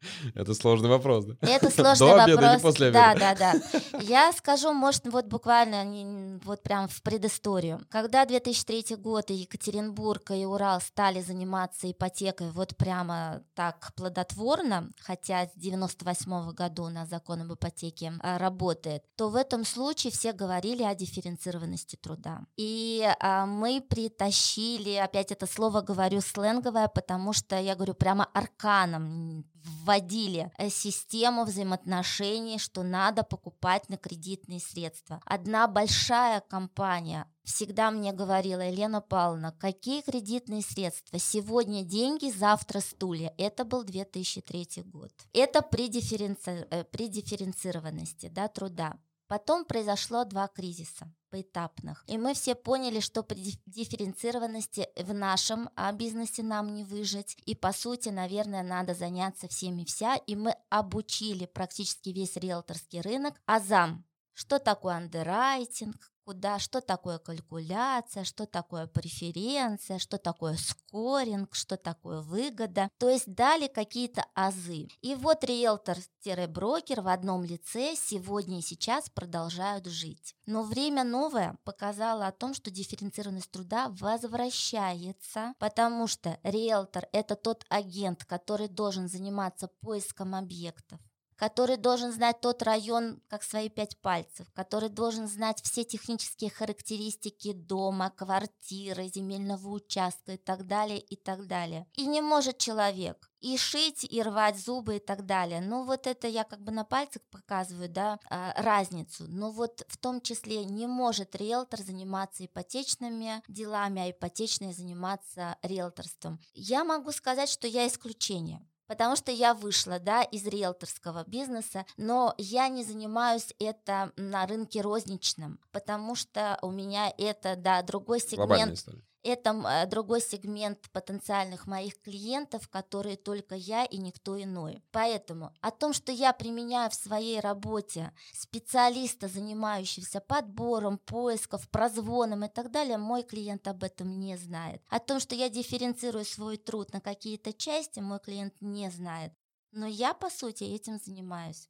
Это 0.34 0.54
сложный 0.54 0.88
вопрос, 0.88 1.26
да? 1.26 1.34
Это 1.40 1.70
сложный 1.70 2.08
До 2.08 2.16
вопрос. 2.16 2.28
Обеда 2.28 2.52
или 2.54 2.60
после 2.62 2.86
обеда? 2.88 3.14
Да, 3.18 3.34
да, 3.34 3.52
да. 3.52 3.98
Я 4.00 4.32
скажу, 4.32 4.72
может, 4.72 5.06
вот 5.06 5.26
буквально, 5.26 6.40
вот 6.44 6.62
прям 6.62 6.88
в 6.88 7.02
предысторию. 7.02 7.80
Когда 7.88 8.24
2003 8.24 8.96
год 8.96 9.30
и 9.30 9.34
Екатеринбург 9.34 10.30
и 10.30 10.44
Урал 10.44 10.80
стали 10.80 11.20
заниматься 11.20 11.90
ипотекой 11.90 12.50
вот 12.50 12.76
прямо 12.76 13.42
так 13.54 13.92
плодотворно, 13.96 14.90
хотя 15.00 15.46
с 15.46 15.52
98 15.56 16.52
года 16.52 16.82
у 16.82 16.88
нас 16.88 17.08
закон 17.08 17.42
об 17.42 17.52
ипотеке 17.52 18.12
а, 18.20 18.38
работает, 18.38 19.02
то 19.16 19.28
в 19.28 19.36
этом 19.36 19.64
случае 19.64 20.12
все 20.12 20.32
говорили 20.32 20.82
о 20.82 20.94
дифференцированности 20.94 21.96
труда. 21.96 22.40
И 22.56 23.06
а, 23.20 23.46
мы 23.46 23.80
притащили, 23.80 24.94
опять 24.94 25.32
это 25.32 25.46
слово 25.46 25.80
говорю 25.80 26.20
сленговое, 26.20 26.88
потому 26.88 27.32
что 27.32 27.58
я 27.58 27.74
говорю 27.74 27.94
прямо 27.94 28.24
арканом 28.32 29.44
вводили 29.64 30.50
э, 30.58 30.70
систему 30.70 31.44
взаимоотношений, 31.44 32.58
что 32.58 32.82
надо 32.82 33.22
покупать 33.22 33.88
на 33.88 33.96
кредитные 33.96 34.60
средства. 34.60 35.20
Одна 35.24 35.66
большая 35.66 36.40
компания 36.40 37.26
всегда 37.44 37.90
мне 37.90 38.12
говорила 38.12 38.60
Елена 38.60 39.00
Павловна, 39.00 39.52
какие 39.58 40.02
кредитные 40.02 40.62
средства? 40.62 41.18
Сегодня 41.18 41.82
деньги, 41.82 42.30
завтра 42.30 42.80
стулья. 42.80 43.32
Это 43.38 43.64
был 43.64 43.84
2003 43.84 44.84
год. 44.84 45.12
Это 45.32 45.62
при, 45.62 45.88
дифференци... 45.88 46.66
Э, 46.70 46.84
при 46.84 47.08
дифференцированности 47.08 48.28
да, 48.28 48.48
труда. 48.48 48.98
Потом 49.30 49.64
произошло 49.64 50.24
два 50.24 50.48
кризиса 50.48 51.08
поэтапных. 51.30 52.02
И 52.08 52.18
мы 52.18 52.34
все 52.34 52.56
поняли, 52.56 52.98
что 52.98 53.22
при 53.22 53.60
дифференцированности 53.64 54.88
в 54.96 55.14
нашем 55.14 55.70
а, 55.76 55.92
бизнесе 55.92 56.42
нам 56.42 56.74
не 56.74 56.82
выжить. 56.82 57.36
И 57.46 57.54
по 57.54 57.72
сути, 57.72 58.08
наверное, 58.08 58.64
надо 58.64 58.92
заняться 58.92 59.46
всеми 59.46 59.84
вся. 59.84 60.16
И 60.16 60.34
мы 60.34 60.56
обучили 60.68 61.46
практически 61.46 62.08
весь 62.08 62.34
риэлторский 62.34 63.02
рынок 63.02 63.34
азам. 63.46 64.04
Что 64.32 64.58
такое 64.58 64.94
андеррайтинг, 64.94 66.09
куда, 66.24 66.58
что 66.58 66.80
такое 66.80 67.18
калькуляция, 67.18 68.24
что 68.24 68.46
такое 68.46 68.86
преференция, 68.86 69.98
что 69.98 70.18
такое 70.18 70.56
скоринг, 70.56 71.54
что 71.54 71.76
такое 71.76 72.20
выгода. 72.20 72.90
То 72.98 73.08
есть 73.08 73.32
дали 73.32 73.66
какие-то 73.66 74.24
азы. 74.34 74.88
И 75.00 75.14
вот 75.14 75.44
риэлтор-брокер 75.44 77.00
в 77.00 77.08
одном 77.08 77.44
лице 77.44 77.94
сегодня 77.96 78.58
и 78.58 78.62
сейчас 78.62 79.08
продолжают 79.10 79.86
жить. 79.86 80.34
Но 80.46 80.62
время 80.62 81.04
новое 81.04 81.56
показало 81.64 82.26
о 82.26 82.32
том, 82.32 82.54
что 82.54 82.70
дифференцированность 82.70 83.50
труда 83.50 83.88
возвращается, 83.90 85.54
потому 85.58 86.06
что 86.06 86.38
риэлтор– 86.42 87.08
это 87.12 87.36
тот 87.36 87.64
агент, 87.68 88.24
который 88.24 88.68
должен 88.68 89.08
заниматься 89.08 89.68
поиском 89.80 90.34
объектов, 90.34 91.00
который 91.40 91.78
должен 91.78 92.12
знать 92.12 92.42
тот 92.42 92.62
район 92.62 93.18
как 93.28 93.42
свои 93.42 93.70
пять 93.70 93.96
пальцев, 94.02 94.46
который 94.52 94.90
должен 94.90 95.26
знать 95.26 95.62
все 95.62 95.84
технические 95.84 96.50
характеристики 96.50 97.54
дома, 97.54 98.10
квартиры, 98.10 99.08
земельного 99.08 99.68
участка 99.68 100.32
и 100.32 100.36
так 100.36 100.66
далее, 100.66 101.00
и 101.00 101.16
так 101.16 101.46
далее. 101.46 101.86
И 101.94 102.04
не 102.04 102.20
может 102.20 102.58
человек 102.58 103.30
и 103.40 103.56
шить, 103.56 104.04
и 104.04 104.22
рвать 104.22 104.58
зубы 104.58 104.96
и 104.96 104.98
так 104.98 105.24
далее. 105.24 105.62
Ну 105.62 105.84
вот 105.84 106.06
это 106.06 106.28
я 106.28 106.44
как 106.44 106.60
бы 106.60 106.72
на 106.72 106.84
пальцах 106.84 107.22
показываю, 107.30 107.88
да, 107.88 108.18
а, 108.28 108.52
разницу. 108.62 109.24
Но 109.28 109.50
вот 109.50 109.82
в 109.88 109.96
том 109.96 110.20
числе 110.20 110.66
не 110.66 110.86
может 110.86 111.34
риэлтор 111.34 111.80
заниматься 111.80 112.44
ипотечными 112.44 113.42
делами, 113.48 114.02
а 114.02 114.10
ипотечный 114.10 114.74
заниматься 114.74 115.56
риэлторством. 115.62 116.38
Я 116.52 116.84
могу 116.84 117.12
сказать, 117.12 117.48
что 117.48 117.66
я 117.66 117.86
исключение 117.86 118.60
потому 118.90 119.14
что 119.14 119.30
я 119.30 119.54
вышла, 119.54 120.00
да, 120.00 120.22
из 120.24 120.44
риэлторского 120.48 121.22
бизнеса, 121.24 121.86
но 121.96 122.34
я 122.38 122.66
не 122.66 122.82
занимаюсь 122.82 123.54
это 123.60 124.10
на 124.16 124.48
рынке 124.48 124.80
розничном, 124.80 125.60
потому 125.70 126.16
что 126.16 126.58
у 126.60 126.72
меня 126.72 127.14
это, 127.16 127.54
да, 127.54 127.82
другой 127.82 128.18
сегмент 128.18 128.84
это 129.22 129.50
э, 129.50 129.86
другой 129.86 130.20
сегмент 130.20 130.90
потенциальных 130.92 131.66
моих 131.66 132.00
клиентов, 132.00 132.68
которые 132.68 133.16
только 133.16 133.54
я 133.54 133.84
и 133.84 133.98
никто 133.98 134.40
иной. 134.40 134.82
Поэтому 134.90 135.52
о 135.60 135.70
том, 135.70 135.92
что 135.92 136.12
я 136.12 136.32
применяю 136.32 136.90
в 136.90 136.94
своей 136.94 137.40
работе 137.40 138.12
специалиста, 138.32 139.28
занимающегося 139.28 140.20
подбором, 140.20 140.98
поиском, 140.98 141.60
прозвоном 141.70 142.44
и 142.44 142.48
так 142.48 142.70
далее, 142.70 142.96
мой 142.96 143.22
клиент 143.22 143.66
об 143.68 143.84
этом 143.84 144.18
не 144.18 144.36
знает. 144.36 144.82
О 144.88 144.98
том, 144.98 145.20
что 145.20 145.34
я 145.34 145.48
дифференцирую 145.48 146.24
свой 146.24 146.56
труд 146.56 146.92
на 146.92 147.00
какие-то 147.00 147.52
части, 147.52 148.00
мой 148.00 148.20
клиент 148.20 148.54
не 148.60 148.90
знает. 148.90 149.32
Но 149.72 149.86
я, 149.86 150.14
по 150.14 150.30
сути, 150.30 150.64
этим 150.64 150.98
занимаюсь. 150.98 151.68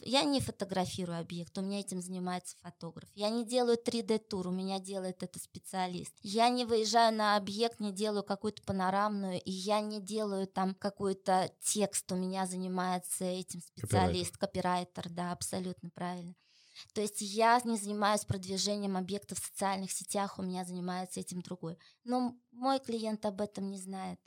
Я 0.00 0.24
не 0.24 0.40
фотографирую 0.40 1.18
объект, 1.18 1.56
у 1.56 1.62
меня 1.62 1.80
этим 1.80 2.00
занимается 2.00 2.56
фотограф. 2.62 3.08
Я 3.14 3.30
не 3.30 3.44
делаю 3.44 3.78
3D-тур, 3.78 4.48
у 4.48 4.50
меня 4.50 4.80
делает 4.80 5.22
это 5.22 5.38
специалист. 5.38 6.12
Я 6.20 6.48
не 6.48 6.64
выезжаю 6.64 7.14
на 7.14 7.36
объект, 7.36 7.80
не 7.80 7.92
делаю 7.92 8.24
какую-то 8.24 8.62
панорамную, 8.62 9.40
и 9.40 9.50
я 9.50 9.80
не 9.80 10.00
делаю 10.00 10.46
там 10.46 10.74
какой-то 10.74 11.50
текст, 11.60 12.10
у 12.12 12.16
меня 12.16 12.46
занимается 12.46 13.24
этим 13.24 13.60
специалист, 13.60 14.36
копирайтер, 14.36 15.08
да, 15.10 15.32
абсолютно 15.32 15.90
правильно. 15.90 16.34
То 16.92 17.00
есть 17.00 17.20
я 17.20 17.60
не 17.64 17.76
занимаюсь 17.76 18.24
продвижением 18.24 18.96
объектов 18.96 19.38
в 19.38 19.46
социальных 19.46 19.92
сетях, 19.92 20.38
у 20.38 20.42
меня 20.42 20.64
занимается 20.64 21.20
этим 21.20 21.40
другой. 21.40 21.78
Но 22.02 22.34
мой 22.50 22.80
клиент 22.80 23.24
об 23.26 23.40
этом 23.40 23.70
не 23.70 23.78
знает. 23.78 24.18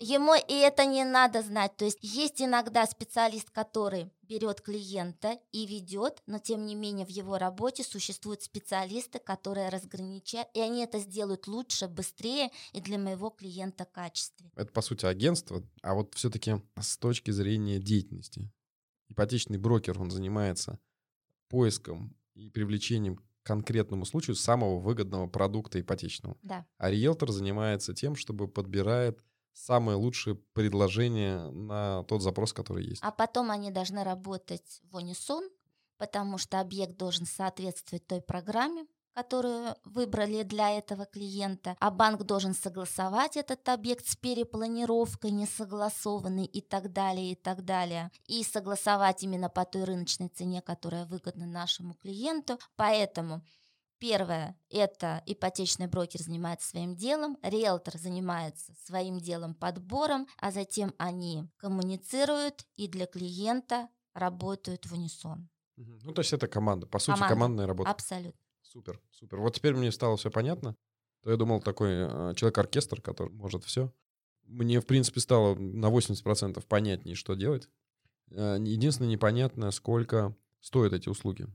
Ему 0.00 0.34
и 0.34 0.52
это 0.52 0.86
не 0.86 1.04
надо 1.04 1.42
знать. 1.42 1.76
То 1.76 1.84
есть 1.84 1.98
есть 2.02 2.40
иногда 2.40 2.86
специалист, 2.86 3.50
который 3.50 4.12
берет 4.22 4.60
клиента 4.60 5.38
и 5.50 5.66
ведет, 5.66 6.22
но 6.26 6.38
тем 6.38 6.66
не 6.66 6.76
менее 6.76 7.04
в 7.04 7.08
его 7.08 7.36
работе 7.36 7.82
существуют 7.82 8.42
специалисты, 8.42 9.18
которые 9.18 9.70
разграничают, 9.70 10.48
и 10.54 10.60
они 10.60 10.84
это 10.84 11.00
сделают 11.00 11.48
лучше, 11.48 11.88
быстрее 11.88 12.50
и 12.72 12.80
для 12.80 12.98
моего 12.98 13.30
клиента 13.30 13.86
качественнее. 13.86 14.52
Это, 14.54 14.70
по 14.70 14.82
сути, 14.82 15.04
агентство, 15.04 15.64
а 15.82 15.94
вот 15.94 16.14
все-таки 16.14 16.62
с 16.78 16.96
точки 16.96 17.32
зрения 17.32 17.80
деятельности. 17.80 18.48
Ипотечный 19.08 19.58
брокер, 19.58 20.00
он 20.00 20.10
занимается 20.10 20.78
поиском 21.48 22.14
и 22.34 22.50
привлечением 22.50 23.18
конкретному 23.42 24.04
случаю 24.04 24.36
самого 24.36 24.78
выгодного 24.78 25.26
продукта 25.26 25.80
ипотечного. 25.80 26.36
Да. 26.42 26.66
А 26.76 26.90
риэлтор 26.90 27.30
занимается 27.32 27.94
тем, 27.94 28.14
чтобы 28.14 28.46
подбирает 28.46 29.24
самое 29.64 29.96
лучшее 29.96 30.36
предложение 30.52 31.50
на 31.50 32.04
тот 32.04 32.22
запрос, 32.22 32.52
который 32.52 32.84
есть. 32.84 33.02
А 33.02 33.10
потом 33.10 33.50
они 33.50 33.70
должны 33.70 34.04
работать 34.04 34.80
в 34.90 34.96
унисон, 34.96 35.48
потому 35.96 36.38
что 36.38 36.60
объект 36.60 36.96
должен 36.96 37.26
соответствовать 37.26 38.06
той 38.06 38.20
программе, 38.20 38.86
которую 39.14 39.74
выбрали 39.84 40.44
для 40.44 40.78
этого 40.78 41.04
клиента, 41.04 41.76
а 41.80 41.90
банк 41.90 42.22
должен 42.22 42.54
согласовать 42.54 43.36
этот 43.36 43.68
объект 43.68 44.06
с 44.06 44.14
перепланировкой 44.14 45.32
несогласованной 45.32 46.44
и 46.44 46.60
так 46.60 46.92
далее, 46.92 47.32
и 47.32 47.34
так 47.34 47.64
далее, 47.64 48.12
и 48.28 48.44
согласовать 48.44 49.24
именно 49.24 49.48
по 49.48 49.64
той 49.64 49.82
рыночной 49.82 50.28
цене, 50.28 50.62
которая 50.62 51.04
выгодна 51.04 51.46
нашему 51.46 51.94
клиенту. 51.94 52.60
Поэтому 52.76 53.42
Первое– 53.98 54.56
это 54.70 55.22
ипотечный 55.26 55.88
брокер 55.88 56.20
занимается 56.22 56.68
своим 56.68 56.94
делом, 56.94 57.36
риэлтор 57.42 57.98
занимается 57.98 58.72
своим 58.84 59.18
делом 59.18 59.54
подбором, 59.54 60.28
а 60.36 60.52
затем 60.52 60.94
они 60.98 61.48
коммуницируют 61.56 62.64
и 62.76 62.86
для 62.86 63.06
клиента 63.06 63.88
работают 64.14 64.86
в 64.86 64.92
унисон. 64.92 65.48
Ну, 65.76 66.12
то 66.12 66.20
есть 66.20 66.32
это 66.32 66.46
команда, 66.46 66.86
по 66.86 66.98
сути, 66.98 67.16
команда. 67.16 67.34
командная 67.34 67.66
работа. 67.66 67.90
Абсолютно. 67.90 68.40
Супер, 68.62 69.00
супер. 69.10 69.40
Вот 69.40 69.54
теперь 69.54 69.74
мне 69.74 69.90
стало 69.90 70.16
все 70.16 70.30
понятно. 70.30 70.76
То 71.22 71.30
я 71.30 71.36
думал, 71.36 71.60
такой 71.60 71.90
э, 71.90 72.34
человек-оркестр, 72.36 73.00
который 73.00 73.32
может 73.32 73.64
все. 73.64 73.92
Мне, 74.44 74.80
в 74.80 74.86
принципе, 74.86 75.20
стало 75.20 75.54
на 75.56 75.86
80% 75.86 76.64
понятнее, 76.66 77.16
что 77.16 77.34
делать. 77.34 77.68
Э, 78.30 78.56
единственное 78.60 79.10
непонятно, 79.10 79.70
сколько 79.70 80.36
стоят 80.60 80.92
эти 80.92 81.08
услуги. 81.08 81.46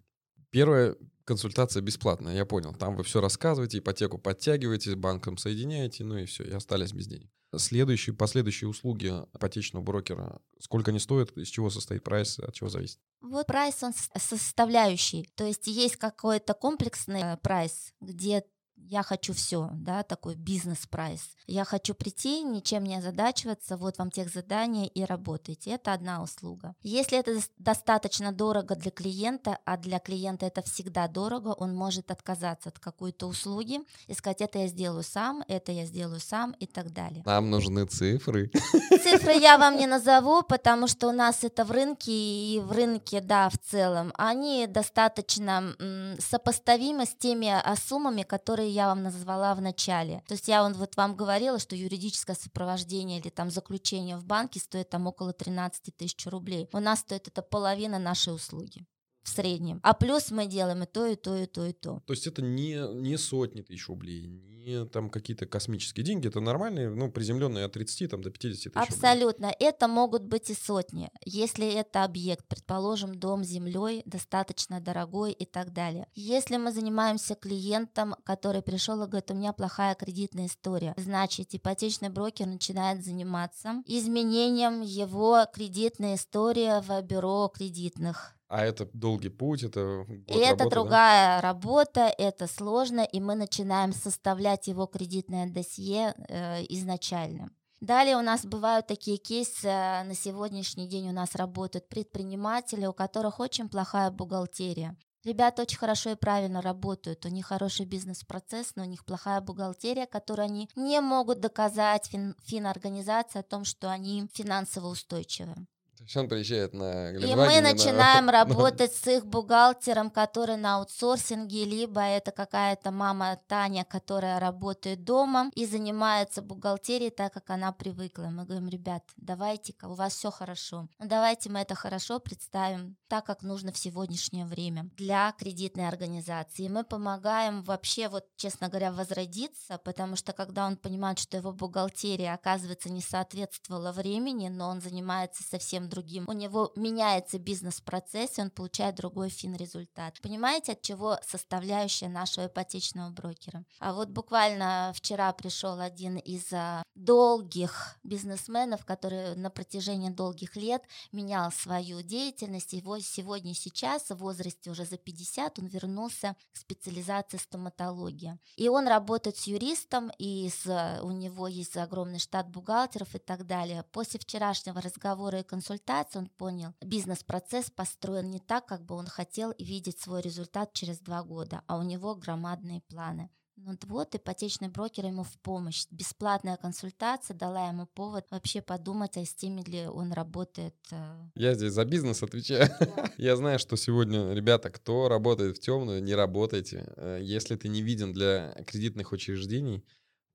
Первая 0.50 0.96
консультация 1.26 1.82
бесплатная, 1.82 2.36
я 2.36 2.46
понял. 2.46 2.74
Там 2.74 2.96
вы 2.96 3.04
все 3.04 3.22
рассказываете, 3.22 3.80
ипотеку 3.80 4.18
подтягиваете, 4.18 4.92
с 4.92 4.96
банком 4.96 5.38
соединяете, 5.38 6.04
ну 6.04 6.18
и 6.18 6.26
все, 6.26 6.44
и 6.44 6.52
остались 6.52 6.94
без 6.94 7.08
денег. 7.08 7.30
Следующие, 7.56 8.16
последующие 8.16 8.68
услуги 8.68 9.14
ипотечного 9.34 9.84
брокера, 9.84 10.42
сколько 10.60 10.90
они 10.90 11.00
стоят, 11.00 11.32
из 11.38 11.50
чего 11.50 11.70
состоит 11.70 12.04
прайс, 12.04 12.40
от 12.40 12.54
чего 12.54 12.70
зависит? 12.70 13.00
Вот 13.22 13.46
прайс, 13.46 13.84
он 13.84 13.94
составляющий. 14.18 15.30
То 15.36 15.46
есть 15.46 15.68
есть 15.68 15.98
какой-то 15.98 16.56
комплексный 16.56 17.22
э, 17.22 17.38
прайс, 17.38 17.94
где 18.02 18.44
я 18.90 19.04
хочу 19.04 19.34
все, 19.34 19.70
да, 19.74 20.04
такой 20.04 20.36
бизнес-прайс. 20.36 21.22
Я 21.48 21.66
хочу 21.66 21.94
прийти, 21.94 22.44
ничем 22.44 22.84
не 22.84 22.98
озадачиваться, 22.98 23.78
вот 23.78 23.98
вам 23.98 24.12
тех 24.12 24.30
задания 24.30 24.86
и 24.86 25.04
работайте. 25.04 25.72
Это 25.72 25.94
одна 25.94 26.22
услуга. 26.22 26.76
Если 26.82 27.18
это 27.18 27.40
достаточно 27.58 28.32
дорого 28.32 28.76
для 28.76 28.92
клиента, 28.92 29.58
а 29.66 29.78
для 29.78 30.00
клиента 30.00 30.46
это 30.46 30.62
всегда 30.62 31.08
дорого, 31.08 31.50
он 31.50 31.76
может 31.76 32.12
отказаться 32.12 32.70
от 32.70 32.80
какой-то 32.80 33.28
услуги 33.28 33.80
и 34.08 34.14
сказать, 34.14 34.42
это 34.42 34.60
я 34.60 34.68
сделаю 34.68 35.04
сам, 35.04 35.44
это 35.48 35.72
я 35.72 35.86
сделаю 35.86 36.20
сам 36.20 36.52
и 36.60 36.66
так 36.66 36.92
далее. 36.92 37.24
Нам 37.26 37.50
нужны 37.50 37.86
цифры. 37.86 38.52
Цифры 39.04 39.34
я 39.40 39.58
вам 39.58 39.78
не 39.78 39.88
назову, 39.88 40.44
потому 40.44 40.88
что 40.88 41.08
у 41.08 41.12
нас 41.12 41.44
это 41.44 41.66
в 41.66 41.72
рынке 41.72 42.12
и 42.12 42.60
в 42.60 42.72
рынке, 42.72 43.22
да, 43.22 43.50
в 43.50 43.58
целом, 43.58 44.12
они 44.16 44.68
достаточно 44.68 45.76
сопоставимы 46.20 47.06
с 47.06 47.16
теми 47.16 47.48
а, 47.48 47.76
суммами, 47.76 48.24
которые 48.24 48.73
я 48.74 48.88
вам 48.88 49.04
назвала 49.04 49.54
в 49.56 49.62
начале. 49.62 50.24
То 50.28 50.34
есть 50.34 50.48
я 50.48 50.68
вот 50.68 50.98
вам 50.98 51.16
говорила, 51.16 51.60
что 51.60 51.76
юридическое 51.76 52.36
сопровождение 52.36 53.20
или 53.20 53.30
там 53.30 53.50
заключение 53.52 54.18
в 54.18 54.26
банке 54.26 54.60
стоит 54.60 54.90
там 54.90 55.08
около 55.08 55.34
13 55.34 55.96
тысяч 55.96 56.26
рублей. 56.28 56.70
У 56.74 56.80
нас 56.80 57.00
стоит 57.00 57.28
это 57.28 57.42
половина 57.42 58.00
нашей 58.00 58.34
услуги 58.34 58.86
в 59.24 59.30
среднем. 59.30 59.80
А 59.84 59.94
плюс 59.94 60.32
мы 60.32 60.48
делаем 60.48 60.84
и 60.84 60.86
то, 60.86 61.06
и 61.06 61.16
то, 61.16 61.36
и 61.36 61.46
то, 61.46 61.66
и 61.66 61.74
то. 61.74 62.02
То 62.06 62.14
есть 62.14 62.28
это 62.28 62.42
не, 62.42 62.76
не 62.94 63.18
сотни 63.18 63.62
тысяч 63.62 63.88
рублей, 63.88 64.28
не 64.28 64.86
там 64.86 65.10
какие-то 65.10 65.46
космические 65.46 66.06
деньги, 66.06 66.28
это 66.28 66.40
нормальные, 66.40 66.90
ну, 66.90 67.12
приземленные 67.12 67.66
от 67.66 67.74
30 67.74 68.12
там, 68.12 68.22
до 68.22 68.30
50 68.30 68.74
тысяч 68.74 68.76
Абсолютно. 68.76 69.50
Рублей. 69.50 69.68
Это 69.68 69.88
могут 69.88 70.24
быть 70.24 70.50
и 70.50 70.54
сотни. 70.54 71.10
Если 71.26 71.68
это 71.74 72.04
объект, 72.04 72.46
предположим, 72.48 73.16
дом 73.16 73.44
с 73.44 73.48
землей, 73.48 74.04
достаточно 74.06 74.80
дорогой 74.80 75.32
и 75.32 75.46
так 75.46 75.74
далее. 75.74 76.08
Если 76.14 76.58
мы 76.58 76.72
занимаемся 76.72 77.36
клиентом, 77.36 78.16
который 78.24 78.62
пришел 78.62 79.02
и 79.04 79.08
говорит, 79.08 79.32
у 79.32 79.36
меня 79.36 79.54
плохая 79.54 79.96
кредитная 79.96 80.48
история, 80.48 80.94
значит, 80.98 81.54
ипотечный 81.54 82.10
брокер 82.10 82.48
начинает 82.48 83.04
заниматься 83.04 83.84
изменением 83.86 84.82
его 84.82 85.46
кредитной 85.54 86.16
истории 86.16 86.82
в 86.82 87.02
бюро 87.04 87.52
кредитных 87.54 88.36
а 88.54 88.64
это 88.64 88.88
долгий 88.94 89.30
путь, 89.30 89.64
это 89.64 90.06
И 90.28 90.38
это 90.38 90.70
другая 90.70 91.38
да? 91.38 91.42
работа, 91.42 92.14
это 92.18 92.46
сложно, 92.46 93.02
и 93.02 93.20
мы 93.20 93.34
начинаем 93.34 93.94
составлять 93.94 94.68
его 94.68 94.86
кредитное 94.86 95.48
досье 95.48 96.14
э, 96.30 96.62
изначально. 96.70 97.50
Далее 97.82 98.16
у 98.16 98.22
нас 98.22 98.46
бывают 98.46 98.86
такие 98.86 99.18
кейсы, 99.18 99.68
э, 99.68 100.04
на 100.04 100.14
сегодняшний 100.14 100.88
день 100.88 101.10
у 101.10 101.14
нас 101.14 101.34
работают 101.34 101.90
предприниматели, 101.90 102.86
у 102.86 102.94
которых 102.94 103.40
очень 103.40 103.70
плохая 103.70 104.12
бухгалтерия. 104.12 104.96
Ребята 105.24 105.64
очень 105.64 105.80
хорошо 105.80 106.12
и 106.12 106.16
правильно 106.16 106.62
работают, 106.62 107.26
у 107.26 107.30
них 107.30 107.48
хороший 107.48 107.88
бизнес-процесс, 107.88 108.74
но 108.76 108.84
у 108.84 108.88
них 108.88 109.04
плохая 109.04 109.42
бухгалтерия, 109.42 110.06
которую 110.06 110.46
они 110.46 110.70
не 110.76 111.02
могут 111.02 111.40
доказать 111.40 112.08
фин- 112.14 112.36
финорганизации 112.44 113.40
о 113.40 113.44
том, 113.44 113.66
что 113.66 113.90
они 113.90 114.30
финансово 114.34 114.90
устойчивы. 114.90 115.56
То 116.04 116.08
есть 116.08 116.18
он 116.18 116.28
приезжает 116.28 116.74
на 116.74 117.12
И 117.12 117.34
мы 117.34 117.62
начинаем 117.62 118.26
на... 118.28 118.32
работать 118.34 118.94
с 118.94 119.08
их 119.08 119.26
бухгалтером, 119.26 120.10
который 120.10 120.58
на 120.58 120.76
аутсорсинге, 120.76 121.64
либо 121.64 122.02
это 122.02 122.32
какая-то 122.32 122.92
мама 122.92 123.40
Таня, 123.48 123.86
которая 123.86 124.38
работает 124.40 125.06
дома 125.06 125.50
и 125.56 125.66
занимается 125.66 126.42
бухгалтерией 126.42 127.10
так, 127.10 127.32
как 127.32 127.50
она 127.50 127.72
привыкла. 127.72 128.24
Мы 128.24 128.44
говорим, 128.44 128.68
ребят, 128.68 129.04
давайте-ка, 129.16 129.86
у 129.86 129.94
вас 129.94 130.14
все 130.14 130.30
хорошо. 130.30 130.90
Давайте 131.00 131.50
мы 131.50 131.60
это 131.60 131.74
хорошо 131.74 132.20
представим 132.20 132.98
так, 133.14 133.28
как 133.28 133.44
нужно 133.44 133.72
в 133.72 133.78
сегодняшнее 133.78 134.44
время 134.44 134.90
для 134.98 135.34
кредитной 135.34 135.88
организации. 135.88 136.64
И 136.64 136.70
мы 136.70 136.84
помогаем 136.84 137.62
вообще, 137.62 138.10
вот, 138.10 138.26
честно 138.38 138.70
говоря, 138.70 138.92
возродиться, 138.92 139.78
потому 139.78 140.16
что 140.16 140.34
когда 140.34 140.66
он 140.66 140.78
понимает, 140.78 141.20
что 141.20 141.38
его 141.38 141.52
бухгалтерия, 141.52 142.34
оказывается, 142.34 142.90
не 142.90 143.02
соответствовала 143.02 143.92
времени, 143.92 144.48
но 144.48 144.68
он 144.68 144.82
занимается 144.82 145.44
совсем 145.44 145.90
другим. 145.90 146.26
У 146.28 146.32
него 146.32 146.72
меняется 146.76 147.38
бизнес-процесс, 147.38 148.40
и 148.40 148.42
он 148.42 148.50
получает 148.50 148.96
другой 148.96 149.30
фин-результат. 149.30 150.20
Понимаете, 150.24 150.72
от 150.72 150.82
чего 150.82 151.20
составляющая 151.24 152.08
нашего 152.08 152.48
ипотечного 152.48 153.12
брокера? 153.12 153.64
А 153.78 153.94
вот 153.94 154.10
буквально 154.10 154.92
вчера 154.96 155.32
пришел 155.34 155.80
один 155.80 156.18
из 156.18 156.52
а, 156.52 156.82
долгих 156.96 158.00
бизнесменов, 158.02 158.86
который 158.86 159.36
на 159.36 159.52
протяжении 159.52 160.10
долгих 160.10 160.56
лет 160.56 160.82
менял 161.12 161.52
свою 161.52 162.02
деятельность. 162.02 162.74
Его 162.74 163.03
сегодня, 163.08 163.54
сейчас, 163.54 164.10
в 164.10 164.16
возрасте 164.16 164.70
уже 164.70 164.86
за 164.86 164.98
50, 164.98 165.60
он 165.60 165.68
вернулся 165.68 166.36
к 166.52 166.58
специализации 166.58 167.38
стоматология. 167.38 168.40
И 168.56 168.70
он 168.70 168.88
работает 168.88 169.38
с 169.38 169.48
юристом, 169.48 170.12
и 170.18 170.50
с, 170.50 171.00
у 171.04 171.12
него 171.12 171.48
есть 171.48 171.78
огромный 171.78 172.20
штат 172.20 172.50
бухгалтеров 172.50 173.16
и 173.16 173.20
так 173.20 173.46
далее. 173.46 173.84
После 173.92 174.20
вчерашнего 174.20 174.82
разговора 174.82 175.40
и 175.40 175.44
консультации 175.44 176.20
он 176.20 176.28
понял, 176.28 176.74
бизнес-процесс 176.82 177.70
построен 177.70 178.30
не 178.30 178.40
так, 178.40 178.66
как 178.66 178.84
бы 178.84 178.96
он 178.96 179.08
хотел 179.08 179.54
видеть 179.60 180.00
свой 180.00 180.22
результат 180.22 180.74
через 180.74 181.00
два 181.00 181.24
года, 181.24 181.64
а 181.68 181.78
у 181.78 181.84
него 181.84 182.16
громадные 182.16 182.82
планы. 182.82 183.30
Ну 183.56 183.78
вот 183.88 184.16
ипотечный 184.16 184.68
брокер 184.68 185.06
ему 185.06 185.24
в 185.24 185.38
помощь. 185.40 185.86
Бесплатная 185.92 186.58
консультация 186.58 187.36
дала 187.36 187.70
ему 187.70 187.86
повод 187.86 188.26
вообще 188.32 188.62
подумать, 188.62 189.16
а 189.16 189.24
с 189.24 189.34
теми 189.34 189.62
ли 189.62 189.86
он 189.86 190.12
работает. 190.12 190.76
Э. 190.92 191.30
Я 191.36 191.54
здесь 191.54 191.74
за 191.74 191.86
бизнес 191.86 192.24
отвечаю. 192.24 192.70
Я 193.18 193.36
знаю, 193.36 193.60
что 193.60 193.78
сегодня, 193.78 194.34
ребята, 194.34 194.70
кто 194.70 195.08
работает 195.08 195.58
в 195.58 195.60
темную, 195.60 196.04
не 196.04 196.16
работайте. 196.16 196.92
Э, 196.98 197.20
если 197.22 197.56
ты 197.56 197.70
не 197.70 197.82
виден 197.82 198.12
для 198.12 198.54
кредитных 198.68 199.12
учреждений, 199.12 199.86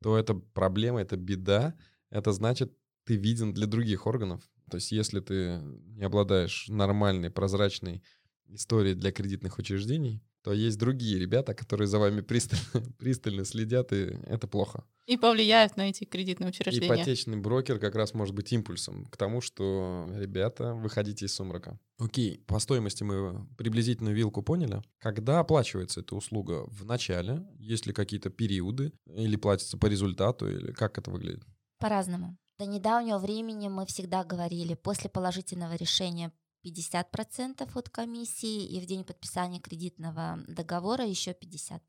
то 0.00 0.16
это 0.16 0.34
проблема, 0.34 1.00
это 1.00 1.16
беда. 1.16 1.74
Это 2.10 2.32
значит, 2.32 2.72
ты 3.04 3.16
виден 3.16 3.52
для 3.52 3.66
других 3.66 4.06
органов. 4.06 4.48
То 4.70 4.76
есть 4.76 4.92
если 4.92 5.20
ты 5.20 5.60
не 5.96 6.04
обладаешь 6.04 6.66
нормальной, 6.68 7.30
прозрачной 7.30 8.02
историей 8.46 8.94
для 8.94 9.12
кредитных 9.12 9.58
учреждений, 9.58 10.22
то 10.48 10.54
есть 10.54 10.78
другие 10.78 11.18
ребята, 11.18 11.52
которые 11.52 11.88
за 11.88 11.98
вами 11.98 12.22
пристально, 12.22 12.64
пристально 12.98 13.44
следят, 13.44 13.92
и 13.92 14.16
это 14.24 14.46
плохо. 14.46 14.82
И 15.04 15.18
повлияют 15.18 15.76
на 15.76 15.90
эти 15.90 16.04
кредитные 16.04 16.48
учреждения. 16.48 16.86
Ипотечный 16.86 17.36
брокер 17.36 17.78
как 17.78 17.94
раз 17.94 18.14
может 18.14 18.34
быть 18.34 18.50
импульсом 18.50 19.04
к 19.04 19.18
тому, 19.18 19.42
что, 19.42 20.08
ребята, 20.16 20.72
выходите 20.72 21.26
из 21.26 21.34
сумрака. 21.34 21.78
Окей, 21.98 22.42
по 22.46 22.58
стоимости 22.60 23.02
мы 23.02 23.46
приблизительную 23.58 24.16
вилку 24.16 24.40
поняли. 24.40 24.80
Когда 25.00 25.40
оплачивается 25.40 26.00
эта 26.00 26.16
услуга? 26.16 26.64
В 26.68 26.86
начале? 26.86 27.46
Есть 27.58 27.84
ли 27.84 27.92
какие-то 27.92 28.30
периоды? 28.30 28.94
Или 29.04 29.36
платится 29.36 29.76
по 29.76 29.84
результату? 29.84 30.48
Или 30.48 30.72
как 30.72 30.96
это 30.96 31.10
выглядит? 31.10 31.44
По-разному. 31.78 32.38
До 32.58 32.64
недавнего 32.64 33.18
времени 33.18 33.68
мы 33.68 33.84
всегда 33.84 34.24
говорили, 34.24 34.72
после 34.72 35.10
положительного 35.10 35.74
решения 35.74 36.32
50% 36.64 37.68
от 37.74 37.88
комиссии 37.88 38.66
и 38.66 38.80
в 38.80 38.86
день 38.86 39.04
подписания 39.04 39.60
кредитного 39.60 40.38
договора 40.46 41.04
еще 41.04 41.32
50%. 41.32 41.80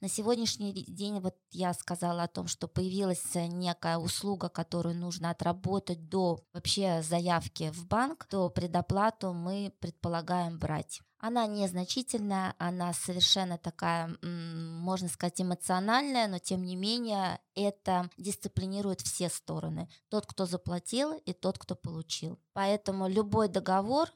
На 0.00 0.08
сегодняшний 0.08 0.72
день 0.72 1.18
вот 1.18 1.34
я 1.50 1.74
сказала 1.74 2.22
о 2.22 2.28
том, 2.28 2.46
что 2.46 2.68
появилась 2.68 3.34
некая 3.34 3.98
услуга, 3.98 4.48
которую 4.48 4.94
нужно 4.94 5.30
отработать 5.30 6.08
до 6.08 6.40
вообще 6.52 7.02
заявки 7.02 7.70
в 7.72 7.86
банк, 7.88 8.24
то 8.26 8.48
предоплату 8.48 9.32
мы 9.32 9.72
предполагаем 9.80 10.58
брать. 10.58 11.00
Она 11.20 11.46
незначительная, 11.46 12.54
она 12.58 12.92
совершенно 12.92 13.58
такая, 13.58 14.16
можно 14.22 15.08
сказать, 15.08 15.40
эмоциональная, 15.40 16.28
но 16.28 16.38
тем 16.38 16.62
не 16.62 16.76
менее 16.76 17.40
это 17.56 18.08
дисциплинирует 18.16 19.00
все 19.00 19.28
стороны. 19.28 19.88
Тот, 20.10 20.26
кто 20.26 20.46
заплатил, 20.46 21.14
и 21.14 21.32
тот, 21.32 21.58
кто 21.58 21.74
получил. 21.74 22.38
Поэтому 22.52 23.08
любой 23.08 23.48
договор 23.48 24.08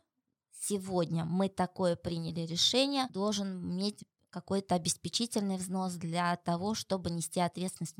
сегодня 0.52 1.24
мы 1.24 1.48
такое 1.48 1.96
приняли 1.96 2.40
решение, 2.42 3.08
должен 3.10 3.60
иметь 3.60 4.04
какой-то 4.30 4.76
обеспечительный 4.76 5.56
взнос 5.56 5.94
для 5.94 6.36
того, 6.36 6.74
чтобы 6.74 7.10
нести 7.10 7.40
ответственность 7.40 7.96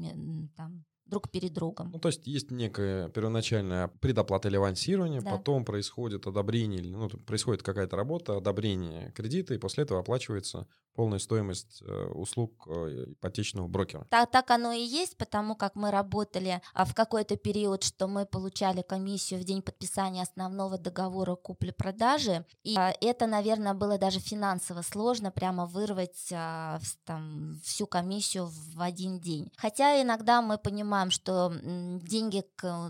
там, 0.57 0.84
друг 1.07 1.30
перед 1.30 1.53
другом. 1.53 1.90
Ну, 1.92 1.98
то 1.98 2.09
есть 2.09 2.26
есть 2.26 2.50
некая 2.50 3.09
первоначальная 3.09 3.88
предоплата 4.00 4.48
или 4.48 4.57
авансирование, 4.57 5.20
да. 5.20 5.32
потом 5.32 5.64
происходит 5.64 6.26
одобрение, 6.26 6.82
ну, 6.82 7.09
происходит 7.09 7.62
какая-то 7.62 7.96
работа, 7.96 8.36
одобрение 8.36 9.12
кредита, 9.12 9.55
и 9.55 9.59
после 9.59 9.84
этого 9.84 10.00
оплачивается 10.00 10.66
полная 10.95 11.18
стоимость 11.18 11.82
э, 11.82 12.07
услуг 12.14 12.66
э, 12.66 13.12
ипотечного 13.12 13.68
брокера. 13.68 14.07
Так, 14.11 14.30
так 14.30 14.51
оно 14.51 14.72
и 14.72 14.82
есть, 14.82 15.16
потому 15.16 15.57
как 15.57 15.74
мы 15.74 15.90
работали 15.90 16.61
а, 16.74 16.84
в 16.84 16.95
какой-то 16.95 17.36
период, 17.36 17.82
что 17.82 18.09
мы 18.09 18.26
получали 18.26 18.82
комиссию 18.82 19.40
в 19.40 19.45
день 19.45 19.62
подписания 19.62 20.22
основного 20.22 20.78
договора 20.78 21.34
купли-продажи, 21.34 22.45
и 22.62 22.76
а, 22.76 22.93
это, 23.01 23.26
наверное, 23.26 23.74
было 23.74 23.99
даже 23.99 24.20
финансово 24.20 24.82
сложно 24.82 25.30
прямо 25.30 25.66
вырвать 25.66 26.30
а, 26.32 26.78
там, 27.05 27.61
всю 27.64 27.86
комиссию 27.86 28.49
в 28.51 28.80
один 28.80 29.18
день. 29.18 29.51
Хотя 29.57 30.03
иногда 30.03 30.43
мы 30.43 30.59
понимаем, 30.59 31.11
что 31.11 31.53
деньги 32.03 32.45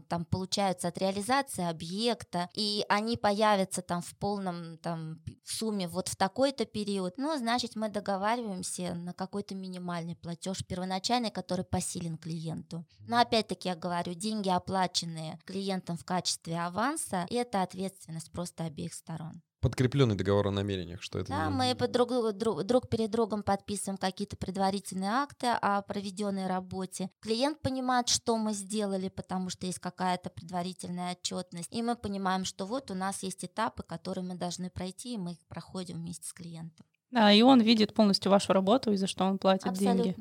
там 0.08 0.24
получаются 0.24 0.88
от 0.88 0.98
реализации 0.98 1.68
объекта, 1.68 2.48
и 2.54 2.84
они 2.88 3.16
появятся 3.16 3.82
там 3.82 4.02
в 4.02 4.16
полном 4.16 4.78
там 4.78 5.20
сумме 5.44 5.86
вот 5.86 6.08
в 6.08 6.16
такой-то 6.16 6.64
период, 6.64 7.14
ну, 7.16 7.36
значит, 7.36 7.76
мы 7.76 7.91
договариваемся 7.92 8.94
на 8.94 9.12
какой-то 9.12 9.54
минимальный 9.54 10.16
платеж 10.16 10.64
первоначальный, 10.66 11.30
который 11.30 11.64
посилен 11.64 12.18
клиенту. 12.18 12.84
Но 13.06 13.20
опять-таки 13.20 13.68
я 13.68 13.76
говорю, 13.76 14.14
деньги, 14.14 14.48
оплаченные 14.48 15.38
клиентом 15.44 15.96
в 15.96 16.04
качестве 16.04 16.58
аванса, 16.58 17.26
это 17.30 17.62
ответственность 17.62 18.32
просто 18.32 18.64
обеих 18.64 18.94
сторон 18.94 19.42
подкрепленный 19.62 20.16
договор 20.16 20.48
о 20.48 20.50
намерениях, 20.50 21.00
что 21.00 21.20
это. 21.20 21.30
Да, 21.30 21.48
мы 21.48 21.74
друг, 21.74 22.10
друг, 22.34 22.64
друг 22.64 22.88
перед 22.88 23.10
другом 23.10 23.42
подписываем 23.42 23.96
какие-то 23.96 24.36
предварительные 24.36 25.10
акты 25.10 25.46
о 25.46 25.80
проведенной 25.82 26.48
работе. 26.48 27.10
Клиент 27.20 27.60
понимает, 27.62 28.08
что 28.08 28.36
мы 28.36 28.52
сделали, 28.52 29.08
потому 29.08 29.48
что 29.48 29.66
есть 29.66 29.78
какая-то 29.78 30.30
предварительная 30.30 31.12
отчетность, 31.12 31.72
и 31.72 31.80
мы 31.80 31.96
понимаем, 31.96 32.44
что 32.44 32.66
вот 32.66 32.90
у 32.90 32.94
нас 32.94 33.22
есть 33.22 33.44
этапы, 33.44 33.84
которые 33.84 34.24
мы 34.24 34.34
должны 34.34 34.68
пройти, 34.68 35.14
и 35.14 35.18
мы 35.18 35.32
их 35.32 35.46
проходим 35.46 35.98
вместе 35.98 36.26
с 36.26 36.32
клиентом. 36.32 36.84
Да, 37.12 37.30
и 37.30 37.42
он 37.42 37.60
видит 37.60 37.92
полностью 37.92 38.30
вашу 38.30 38.54
работу 38.54 38.90
и 38.90 38.96
за 38.96 39.06
что 39.06 39.24
он 39.24 39.38
платит 39.38 39.66
Абсолютно. 39.66 40.02
деньги. 40.02 40.16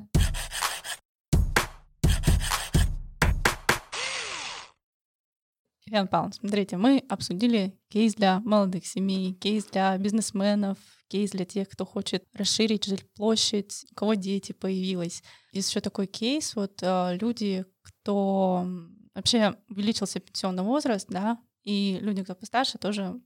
Иван 5.86 6.08
Павлович, 6.08 6.36
смотрите, 6.36 6.76
мы 6.76 7.02
обсудили 7.08 7.78
кейс 7.88 8.14
для 8.14 8.40
молодых 8.40 8.86
семей, 8.86 9.34
кейс 9.34 9.66
для 9.66 9.96
бизнесменов, 9.98 10.78
кейс 11.08 11.32
для 11.32 11.44
тех, 11.44 11.68
кто 11.68 11.84
хочет 11.84 12.24
расширить 12.32 12.84
жилплощадь, 12.84 13.86
у 13.90 13.94
кого 13.94 14.14
дети 14.14 14.52
появилось. 14.52 15.22
Есть 15.52 15.68
еще 15.68 15.80
такой 15.80 16.06
кейс, 16.06 16.56
вот 16.56 16.82
э, 16.82 17.18
люди, 17.20 17.66
кто 17.82 18.66
вообще 19.14 19.54
увеличился 19.68 20.20
пенсионный 20.20 20.62
возраст, 20.62 21.06
да, 21.08 21.38
и 21.62 21.98
люди, 22.00 22.22
кто 22.22 22.34
постарше, 22.34 22.78
тоже 22.78 23.20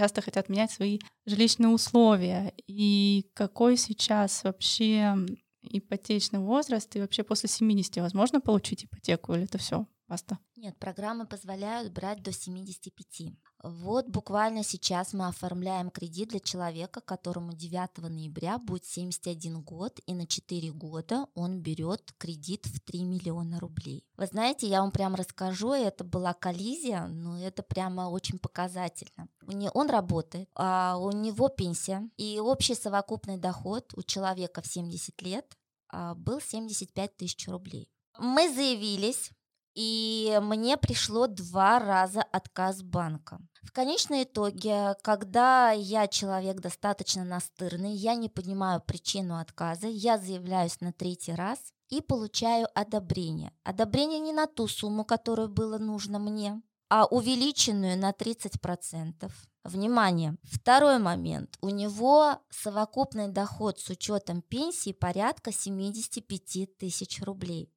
часто 0.00 0.22
хотят 0.22 0.48
менять 0.48 0.70
свои 0.70 0.98
жилищные 1.26 1.68
условия. 1.68 2.54
И 2.66 3.30
какой 3.34 3.76
сейчас 3.76 4.42
вообще 4.44 5.14
ипотечный 5.62 6.38
возраст, 6.40 6.96
и 6.96 7.00
вообще 7.00 7.22
после 7.22 7.48
70 7.50 7.96
возможно 7.98 8.40
получить 8.40 8.84
ипотеку, 8.84 9.34
или 9.34 9.44
это 9.44 9.58
все? 9.58 9.86
Баста. 10.08 10.38
Нет, 10.56 10.76
программы 10.78 11.26
позволяют 11.26 11.92
брать 11.92 12.22
до 12.22 12.32
75. 12.32 13.34
Вот 13.62 14.08
буквально 14.08 14.64
сейчас 14.64 15.12
мы 15.12 15.26
оформляем 15.26 15.90
кредит 15.90 16.30
для 16.30 16.40
человека, 16.40 17.00
которому 17.00 17.52
9 17.52 17.98
ноября 17.98 18.58
будет 18.58 18.86
71 18.86 19.60
год, 19.62 20.00
и 20.06 20.14
на 20.14 20.26
4 20.26 20.72
года 20.72 21.26
он 21.34 21.60
берет 21.60 22.12
кредит 22.16 22.66
в 22.66 22.80
3 22.80 23.04
миллиона 23.04 23.60
рублей. 23.60 24.06
Вы 24.16 24.26
знаете, 24.26 24.66
я 24.66 24.80
вам 24.80 24.92
прям 24.92 25.14
расскажу, 25.14 25.72
это 25.72 26.04
была 26.04 26.32
коллизия, 26.32 27.06
но 27.06 27.38
это 27.38 27.62
прямо 27.62 28.08
очень 28.08 28.38
показательно. 28.38 29.28
Он 29.74 29.90
работает, 29.90 30.48
а 30.54 30.96
у 30.98 31.10
него 31.12 31.48
пенсия, 31.48 32.08
и 32.16 32.40
общий 32.40 32.74
совокупный 32.74 33.36
доход 33.36 33.92
у 33.94 34.02
человека 34.02 34.62
в 34.62 34.66
70 34.66 35.20
лет 35.22 35.58
а, 35.88 36.14
был 36.14 36.40
75 36.40 37.16
тысяч 37.16 37.46
рублей. 37.48 37.90
Мы 38.18 38.52
заявились 38.54 39.30
и 39.74 40.38
мне 40.42 40.76
пришло 40.76 41.26
два 41.26 41.78
раза 41.78 42.22
отказ 42.22 42.82
банка. 42.82 43.40
В 43.62 43.72
конечном 43.72 44.22
итоге, 44.22 44.96
когда 45.02 45.70
я 45.70 46.08
человек 46.08 46.60
достаточно 46.60 47.24
настырный, 47.24 47.92
я 47.92 48.14
не 48.14 48.28
понимаю 48.28 48.80
причину 48.80 49.38
отказа, 49.38 49.86
я 49.86 50.18
заявляюсь 50.18 50.80
на 50.80 50.92
третий 50.92 51.34
раз 51.34 51.58
и 51.88 52.00
получаю 52.00 52.68
одобрение. 52.74 53.52
Одобрение 53.62 54.18
не 54.18 54.32
на 54.32 54.46
ту 54.46 54.66
сумму, 54.66 55.04
которую 55.04 55.48
было 55.48 55.76
нужно 55.78 56.18
мне, 56.18 56.62
а 56.88 57.04
увеличенную 57.04 57.98
на 57.98 58.12
30%. 58.12 59.30
Внимание! 59.64 60.36
Второй 60.42 60.98
момент. 60.98 61.58
У 61.60 61.68
него 61.68 62.38
совокупный 62.48 63.28
доход 63.28 63.78
с 63.78 63.90
учетом 63.90 64.40
пенсии 64.40 64.92
порядка 64.92 65.52
75 65.52 66.78
тысяч 66.78 67.20
рублей 67.22 67.70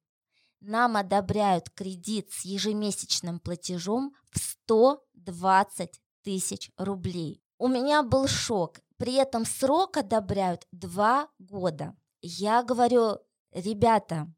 нам 0.64 0.96
одобряют 0.96 1.70
кредит 1.70 2.32
с 2.32 2.44
ежемесячным 2.44 3.38
платежом 3.38 4.14
в 4.30 4.53
120 4.64 6.00
тысяч 6.22 6.70
рублей. 6.76 7.42
У 7.58 7.68
меня 7.68 8.02
был 8.02 8.26
шок. 8.26 8.80
При 8.96 9.14
этом 9.14 9.44
срок 9.44 9.96
одобряют 9.96 10.66
2 10.72 11.28
года. 11.38 11.96
Я 12.22 12.62
говорю, 12.62 13.18
ребята, 13.52 14.32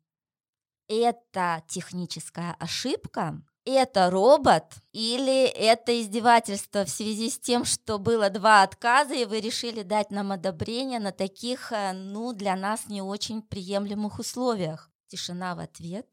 это 0.88 1.62
техническая 1.68 2.54
ошибка, 2.58 3.42
это 3.64 4.10
робот 4.10 4.74
или 4.92 5.44
это 5.44 6.00
издевательство 6.00 6.84
в 6.84 6.88
связи 6.88 7.30
с 7.30 7.38
тем, 7.38 7.64
что 7.64 7.98
было 7.98 8.30
два 8.30 8.62
отказа, 8.62 9.14
и 9.14 9.24
вы 9.24 9.40
решили 9.40 9.82
дать 9.82 10.10
нам 10.10 10.32
одобрение 10.32 11.00
на 11.00 11.12
таких, 11.12 11.72
э, 11.72 11.92
ну, 11.92 12.32
для 12.32 12.54
нас 12.56 12.88
не 12.88 13.02
очень 13.02 13.42
приемлемых 13.42 14.18
условиях. 14.20 14.90
Тишина 15.08 15.54
в 15.54 15.60
ответ, 15.60 16.06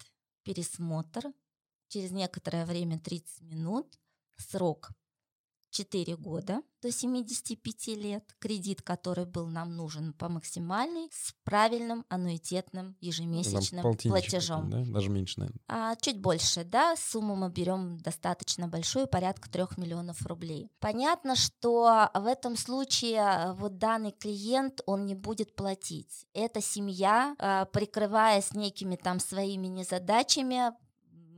пересмотр, 0.44 1.32
через 1.88 2.12
некоторое 2.12 2.66
время, 2.66 3.00
30 3.00 3.42
минут, 3.42 4.00
срок 4.38 4.92
4 5.74 6.16
года 6.18 6.62
до 6.82 6.92
75 6.92 7.88
лет, 7.98 8.36
кредит, 8.40 8.82
который 8.82 9.26
был 9.26 9.48
нам 9.48 9.76
нужен 9.76 10.14
по 10.14 10.30
максимальной, 10.30 11.10
с 11.12 11.34
правильным 11.44 12.06
аннуитетным 12.10 12.96
ежемесячным 13.00 13.84
платежом. 13.98 14.70
Да? 14.70 14.84
Даже 14.86 15.10
меньше, 15.10 15.40
наверное. 15.40 15.62
А, 15.68 15.96
чуть 15.96 16.20
больше, 16.20 16.64
да, 16.64 16.96
сумму 16.96 17.36
мы 17.36 17.50
берем 17.50 17.98
достаточно 18.00 18.68
большую, 18.68 19.08
порядка 19.08 19.50
3 19.50 19.64
миллионов 19.78 20.26
рублей. 20.26 20.70
Понятно, 20.80 21.36
что 21.36 22.10
в 22.14 22.26
этом 22.26 22.58
случае 22.58 23.22
э, 23.22 23.54
вот 23.54 23.78
данный 23.78 24.12
клиент, 24.12 24.82
он 24.86 25.06
не 25.06 25.16
будет 25.16 25.56
платить. 25.56 26.28
Эта 26.34 26.62
семья, 26.62 27.36
э, 27.40 27.66
прикрываясь 27.72 28.54
некими 28.54 28.98
там 28.98 29.20
своими 29.20 29.68
незадачами, 29.68 30.74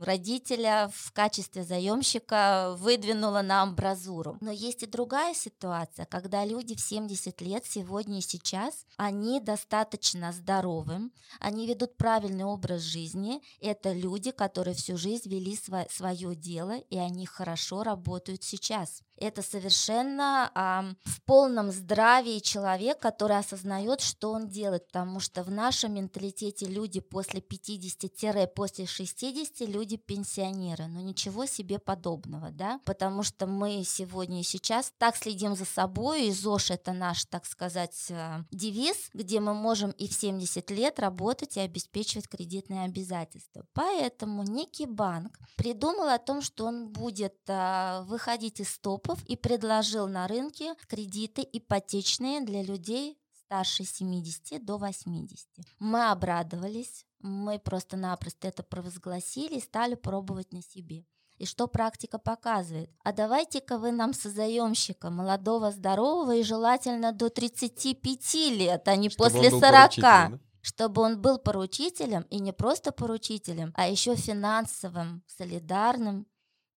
родителя 0.02 0.90
в 0.92 1.12
качестве 1.12 1.64
заемщика 1.64 2.74
выдвинула 2.78 3.42
на 3.42 3.62
амбразуру. 3.62 4.38
Но 4.40 4.50
есть 4.50 4.82
и 4.82 4.86
другая 4.86 5.34
ситуация, 5.34 6.06
когда 6.06 6.44
люди 6.44 6.74
в 6.74 6.80
70 6.80 7.40
лет 7.40 7.64
сегодня 7.66 8.18
и 8.18 8.22
сейчас, 8.22 8.84
они 8.96 9.40
достаточно 9.40 10.32
здоровы, 10.32 11.10
они 11.40 11.66
ведут 11.66 11.96
правильный 11.96 12.44
образ 12.44 12.82
жизни. 12.82 13.42
Это 13.60 13.92
люди, 13.92 14.30
которые 14.30 14.74
всю 14.74 14.96
жизнь 14.96 15.28
вели 15.28 15.54
сво- 15.54 15.90
свое 15.90 16.34
дело, 16.34 16.78
и 16.78 16.98
они 16.98 17.26
хорошо 17.26 17.82
работают 17.82 18.42
сейчас. 18.42 19.02
Это 19.18 19.42
совершенно 19.42 20.50
а, 20.54 20.84
в 21.04 21.22
полном 21.22 21.70
здравии 21.70 22.38
человек, 22.38 22.98
который 22.98 23.38
осознает, 23.38 24.00
что 24.00 24.32
он 24.32 24.48
делает, 24.48 24.86
потому 24.88 25.20
что 25.20 25.42
в 25.42 25.50
нашем 25.50 25.94
менталитете 25.94 26.66
люди 26.66 27.00
после 27.00 27.40
50-после 27.40 28.86
60 28.86 29.68
люди 29.68 29.96
пенсионеры, 29.96 30.86
но 30.86 31.00
ничего 31.00 31.46
себе 31.46 31.78
подобного, 31.78 32.50
да, 32.50 32.80
потому 32.84 33.22
что 33.22 33.46
мы 33.46 33.84
сегодня 33.84 34.40
и 34.40 34.44
сейчас 34.44 34.92
так 34.98 35.16
следим 35.16 35.56
за 35.56 35.64
собой, 35.64 36.26
и 36.26 36.32
ЗОЖ 36.32 36.72
это 36.72 36.92
наш, 36.92 37.24
так 37.24 37.46
сказать, 37.46 38.06
э, 38.10 38.44
девиз, 38.50 39.10
где 39.14 39.40
мы 39.40 39.54
можем 39.54 39.90
и 39.92 40.08
в 40.08 40.12
70 40.12 40.70
лет 40.70 40.98
работать 40.98 41.56
и 41.56 41.60
обеспечивать 41.60 42.28
кредитные 42.28 42.84
обязательства. 42.84 43.66
Поэтому 43.72 44.42
некий 44.42 44.86
банк 44.86 45.38
придумал 45.56 46.08
о 46.08 46.18
том, 46.18 46.42
что 46.42 46.66
он 46.66 46.88
будет 46.88 47.36
э, 47.46 48.02
выходить 48.02 48.60
из 48.60 48.78
топов 49.06 49.24
и 49.26 49.36
предложил 49.36 50.08
на 50.08 50.26
рынке 50.26 50.74
кредиты 50.88 51.46
ипотечные 51.52 52.40
для 52.40 52.62
людей 52.62 53.18
старше 53.44 53.84
70 53.84 54.64
до 54.64 54.76
80. 54.78 55.46
Мы 55.78 56.10
обрадовались, 56.10 57.06
мы 57.20 57.58
просто-напросто 57.58 58.48
это 58.48 58.62
провозгласили 58.62 59.56
и 59.56 59.60
стали 59.60 59.94
пробовать 59.94 60.52
на 60.52 60.62
себе. 60.62 61.04
И 61.38 61.44
что 61.44 61.66
практика 61.66 62.18
показывает? 62.18 62.90
А 63.04 63.12
давайте-ка 63.12 63.78
вы 63.78 63.92
нам 63.92 64.14
созаемщика, 64.14 65.10
молодого, 65.10 65.70
здорового 65.70 66.34
и 66.34 66.42
желательно 66.42 67.12
до 67.12 67.28
35 67.28 68.34
лет, 68.52 68.88
а 68.88 68.96
не 68.96 69.10
чтобы 69.10 69.30
после 69.30 69.50
40 69.50 70.40
чтобы 70.62 71.02
он 71.02 71.20
был 71.20 71.38
поручителем 71.38 72.22
и 72.22 72.40
не 72.40 72.52
просто 72.52 72.90
поручителем, 72.90 73.72
а 73.76 73.86
еще 73.88 74.16
финансовым, 74.16 75.22
солидарным 75.28 76.26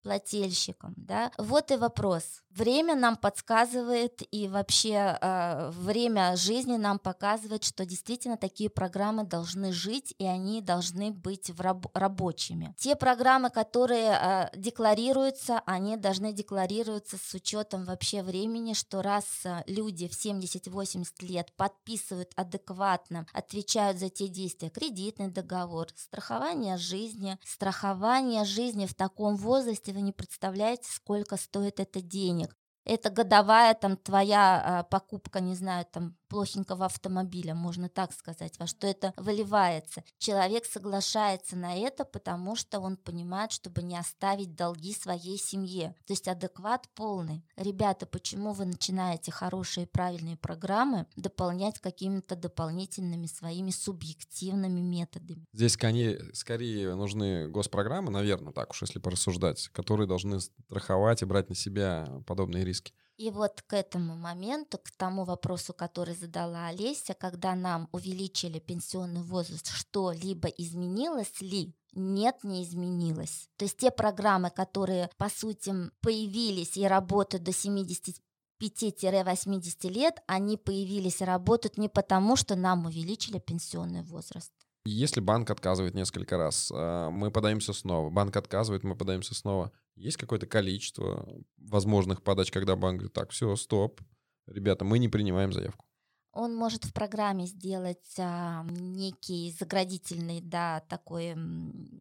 плательщиком. 0.09 0.95
Да? 0.97 1.31
Вот 1.37 1.71
и 1.71 1.77
вопрос. 1.77 2.43
Время 2.51 2.97
нам 2.97 3.17
подсказывает, 3.17 4.23
и 4.33 4.49
вообще 4.49 5.19
э, 5.21 5.71
время 5.71 6.35
жизни 6.35 6.77
нам 6.77 6.99
показывает, 6.99 7.63
что 7.63 7.85
действительно 7.85 8.37
такие 8.37 8.71
программы 8.71 9.25
должны 9.25 9.71
жить, 9.71 10.15
и 10.19 10.25
они 10.25 10.63
должны 10.63 11.13
быть 11.13 11.51
в 11.51 11.61
раб- 11.61 11.95
рабочими. 11.95 12.75
Те 12.79 12.97
программы, 12.97 13.51
которые 13.51 14.19
э, 14.21 14.49
декларируются, 14.57 15.61
они 15.67 15.97
должны 15.97 16.33
декларироваться 16.33 17.17
с 17.17 17.35
учетом 17.35 17.85
вообще 17.85 18.23
времени, 18.23 18.73
что 18.73 19.03
раз 19.03 19.25
э, 19.45 19.63
люди 19.67 20.09
в 20.09 20.13
70-80 20.13 21.05
лет 21.21 21.53
подписывают 21.57 22.33
адекватно, 22.35 23.27
отвечают 23.35 23.99
за 23.99 24.09
те 24.09 24.27
действия, 24.27 24.71
кредитный 24.71 25.29
договор, 25.29 25.89
страхование 25.95 26.79
жизни, 26.79 27.39
страхование 27.45 28.45
жизни 28.45 28.87
в 28.87 28.95
таком 28.95 29.37
возрасте, 29.37 29.93
вы 29.99 30.03
не 30.03 30.13
представляете, 30.13 30.89
сколько 30.93 31.37
стоит 31.37 31.81
это 31.81 32.01
денег. 32.01 32.57
Это 32.85 33.11
годовая 33.11 33.75
там 33.75 33.97
твоя 33.97 34.63
а, 34.65 34.83
покупка, 34.85 35.41
не 35.41 35.55
знаю, 35.55 35.85
там 35.93 36.17
плохенького 36.29 36.87
автомобиля, 36.87 37.55
можно 37.55 37.89
так 37.89 38.13
сказать, 38.13 38.59
во 38.59 38.67
что 38.67 38.87
это 38.87 39.13
выливается. 39.17 40.05
Человек 40.19 40.65
соглашается 40.65 41.57
на 41.57 41.77
это, 41.77 42.05
потому 42.05 42.57
что 42.57 42.81
он 42.81 42.97
понимает, 42.97 43.53
чтобы 43.53 43.83
не 43.83 43.97
оставить 43.97 44.55
долги 44.55 44.93
своей 44.95 45.39
семье. 45.39 45.95
То 46.07 46.13
есть 46.13 46.29
адекват 46.29 46.89
полный. 46.95 47.45
Ребята, 47.57 48.07
почему 48.07 48.53
вы 48.53 48.67
начинаете 48.67 49.33
хорошие 49.33 49.85
и 49.87 49.89
правильные 49.89 50.37
программы 50.37 51.07
дополнять 51.17 51.79
какими-то 51.81 52.37
дополнительными 52.37 53.27
своими 53.27 53.71
субъективными 53.71 54.81
методами? 54.81 55.47
Здесь 55.53 55.73
скорее, 55.73 56.35
скорее 56.35 56.95
нужны 56.95 57.49
госпрограммы, 57.49 58.11
наверное, 58.11 58.53
так 58.53 58.71
уж 58.71 58.83
если 58.83 58.99
порассуждать, 58.99 59.69
которые 59.69 60.07
должны 60.07 60.41
страховать 60.41 61.23
и 61.23 61.25
брать 61.25 61.49
на 61.49 61.55
себя 61.55 62.23
подобные 62.27 62.65
риски. 62.65 62.93
И 63.19 63.31
вот 63.31 63.63
к 63.63 63.73
этому 63.73 64.15
моменту, 64.15 64.79
к 64.79 64.93
тому 64.93 65.25
вопросу, 65.25 65.75
который 65.75 66.15
задала 66.15 66.69
Олеся, 66.69 67.15
когда 67.15 67.57
нам 67.57 67.89
увеличили 67.91 68.61
пенсионный 68.61 69.23
возраст, 69.23 69.67
что-либо 69.67 70.47
изменилось 70.47 71.41
ли? 71.41 71.75
Нет, 71.95 72.45
не 72.45 72.63
изменилось. 72.63 73.49
То 73.57 73.65
есть 73.65 73.77
те 73.77 73.91
программы, 73.91 74.51
которые, 74.51 75.11
по 75.17 75.29
сути, 75.29 75.75
появились 76.01 76.77
и 76.77 76.87
работают 76.87 77.43
до 77.43 77.53
70 77.53 78.17
5-80 78.61 79.89
лет, 79.89 80.21
они 80.27 80.57
появились 80.57 81.21
и 81.21 81.25
работают 81.25 81.79
не 81.79 81.89
потому, 81.89 82.37
что 82.37 82.57
нам 82.57 82.87
увеличили 82.87 83.39
пенсионный 83.39 84.03
возраст. 84.03 84.53
Если 84.85 85.21
банк 85.21 85.51
отказывает 85.51 85.95
несколько 85.95 86.37
раз, 86.37 86.71
а, 86.75 87.11
мы 87.11 87.31
подаемся 87.31 87.73
снова. 87.73 88.11
Банк 88.11 88.37
отказывает, 88.37 88.85
мы 88.85 88.97
подаемся 88.97 89.35
снова. 89.35 89.73
Есть 89.97 90.17
какое-то 90.17 90.47
количество 90.47 91.29
возможных 91.57 92.23
подач, 92.23 92.51
когда 92.51 92.77
банк 92.77 92.99
говорит, 92.99 93.13
так, 93.13 93.31
все, 93.31 93.55
стоп, 93.57 94.01
ребята, 94.47 94.85
мы 94.85 94.99
не 94.99 95.09
принимаем 95.09 95.53
заявку 95.53 95.88
он 96.33 96.55
может 96.55 96.85
в 96.85 96.93
программе 96.93 97.47
сделать 97.47 98.15
а, 98.19 98.65
некий 98.71 99.55
заградительный, 99.59 100.41
да, 100.41 100.81
такой 100.89 101.33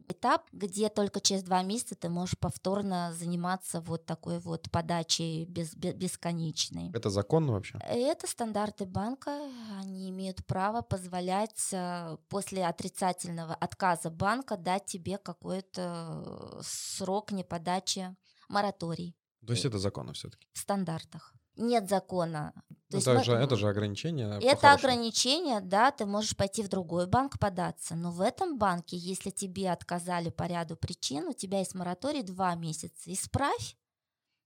этап, 0.08 0.46
где 0.52 0.88
только 0.88 1.20
через 1.20 1.42
два 1.42 1.62
месяца 1.62 1.94
ты 1.94 2.08
можешь 2.08 2.38
повторно 2.38 3.12
заниматься 3.14 3.80
вот 3.80 4.06
такой 4.06 4.38
вот 4.38 4.70
подачей 4.70 5.44
без, 5.46 5.74
без, 5.74 5.94
бесконечной. 5.94 6.90
Это 6.94 7.10
законно 7.10 7.52
вообще? 7.52 7.78
Это 7.82 8.26
стандарты 8.26 8.84
банка, 8.84 9.50
они 9.80 10.10
имеют 10.10 10.44
право 10.46 10.82
позволять 10.82 11.70
а, 11.72 12.18
после 12.28 12.66
отрицательного 12.66 13.54
отказа 13.54 14.10
банка 14.10 14.56
дать 14.56 14.86
тебе 14.86 15.18
какой-то 15.18 16.60
срок 16.62 17.32
неподачи 17.32 18.14
мораторий. 18.48 19.16
То 19.46 19.52
есть 19.52 19.64
это 19.64 19.78
законно 19.78 20.12
все-таки? 20.12 20.46
В 20.52 20.58
стандартах 20.58 21.34
нет 21.58 21.88
закона. 21.88 22.52
То 22.90 22.96
это, 22.96 23.12
есть, 23.12 23.24
же, 23.26 23.32
мы, 23.32 23.38
это 23.38 23.56
же 23.56 23.68
ограничение. 23.68 24.38
Это 24.40 24.72
ограничение, 24.72 25.60
да, 25.60 25.90
ты 25.90 26.06
можешь 26.06 26.34
пойти 26.34 26.62
в 26.62 26.68
другой 26.68 27.06
банк 27.06 27.38
податься, 27.38 27.94
но 27.94 28.10
в 28.10 28.22
этом 28.22 28.58
банке, 28.58 28.96
если 28.96 29.28
тебе 29.28 29.70
отказали 29.70 30.30
по 30.30 30.44
ряду 30.44 30.74
причин, 30.74 31.26
у 31.26 31.34
тебя 31.34 31.58
есть 31.58 31.74
мораторий 31.74 32.22
два 32.22 32.54
месяца, 32.54 33.12
исправь, 33.12 33.76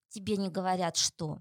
тебе 0.08 0.36
не 0.36 0.48
говорят 0.48 0.96
что, 0.96 1.40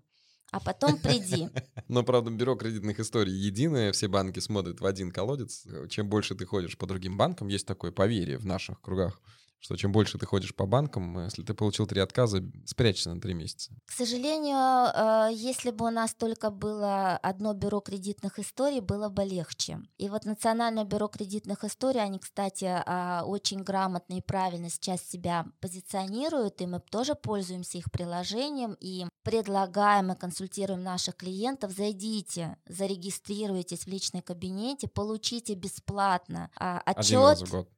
а 0.52 0.60
потом 0.60 1.00
приди. 1.00 1.50
Но, 1.88 2.04
правда, 2.04 2.30
бюро 2.30 2.56
кредитных 2.56 3.00
историй 3.00 3.34
единое, 3.34 3.92
все 3.94 4.08
банки 4.08 4.40
смотрят 4.40 4.80
в 4.80 4.86
один 4.86 5.12
колодец. 5.12 5.66
Чем 5.90 6.08
больше 6.08 6.36
ты 6.36 6.46
ходишь 6.46 6.78
по 6.78 6.86
другим 6.86 7.18
банкам, 7.18 7.48
есть 7.48 7.66
такое 7.66 7.92
поверье 7.92 8.38
в 8.38 8.46
наших 8.46 8.80
кругах, 8.80 9.20
что 9.62 9.76
чем 9.78 9.92
больше 9.92 10.18
ты 10.18 10.26
ходишь 10.26 10.56
по 10.56 10.66
банкам, 10.66 11.20
э, 11.20 11.26
если 11.26 11.44
ты 11.44 11.54
получил 11.54 11.86
три 11.86 12.02
отказа, 12.02 12.44
спрячься 12.66 13.14
на 13.14 13.22
три 13.22 13.36
месяца. 13.36 13.72
К 13.86 13.92
сожалению, 13.92 14.58
э, 14.58 15.30
если 15.34 15.70
бы 15.70 15.86
у 15.86 15.92
нас 15.92 16.16
только 16.16 16.50
было 16.50 17.16
одно 17.18 17.54
бюро 17.54 17.80
кредитных 17.80 18.40
историй, 18.40 18.80
было 18.80 19.10
бы 19.10 19.24
легче. 19.24 19.80
И 19.98 20.10
вот 20.10 20.26
Национальное 20.26 20.84
бюро 20.84 21.08
кредитных 21.08 21.64
историй, 21.64 22.02
они, 22.02 22.18
кстати, 22.18 22.66
а, 22.66 23.24
очень 23.26 23.62
грамотно 23.64 24.16
и 24.16 24.22
правильно 24.22 24.70
сейчас 24.70 25.02
себя 25.02 25.46
позиционируют, 25.60 26.62
и 26.62 26.66
мы 26.66 26.80
тоже 26.80 27.14
пользуемся 27.16 27.78
их 27.78 27.92
приложением 27.92 28.76
и 28.80 29.06
предлагаем 29.24 30.12
и 30.12 30.16
консультируем 30.16 30.84
наших 30.84 31.18
клиентов. 31.18 31.72
Зайдите, 31.72 32.58
зарегистрируйтесь 32.68 33.84
в 33.84 33.88
личной 33.88 34.22
кабинете, 34.22 34.88
получите 34.88 35.54
бесплатно 35.54 36.50
отчет. 36.56 36.58
А, 36.58 36.92
Один 36.96 37.20
раз 37.20 37.42
в 37.44 37.52
год 37.52 37.70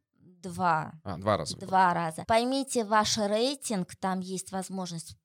Два. 0.44 0.94
А, 1.04 1.18
два 1.18 1.38
раза. 1.38 1.58
Два 1.58 1.94
раза. 1.94 2.26
Поймите 2.28 2.84
ваш 2.84 3.18
рейтинг, 3.18 3.96
там 3.96 4.20
есть 4.20 4.52
возможность 4.52 5.18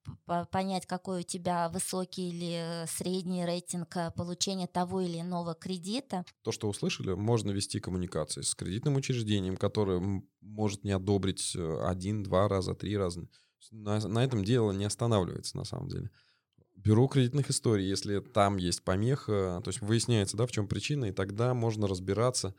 понять, 0.51 0.87
какой 0.87 1.21
у 1.21 1.23
тебя 1.25 1.69
высокий 1.71 2.31
или 2.31 2.87
средний 2.87 3.45
рейтинг 3.45 3.97
э, 3.97 4.13
получения 4.17 4.67
того 4.67 5.01
или 5.01 5.21
иного 5.21 5.55
кредита. 5.55 6.25
То, 6.43 6.53
что 6.53 6.69
услышали, 6.69 7.15
можно 7.15 7.51
вести 7.51 7.81
коммуникации 7.81 8.43
с 8.43 8.55
кредитным 8.55 8.97
учреждением, 8.97 9.57
которое 9.57 10.23
может 10.41 10.85
не 10.85 10.93
одобрить 10.93 11.55
э, 11.57 11.83
один, 11.85 12.23
два 12.23 12.49
раза, 12.49 12.75
три 12.75 12.97
раза. 12.97 13.27
На, 13.71 13.99
на 14.07 14.25
этом 14.25 14.45
дело 14.45 14.73
не 14.73 14.85
останавливается 14.85 15.57
на 15.57 15.65
самом 15.65 15.89
деле. 15.89 16.11
бюро 16.77 17.07
кредитных 17.09 17.51
историй, 17.51 17.89
если 17.89 18.21
там 18.21 18.57
есть 18.57 18.85
помеха, 18.85 19.61
то 19.65 19.69
есть 19.69 19.81
выясняется, 19.81 20.37
да, 20.37 20.47
в 20.47 20.53
чем 20.53 20.69
причина, 20.69 21.07
и 21.07 21.13
тогда 21.13 21.55
можно 21.55 21.87
разбираться, 21.87 22.55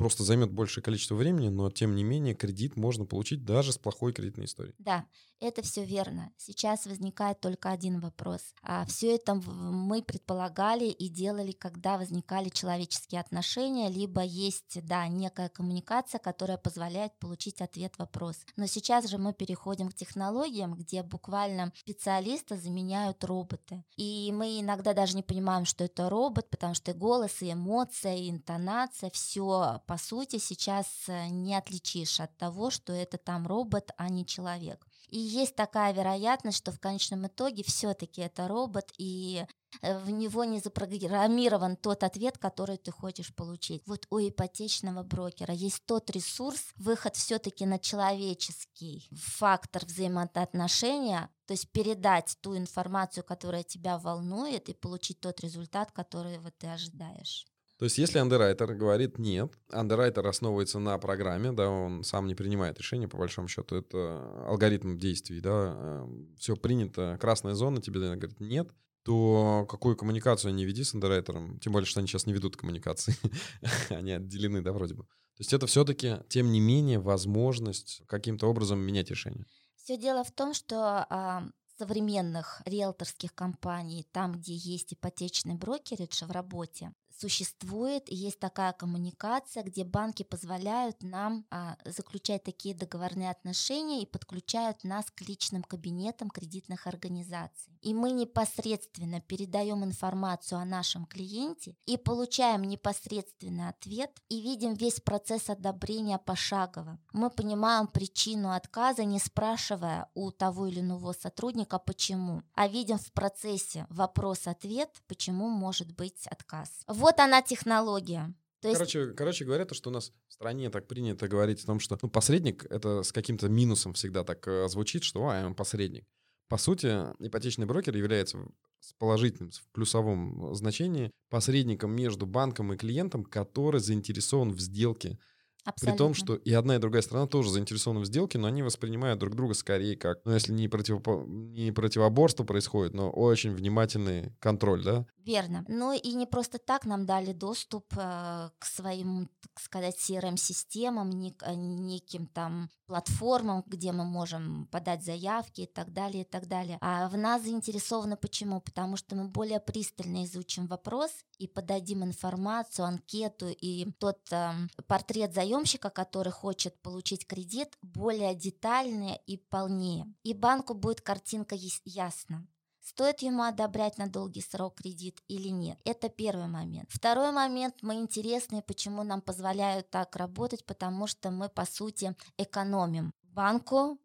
просто 0.00 0.24
займет 0.24 0.50
большее 0.50 0.82
количество 0.82 1.14
времени, 1.14 1.50
но 1.50 1.70
тем 1.70 1.94
не 1.94 2.04
менее 2.04 2.34
кредит 2.34 2.74
можно 2.74 3.04
получить 3.04 3.44
даже 3.44 3.70
с 3.70 3.76
плохой 3.76 4.14
кредитной 4.14 4.46
историей. 4.46 4.74
Да, 4.78 5.04
это 5.40 5.60
все 5.60 5.84
верно. 5.84 6.32
Сейчас 6.38 6.86
возникает 6.86 7.40
только 7.40 7.70
один 7.70 8.00
вопрос. 8.00 8.54
А 8.62 8.86
все 8.86 9.14
это 9.14 9.34
мы 9.34 10.02
предполагали 10.02 10.86
и 10.86 11.08
делали, 11.08 11.52
когда 11.52 11.98
возникали 11.98 12.48
человеческие 12.48 13.20
отношения, 13.20 13.90
либо 13.90 14.22
есть, 14.22 14.78
да, 14.86 15.06
некая 15.08 15.50
коммуникация, 15.50 16.18
которая 16.18 16.56
позволяет 16.56 17.18
получить 17.18 17.60
ответ 17.60 17.98
вопрос. 17.98 18.36
Но 18.56 18.66
сейчас 18.66 19.06
же 19.06 19.18
мы 19.18 19.34
переходим 19.34 19.88
к 19.90 19.94
технологиям, 19.94 20.74
где 20.74 21.02
буквально 21.02 21.72
специалисты 21.76 22.56
заменяют 22.56 23.22
роботы. 23.24 23.84
И 23.96 24.32
мы 24.32 24.60
иногда 24.60 24.94
даже 24.94 25.14
не 25.14 25.22
понимаем, 25.22 25.66
что 25.66 25.84
это 25.84 26.08
робот, 26.08 26.48
потому 26.48 26.74
что 26.74 26.90
и 26.90 26.94
голос, 26.94 27.42
и 27.42 27.52
эмоция, 27.52 28.16
и 28.16 28.30
интонация, 28.30 29.10
все 29.10 29.80
по 29.90 29.98
сути, 29.98 30.38
сейчас 30.38 30.86
э, 31.08 31.26
не 31.30 31.56
отличишь 31.56 32.20
от 32.20 32.38
того, 32.38 32.70
что 32.70 32.92
это 32.92 33.18
там 33.18 33.44
робот, 33.48 33.90
а 33.96 34.08
не 34.08 34.24
человек. 34.24 34.86
И 35.08 35.18
есть 35.18 35.56
такая 35.56 35.92
вероятность, 35.92 36.58
что 36.58 36.70
в 36.70 36.78
конечном 36.78 37.26
итоге 37.26 37.64
все-таки 37.64 38.20
это 38.20 38.46
робот, 38.46 38.92
и 38.98 39.44
э, 39.82 39.98
в 39.98 40.10
него 40.10 40.44
не 40.44 40.60
запрограммирован 40.60 41.74
тот 41.74 42.04
ответ, 42.04 42.38
который 42.38 42.76
ты 42.76 42.92
хочешь 42.92 43.34
получить. 43.34 43.82
Вот 43.84 44.06
у 44.10 44.20
ипотечного 44.20 45.02
брокера 45.02 45.52
есть 45.52 45.84
тот 45.86 46.08
ресурс, 46.10 46.60
выход 46.76 47.16
все-таки 47.16 47.66
на 47.66 47.80
человеческий 47.80 49.08
фактор 49.10 49.84
взаимоотношения, 49.84 51.30
то 51.46 51.54
есть 51.54 51.68
передать 51.72 52.36
ту 52.40 52.56
информацию, 52.56 53.24
которая 53.24 53.64
тебя 53.64 53.98
волнует, 53.98 54.68
и 54.68 54.72
получить 54.72 55.18
тот 55.18 55.40
результат, 55.40 55.90
который 55.90 56.38
вот 56.38 56.56
ты 56.58 56.68
ожидаешь. 56.68 57.49
То 57.80 57.84
есть 57.84 57.96
если 57.96 58.18
андеррайтер 58.18 58.74
говорит 58.74 59.18
нет, 59.18 59.54
андеррайтер 59.70 60.26
основывается 60.26 60.78
на 60.78 60.98
программе, 60.98 61.50
да, 61.50 61.70
он 61.70 62.04
сам 62.04 62.26
не 62.26 62.34
принимает 62.34 62.78
решения, 62.78 63.08
по 63.08 63.16
большому 63.16 63.48
счету, 63.48 63.74
это 63.74 64.44
алгоритм 64.46 64.98
действий, 64.98 65.40
да, 65.40 65.74
эм, 65.78 66.36
все 66.38 66.56
принято, 66.56 67.16
красная 67.18 67.54
зона, 67.54 67.80
тебе 67.80 68.00
говорит 68.00 68.38
нет, 68.38 68.70
то 69.02 69.66
какую 69.66 69.96
коммуникацию 69.96 70.52
не 70.52 70.66
веди 70.66 70.84
с 70.84 70.92
андеррайтером, 70.92 71.58
тем 71.60 71.72
более, 71.72 71.86
что 71.86 72.00
они 72.00 72.06
сейчас 72.06 72.26
не 72.26 72.34
ведут 72.34 72.58
коммуникации, 72.58 73.14
они 73.88 74.12
отделены, 74.12 74.60
да, 74.60 74.74
вроде 74.74 74.92
бы. 74.92 75.04
То 75.04 75.38
есть 75.38 75.54
это 75.54 75.66
все-таки, 75.66 76.18
тем 76.28 76.52
не 76.52 76.60
менее, 76.60 76.98
возможность 76.98 78.02
каким-то 78.08 78.46
образом 78.46 78.78
менять 78.78 79.08
решение. 79.08 79.46
Все 79.76 79.96
дело 79.96 80.22
в 80.22 80.32
том, 80.32 80.52
что 80.52 81.06
а, 81.08 81.48
современных 81.78 82.60
риэлторских 82.66 83.34
компаний, 83.34 84.06
там, 84.12 84.32
где 84.32 84.52
есть 84.52 84.92
ипотечный 84.92 85.54
брокеридж 85.54 86.26
в 86.26 86.30
работе, 86.30 86.92
существует 87.20 88.08
есть 88.08 88.38
такая 88.38 88.72
коммуникация, 88.72 89.62
где 89.62 89.84
банки 89.84 90.22
позволяют 90.22 91.02
нам 91.02 91.44
а, 91.50 91.76
заключать 91.84 92.44
такие 92.44 92.74
договорные 92.74 93.30
отношения 93.30 94.02
и 94.02 94.06
подключают 94.06 94.84
нас 94.84 95.06
к 95.10 95.20
личным 95.22 95.62
кабинетам 95.62 96.30
кредитных 96.30 96.86
организаций. 96.86 97.78
И 97.82 97.94
мы 97.94 98.12
непосредственно 98.12 99.20
передаем 99.20 99.84
информацию 99.84 100.60
о 100.60 100.64
нашем 100.64 101.06
клиенте 101.06 101.76
и 101.86 101.96
получаем 101.96 102.62
непосредственный 102.62 103.68
ответ 103.68 104.10
и 104.28 104.40
видим 104.40 104.74
весь 104.74 105.00
процесс 105.00 105.50
одобрения 105.50 106.18
пошагово. 106.18 106.98
Мы 107.12 107.30
понимаем 107.30 107.86
причину 107.86 108.52
отказа, 108.52 109.04
не 109.04 109.18
спрашивая 109.18 110.08
у 110.14 110.30
того 110.30 110.66
или 110.66 110.80
иного 110.80 111.12
сотрудника 111.12 111.78
почему, 111.78 112.42
а 112.54 112.68
видим 112.68 112.98
в 112.98 113.12
процессе 113.12 113.86
вопрос-ответ, 113.88 114.90
почему 115.06 115.48
может 115.48 115.92
быть 115.92 116.26
отказ. 116.26 116.82
Вот 116.86 117.09
вот 117.10 117.20
она 117.20 117.42
технология. 117.42 118.32
То 118.60 118.68
есть... 118.68 118.78
короче, 118.78 119.12
короче 119.12 119.44
говоря, 119.44 119.64
то, 119.64 119.74
что 119.74 119.90
у 119.90 119.92
нас 119.92 120.12
в 120.28 120.32
стране 120.32 120.70
так 120.70 120.86
принято 120.86 121.28
говорить 121.28 121.62
о 121.62 121.66
том, 121.66 121.80
что 121.80 121.98
ну, 122.00 122.08
посредник— 122.08 122.66
это 122.70 123.02
с 123.02 123.12
каким-то 123.12 123.48
минусом 123.48 123.94
всегда 123.94 124.22
так 124.22 124.46
э, 124.46 124.68
звучит, 124.68 125.02
что 125.02 125.28
а, 125.28 125.46
он 125.46 125.54
посредник. 125.54 126.04
По 126.48 126.58
сути, 126.58 126.86
ипотечный 127.24 127.64
брокер 127.64 127.96
является 127.96 128.38
с 128.80 128.92
положительным, 128.94 129.52
в 129.52 129.68
плюсовом 129.72 130.54
значении 130.54 131.10
посредником 131.30 131.92
между 131.92 132.26
банком 132.26 132.72
и 132.72 132.76
клиентом, 132.76 133.24
который 133.24 133.80
заинтересован 133.80 134.50
в 134.50 134.60
сделке 134.60 135.18
Абсолютно. 135.64 135.92
При 135.92 135.98
том, 135.98 136.14
что 136.14 136.34
и 136.34 136.52
одна, 136.52 136.76
и 136.76 136.78
другая 136.78 137.02
сторона 137.02 137.26
тоже 137.26 137.50
заинтересованы 137.50 138.00
в 138.00 138.06
сделке, 138.06 138.38
но 138.38 138.46
они 138.48 138.62
воспринимают 138.62 139.18
друг 139.18 139.34
друга 139.34 139.54
скорее 139.54 139.96
как, 139.96 140.18
ну, 140.24 140.32
если 140.32 140.52
не, 140.52 140.68
против, 140.68 141.00
не 141.26 141.72
противоборство 141.72 142.44
происходит, 142.44 142.94
но 142.94 143.10
очень 143.10 143.52
внимательный 143.52 144.32
контроль, 144.38 144.82
да? 144.82 145.06
Верно. 145.24 145.64
Ну 145.68 145.92
и 145.92 146.12
не 146.14 146.26
просто 146.26 146.58
так 146.58 146.86
нам 146.86 147.06
дали 147.06 147.32
доступ 147.32 147.84
э, 147.96 148.50
к 148.58 148.64
своим, 148.64 149.28
так 149.42 149.60
сказать, 149.62 149.96
CRM-системам, 149.98 151.10
нек, 151.10 151.42
э, 151.46 151.54
неким 151.54 152.26
там 152.26 152.70
платформам, 152.90 153.62
где 153.68 153.92
мы 153.92 154.04
можем 154.04 154.66
подать 154.66 155.04
заявки 155.04 155.60
и 155.60 155.66
так 155.66 155.92
далее, 155.92 156.22
и 156.22 156.26
так 156.26 156.48
далее. 156.48 156.76
А 156.80 157.08
в 157.08 157.16
нас 157.16 157.42
заинтересованы 157.42 158.16
почему? 158.16 158.60
Потому 158.60 158.96
что 158.96 159.14
мы 159.14 159.28
более 159.28 159.60
пристально 159.60 160.24
изучим 160.24 160.66
вопрос 160.66 161.12
и 161.38 161.46
подадим 161.46 162.02
информацию, 162.02 162.86
анкету 162.86 163.46
и 163.48 163.92
тот 164.00 164.18
э, 164.32 164.50
портрет 164.88 165.32
заемщика, 165.34 165.88
который 165.88 166.32
хочет 166.32 166.82
получить 166.82 167.28
кредит, 167.28 167.78
более 167.80 168.34
детальный 168.34 169.20
и 169.24 169.36
полнее. 169.36 170.12
И 170.24 170.34
банку 170.34 170.74
будет 170.74 171.00
картинка 171.00 171.54
ясна. 171.84 172.44
Стоит 172.82 173.20
ему 173.20 173.42
одобрять 173.42 173.98
на 173.98 174.08
долгий 174.08 174.40
срок 174.40 174.76
кредит 174.76 175.20
или 175.28 175.48
нет? 175.48 175.78
Это 175.84 176.08
первый 176.08 176.46
момент. 176.46 176.88
Второй 176.90 177.30
момент, 177.30 177.76
мы 177.82 177.94
интересны, 177.94 178.62
почему 178.62 179.02
нам 179.02 179.20
позволяют 179.20 179.90
так 179.90 180.16
работать, 180.16 180.64
потому 180.64 181.06
что 181.06 181.30
мы, 181.30 181.48
по 181.48 181.66
сути, 181.66 182.16
экономим 182.38 183.12
банку 183.22 183.98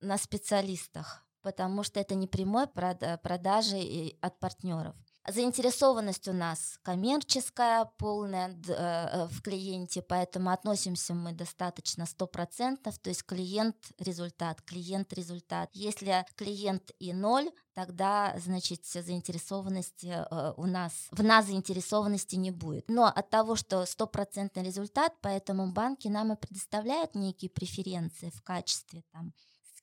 на 0.00 0.16
специалистах, 0.16 1.26
потому 1.42 1.82
что 1.82 2.00
это 2.00 2.14
не 2.14 2.26
прямой 2.26 2.66
продажи 2.66 4.16
от 4.20 4.38
партнеров. 4.38 4.96
Заинтересованность 5.28 6.26
у 6.28 6.32
нас 6.32 6.78
коммерческая, 6.82 7.84
полная 7.98 8.56
э, 8.66 9.26
в 9.26 9.42
клиенте, 9.42 10.00
поэтому 10.00 10.50
относимся 10.50 11.12
мы 11.12 11.32
достаточно 11.32 12.04
100%, 12.04 12.78
то 12.82 13.10
есть 13.10 13.24
клиент– 13.24 13.76
результат, 13.98 14.62
клиент– 14.62 15.12
результат. 15.14 15.68
Если 15.74 16.24
клиент 16.34 16.92
и 16.98 17.12
ноль, 17.12 17.50
тогда, 17.74 18.34
значит, 18.38 18.86
заинтересованности 18.86 20.06
э, 20.06 20.52
у 20.56 20.66
нас, 20.66 20.92
в 21.10 21.22
нас 21.22 21.46
заинтересованности 21.46 22.36
не 22.36 22.50
будет. 22.50 22.86
Но 22.88 23.04
от 23.04 23.28
того, 23.28 23.54
что 23.54 23.84
стопроцентный 23.84 24.62
результат, 24.62 25.14
поэтому 25.20 25.70
банки 25.72 26.08
нам 26.08 26.32
и 26.32 26.36
предоставляют 26.36 27.14
некие 27.14 27.50
преференции 27.50 28.30
в 28.30 28.42
качестве 28.42 29.02
там 29.12 29.32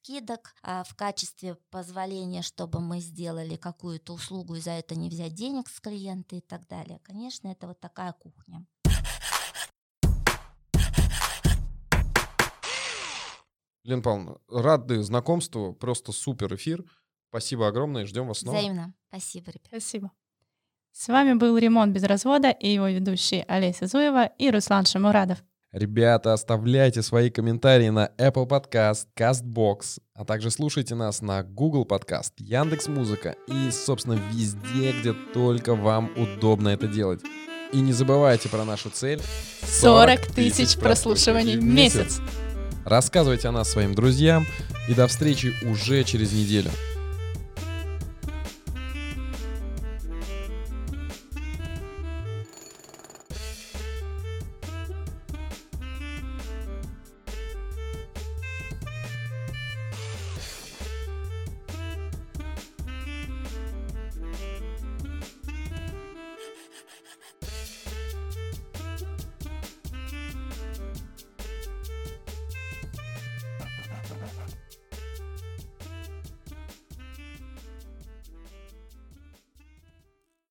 скидок 0.05 0.53
а 0.61 0.83
в 0.83 0.95
качестве 0.95 1.55
позволения, 1.71 2.43
чтобы 2.43 2.79
мы 2.79 2.99
сделали 2.99 3.55
какую-то 3.55 4.13
услугу 4.13 4.55
и 4.55 4.61
за 4.61 4.71
это 4.71 4.95
не 4.95 5.09
взять 5.09 5.33
денег 5.33 5.67
с 5.67 5.79
клиента 5.79 6.35
и 6.35 6.41
так 6.41 6.67
далее. 6.67 6.99
Конечно, 7.03 7.47
это 7.47 7.67
вот 7.67 7.79
такая 7.79 8.13
кухня. 8.13 8.65
Лен 13.83 14.01
Павловна, 14.01 14.37
рады 14.47 15.01
знакомству, 15.03 15.73
просто 15.73 16.11
супер 16.11 16.53
эфир. 16.55 16.83
Спасибо 17.29 17.67
огромное, 17.67 18.05
ждем 18.05 18.27
вас 18.27 18.39
снова. 18.39 18.57
Взаимно. 18.57 18.93
Спасибо, 19.09 19.51
ребят. 19.51 19.67
Спасибо. 19.67 20.11
С 20.91 21.07
вами 21.07 21.33
был 21.33 21.57
«Ремонт 21.57 21.93
без 21.93 22.03
развода» 22.03 22.51
и 22.51 22.69
его 22.69 22.87
ведущие 22.87 23.43
Олеся 23.43 23.87
Зуева 23.87 24.25
и 24.25 24.49
Руслан 24.49 24.85
Шамурадов. 24.85 25.43
Ребята, 25.75 26.31
оставляйте 26.31 27.01
свои 27.01 27.29
комментарии 27.29 27.89
на 27.89 28.09
Apple 28.17 28.47
Podcast, 28.47 29.07
CastBox, 29.13 29.99
а 30.13 30.23
также 30.23 30.49
слушайте 30.49 30.95
нас 30.95 31.21
на 31.21 31.43
Google 31.43 31.83
Podcast, 31.85 32.31
Яндекс 32.37 32.87
Музыка 32.87 33.35
и, 33.49 33.71
собственно, 33.71 34.17
везде, 34.31 34.93
где 34.97 35.11
только 35.33 35.75
вам 35.75 36.11
удобно 36.15 36.69
это 36.69 36.87
делать. 36.87 37.19
И 37.73 37.81
не 37.81 37.91
забывайте 37.91 38.47
про 38.47 38.63
нашу 38.63 38.89
цель 38.89 39.21
40 39.63 40.27
тысяч 40.27 40.77
прослушиваний 40.77 41.57
в 41.57 41.63
месяц. 41.65 42.21
Рассказывайте 42.85 43.49
о 43.49 43.51
нас 43.51 43.69
своим 43.69 43.93
друзьям 43.93 44.45
и 44.87 44.93
до 44.93 45.07
встречи 45.07 45.53
уже 45.65 46.05
через 46.05 46.31
неделю. 46.31 46.71